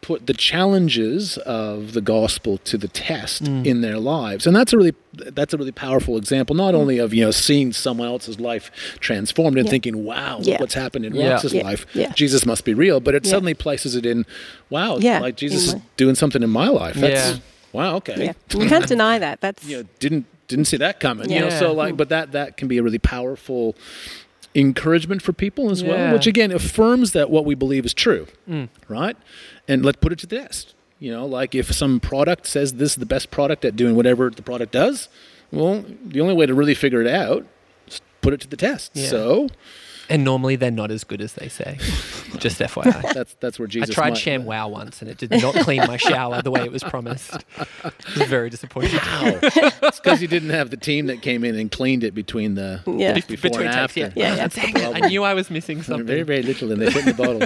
put 0.02 0.26
the 0.28 0.34
challenges 0.34 1.38
of 1.40 1.94
the 1.94 2.02
gospel 2.02 2.58
to 2.60 2.78
the 2.78 2.88
test 2.88 3.44
Mm. 3.44 3.66
in 3.66 3.82
their 3.82 3.98
lives 4.00 4.46
and 4.48 4.56
that's 4.56 4.74
a 4.74 4.78
really 4.78 4.94
that's 5.14 5.54
a 5.54 5.58
really 5.58 5.72
powerful 5.72 6.18
example 6.18 6.56
not 6.56 6.74
only 6.76 6.98
of 6.98 7.14
you 7.14 7.24
know 7.24 7.32
seeing 7.32 7.72
someone 7.74 8.08
else's 8.08 8.40
life 8.40 8.72
transformed 9.00 9.58
and 9.58 9.66
Yeah. 9.68 9.72
thinking 9.72 10.04
wow 10.06 10.40
Yeah. 10.42 10.60
what's 10.60 10.74
happened 10.74 11.06
in 11.06 11.14
Yeah. 11.16 11.32
Rox's 11.32 11.54
Yeah. 11.54 11.64
life 11.64 11.86
Yeah. 11.94 12.12
jesus 12.14 12.46
must 12.46 12.64
be 12.66 12.74
real 12.74 13.00
but 13.00 13.16
it 13.16 13.26
Yeah. 13.26 13.32
suddenly 13.32 13.54
places 13.54 13.96
it 13.96 14.06
in 14.06 14.26
wow 14.70 14.98
Yeah. 15.00 15.20
like 15.20 15.36
jesus 15.38 15.72
In 15.74 15.78
is 15.80 15.84
doing 15.98 16.16
something 16.16 16.44
in 16.44 16.50
my 16.50 16.68
life 16.68 16.96
that's 16.96 17.30
Yeah. 17.32 17.38
wow 17.74 17.96
okay 17.98 18.26
Yeah, 18.26 18.60
you 18.60 18.68
can't 18.68 18.88
deny 18.88 19.20
that. 19.20 19.42
That's 19.46 19.64
you 19.66 19.78
know 19.78 19.84
didn't 20.00 20.26
didn't 20.48 20.66
see 20.66 20.78
that 20.78 21.00
coming 21.00 21.30
you 21.32 21.40
know 21.40 21.48
Yeah. 21.48 21.60
so 21.60 21.74
like 21.74 21.96
but 21.96 22.10
that 22.10 22.32
that 22.32 22.58
can 22.58 22.68
be 22.68 22.78
a 22.78 22.84
really 22.84 22.98
powerful 23.00 23.76
encouragement 24.60 25.22
for 25.22 25.34
people 25.34 25.70
as 25.72 25.82
Yeah. 25.82 25.90
well 25.90 26.14
which 26.14 26.28
again 26.28 26.52
affirms 26.52 27.14
that 27.14 27.30
what 27.30 27.46
we 27.46 27.56
believe 27.56 27.86
is 27.86 27.94
true 27.94 28.28
Mm. 28.50 28.70
right 28.88 29.18
and 29.68 29.86
let's 29.86 29.98
put 30.02 30.12
it 30.12 30.20
to 30.20 30.28
the 30.28 30.36
test 30.38 30.74
you 31.00 31.12
know 31.12 31.26
like 31.26 31.56
if 31.56 31.72
some 31.74 32.00
product 32.00 32.46
says 32.48 32.74
this 32.74 32.92
is 32.92 32.96
the 32.98 33.06
best 33.06 33.32
product 33.32 33.64
at 33.66 33.76
doing 33.76 33.96
whatever 33.96 34.30
the 34.30 34.42
product 34.42 34.72
does 34.74 35.08
well 35.52 35.84
the 36.06 36.20
only 36.22 36.34
way 36.34 36.46
to 36.46 36.54
really 36.54 36.76
figure 36.76 37.02
it 37.02 37.08
out 37.08 37.46
is 37.88 38.02
put 38.22 38.34
it 38.34 38.42
to 38.42 38.48
the 38.48 38.58
test 38.58 38.92
Yeah. 38.94 39.08
so 39.08 39.50
And 40.10 40.24
normally 40.24 40.56
they're 40.56 40.72
not 40.72 40.90
as 40.92 41.04
good 41.04 41.22
as 41.22 41.34
they 41.34 41.50
say. 41.50 41.78
Just 42.40 42.60
FYI. 42.60 43.14
that's 43.14 43.34
that's 43.40 43.60
where 43.60 43.68
Jesus. 43.68 43.92
I 43.92 43.94
tried 43.94 44.10
might- 44.14 44.20
ShamWow 44.20 44.70
once 44.70 45.02
and 45.02 45.10
it 45.12 45.18
did 45.18 45.30
not 45.32 45.54
clean 45.56 45.86
my 45.88 45.98
shower 45.98 46.42
the 46.42 46.52
way 46.52 46.62
it 46.64 46.72
was 46.72 46.84
promised. 46.84 47.34
It 47.60 48.18
was 48.18 48.28
very 48.28 48.50
disappointing. 48.50 48.96
Wow. 48.98 49.40
it's 49.44 50.00
because 50.00 50.22
you 50.22 50.28
didn't 50.28 50.50
have 50.52 50.70
the 50.70 50.78
team 50.78 51.08
that 51.08 51.22
came 51.22 51.44
in 51.44 51.56
and 51.56 51.72
cleaned 51.72 52.04
it 52.04 52.14
between 52.16 52.56
the 52.56 52.82
Yeah. 52.88 53.14
before 53.14 53.50
Between 53.50 53.68
and 53.68 53.74
takes, 53.76 53.98
after. 53.98 54.00
yeah. 54.00 54.12
Yeah, 54.16 54.36
yeah. 54.36 54.48
Dang 54.48 54.76
it, 54.78 55.04
I 55.04 55.08
knew 55.08 55.24
I 55.24 55.34
was 55.34 55.50
missing 55.52 55.82
something. 55.84 56.06
very 56.08 56.24
very 56.24 56.44
little, 56.44 56.72
and 56.72 56.82
they 56.82 56.90
fit 56.92 57.06
in 57.08 57.16
the 57.16 57.24
bottle. 57.24 57.42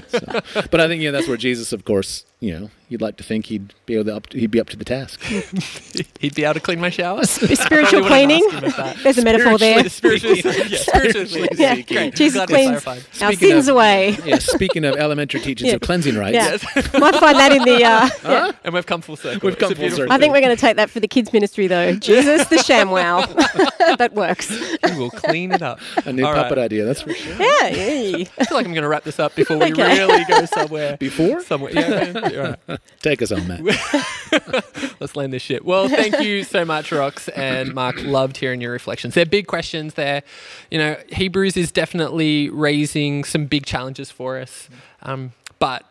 So. 0.53 0.61
But 0.69 0.79
I 0.79 0.87
think 0.87 1.01
yeah, 1.01 1.11
that's 1.11 1.27
where 1.27 1.37
Jesus, 1.37 1.73
of 1.73 1.85
course, 1.85 2.25
you 2.43 2.59
know, 2.59 2.69
you'd 2.89 3.01
like 3.01 3.15
to 3.15 3.23
think 3.23 3.45
he'd 3.45 3.73
be 3.85 3.93
able 3.93 4.03
to 4.03 4.15
up, 4.17 4.33
he'd 4.33 4.51
be 4.51 4.59
up 4.59 4.67
to 4.69 4.75
the 4.75 4.83
task. 4.83 5.21
He'd 6.19 6.35
be 6.35 6.43
able 6.45 6.53
to 6.55 6.59
clean 6.59 6.79
my 6.79 6.89
shower. 6.89 7.23
spiritual 7.25 8.03
cleaning. 8.05 8.43
ask 8.45 8.55
him 8.55 8.63
if 8.65 8.77
that. 8.77 8.97
There's 9.03 9.17
a 9.17 9.23
metaphor 9.23 9.57
there. 9.57 9.87
Spiritually, 9.89 10.41
yeah, 10.45 10.77
spiritually. 10.77 11.49
Yeah, 11.53 11.81
Great. 11.81 12.15
Jesus 12.15 12.45
cleans 12.45 12.85
our 13.21 13.33
sins 13.33 13.67
of- 13.67 13.75
away. 13.75 14.17
yeah. 14.25 14.39
Speaking 14.39 14.83
of 14.85 14.95
elementary 14.95 15.39
teachings 15.41 15.69
Yeah. 15.69 15.75
of 15.75 15.81
cleansing 15.81 16.15
rites, 16.17 16.33
Yeah, 16.35 16.99
might 16.99 17.15
find 17.15 17.37
that 17.39 17.51
in 17.51 17.63
the. 17.63 17.75
Uh, 17.83 18.09
yeah. 18.23 18.51
And 18.63 18.73
we've 18.73 18.85
come 18.85 19.01
full 19.01 19.15
circle. 19.17 19.47
We've 19.47 19.57
come 19.57 19.73
full 19.75 19.89
circle. 19.89 20.11
I 20.13 20.17
think 20.17 20.33
we're 20.33 20.41
going 20.41 20.55
to 20.55 20.59
take 20.61 20.75
that 20.77 20.89
for 20.89 20.99
the 20.99 21.07
kids 21.07 21.31
ministry 21.33 21.67
though. 21.67 21.95
Jesus 21.95 22.47
the 22.47 22.57
ShamWow. 22.57 23.97
that 23.97 24.13
works. 24.13 24.49
We 24.49 24.97
will 24.97 25.09
clean 25.11 25.51
it 25.51 25.61
up. 25.61 25.79
a 26.05 26.13
new 26.13 26.25
All 26.25 26.33
right. 26.33 26.43
puppet 26.43 26.57
idea. 26.57 26.85
That's 26.85 27.01
for 27.01 27.13
sure. 27.13 27.35
Yeah. 27.37 27.67
yeah. 27.67 28.25
I 28.37 28.45
feel 28.45 28.57
like 28.57 28.65
I'm 28.65 28.73
going 28.73 28.83
to 28.83 28.87
wrap 28.87 29.03
this 29.03 29.19
up 29.19 29.35
before 29.35 29.57
we 29.57 29.71
Okay. 29.73 29.99
really 29.99 30.23
go 30.25 30.45
somewhere. 30.45 30.97
Before, 30.97 31.41
Somewhere. 31.41 31.71
Yeah, 31.73 31.89
yeah, 31.89 32.11
yeah, 32.13 32.32
all 32.32 32.32
right. 32.37 32.79
take 33.01 33.21
us 33.21 33.31
on, 33.31 33.47
Matt. 33.47 33.61
Let's 34.99 35.15
land 35.15 35.33
this 35.33 35.41
shit. 35.41 35.65
Well, 35.65 35.87
thank 35.87 36.19
you 36.21 36.43
so 36.43 36.65
much, 36.65 36.89
Rox 36.89 37.29
and 37.35 37.73
Mark. 37.73 38.01
Loved 38.03 38.37
hearing 38.37 38.61
your 38.61 38.71
reflections. 38.71 39.13
They're 39.13 39.25
big 39.25 39.47
questions. 39.47 39.95
There, 39.95 40.23
you 40.71 40.77
know, 40.77 40.97
Hebrews 41.09 41.57
is 41.57 41.71
definitely 41.71 42.49
raising 42.49 43.23
some 43.23 43.45
big 43.45 43.65
challenges 43.65 44.11
for 44.11 44.39
us, 44.39 44.69
um, 45.01 45.33
but 45.59 45.85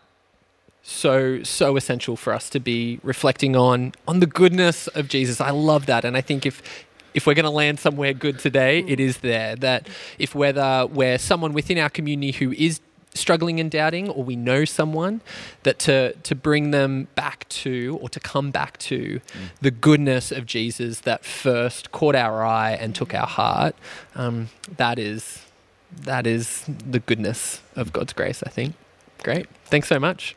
so 0.83 1.43
so 1.45 1.77
essential 1.77 2.17
for 2.17 2.33
us 2.33 2.51
to 2.51 2.61
be 2.61 2.99
reflecting 3.03 3.55
on 3.55 3.93
on 4.09 4.21
the 4.21 4.27
goodness 4.27 4.89
of 4.89 5.09
Jesus. 5.09 5.41
I 5.41 5.51
love 5.51 5.87
that, 5.87 6.05
and 6.05 6.17
I 6.17 6.21
think 6.21 6.45
if 6.45 6.63
if 7.15 7.27
we're 7.27 7.35
going 7.35 7.45
to 7.45 7.51
land 7.51 7.79
somewhere 7.79 8.13
good 8.13 8.39
today, 8.39 8.81
it 8.87 8.99
is 8.99 9.19
there. 9.19 9.57
That 9.57 9.89
if 10.19 10.35
whether 10.35 10.87
we're 10.87 11.19
someone 11.19 11.53
within 11.53 11.79
our 11.79 11.91
community 11.91 12.33
who 12.33 12.53
is 12.53 12.81
struggling 13.15 13.61
and 13.61 13.71
doubting, 13.71 14.09
or 14.09 14.25
we 14.25 14.37
know 14.37 14.65
someone, 14.65 15.21
that 15.63 15.79
to 15.81 16.13
to 16.15 16.35
bring 16.35 16.71
them 16.71 17.09
back 17.15 17.49
to 17.49 17.99
or 18.01 18.09
to 18.09 18.21
come 18.21 18.51
back 18.51 18.79
to 18.79 19.21
the 19.61 19.71
goodness 19.71 20.33
of 20.33 20.47
Jesus 20.47 21.01
that 21.01 21.25
first 21.25 21.93
caught 21.93 22.15
our 22.15 22.45
eye 22.45 22.73
and 22.73 22.95
took 22.95 23.15
our 23.15 23.27
heart. 23.27 23.75
Um, 24.15 24.49
that 24.77 24.99
is 24.99 25.47
that 26.05 26.27
is 26.27 26.65
the 26.67 27.01
goodness 27.01 27.61
of 27.77 27.93
God's 27.93 28.13
grace. 28.13 28.43
I 28.45 28.51
think. 28.51 28.75
Great. 29.23 29.47
Thanks 29.67 29.89
so 29.89 30.01
much. 30.01 30.35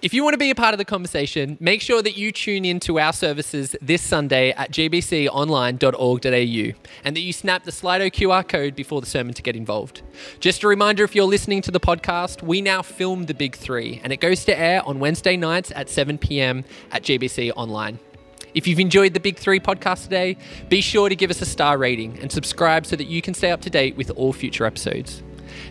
If 0.00 0.14
you 0.14 0.24
want 0.24 0.32
to 0.32 0.38
be 0.38 0.48
a 0.48 0.54
part 0.54 0.72
of 0.72 0.78
the 0.78 0.86
conversation, 0.86 1.58
make 1.60 1.82
sure 1.82 2.00
that 2.00 2.16
you 2.16 2.32
tune 2.32 2.64
in 2.64 2.80
to 2.80 2.98
our 2.98 3.12
services 3.12 3.76
this 3.82 4.00
Sunday 4.00 4.50
at 4.52 4.70
gbconline.org.au 4.70 6.88
and 7.04 7.16
that 7.16 7.20
you 7.20 7.32
snap 7.32 7.64
the 7.64 7.70
Slido 7.70 8.10
QR 8.10 8.48
code 8.48 8.74
before 8.74 9.02
the 9.02 9.06
sermon 9.06 9.34
to 9.34 9.42
get 9.42 9.54
involved. 9.54 10.00
Just 10.40 10.62
a 10.62 10.68
reminder 10.68 11.04
if 11.04 11.14
you're 11.14 11.26
listening 11.26 11.60
to 11.62 11.70
the 11.70 11.78
podcast, 11.78 12.42
we 12.42 12.62
now 12.62 12.80
film 12.80 13.26
the 13.26 13.34
Big 13.34 13.54
Three 13.54 14.00
and 14.02 14.14
it 14.14 14.20
goes 14.20 14.46
to 14.46 14.58
air 14.58 14.82
on 14.86 14.98
Wednesday 14.98 15.36
nights 15.36 15.70
at 15.76 15.90
7 15.90 16.16
p.m. 16.16 16.64
at 16.90 17.02
GBC 17.02 17.52
Online. 17.54 17.98
If 18.54 18.66
you've 18.66 18.80
enjoyed 18.80 19.12
the 19.12 19.20
Big 19.20 19.36
Three 19.36 19.60
podcast 19.60 20.04
today, 20.04 20.38
be 20.70 20.80
sure 20.80 21.10
to 21.10 21.16
give 21.16 21.30
us 21.30 21.42
a 21.42 21.46
star 21.46 21.76
rating 21.76 22.18
and 22.20 22.32
subscribe 22.32 22.86
so 22.86 22.96
that 22.96 23.08
you 23.08 23.20
can 23.20 23.34
stay 23.34 23.50
up 23.50 23.60
to 23.60 23.70
date 23.70 23.96
with 23.96 24.10
all 24.12 24.32
future 24.32 24.64
episodes. 24.64 25.22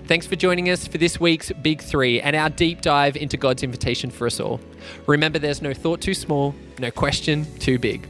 Thanks 0.07 0.27
for 0.27 0.35
joining 0.35 0.69
us 0.69 0.87
for 0.87 0.97
this 0.97 1.19
week's 1.19 1.51
Big 1.61 1.81
Three 1.81 2.21
and 2.21 2.35
our 2.35 2.49
deep 2.49 2.81
dive 2.81 3.15
into 3.15 3.37
God's 3.37 3.63
invitation 3.63 4.09
for 4.09 4.27
us 4.27 4.39
all. 4.39 4.59
Remember, 5.07 5.39
there's 5.39 5.61
no 5.61 5.73
thought 5.73 6.01
too 6.01 6.13
small, 6.13 6.55
no 6.79 6.91
question 6.91 7.45
too 7.59 7.79
big. 7.79 8.07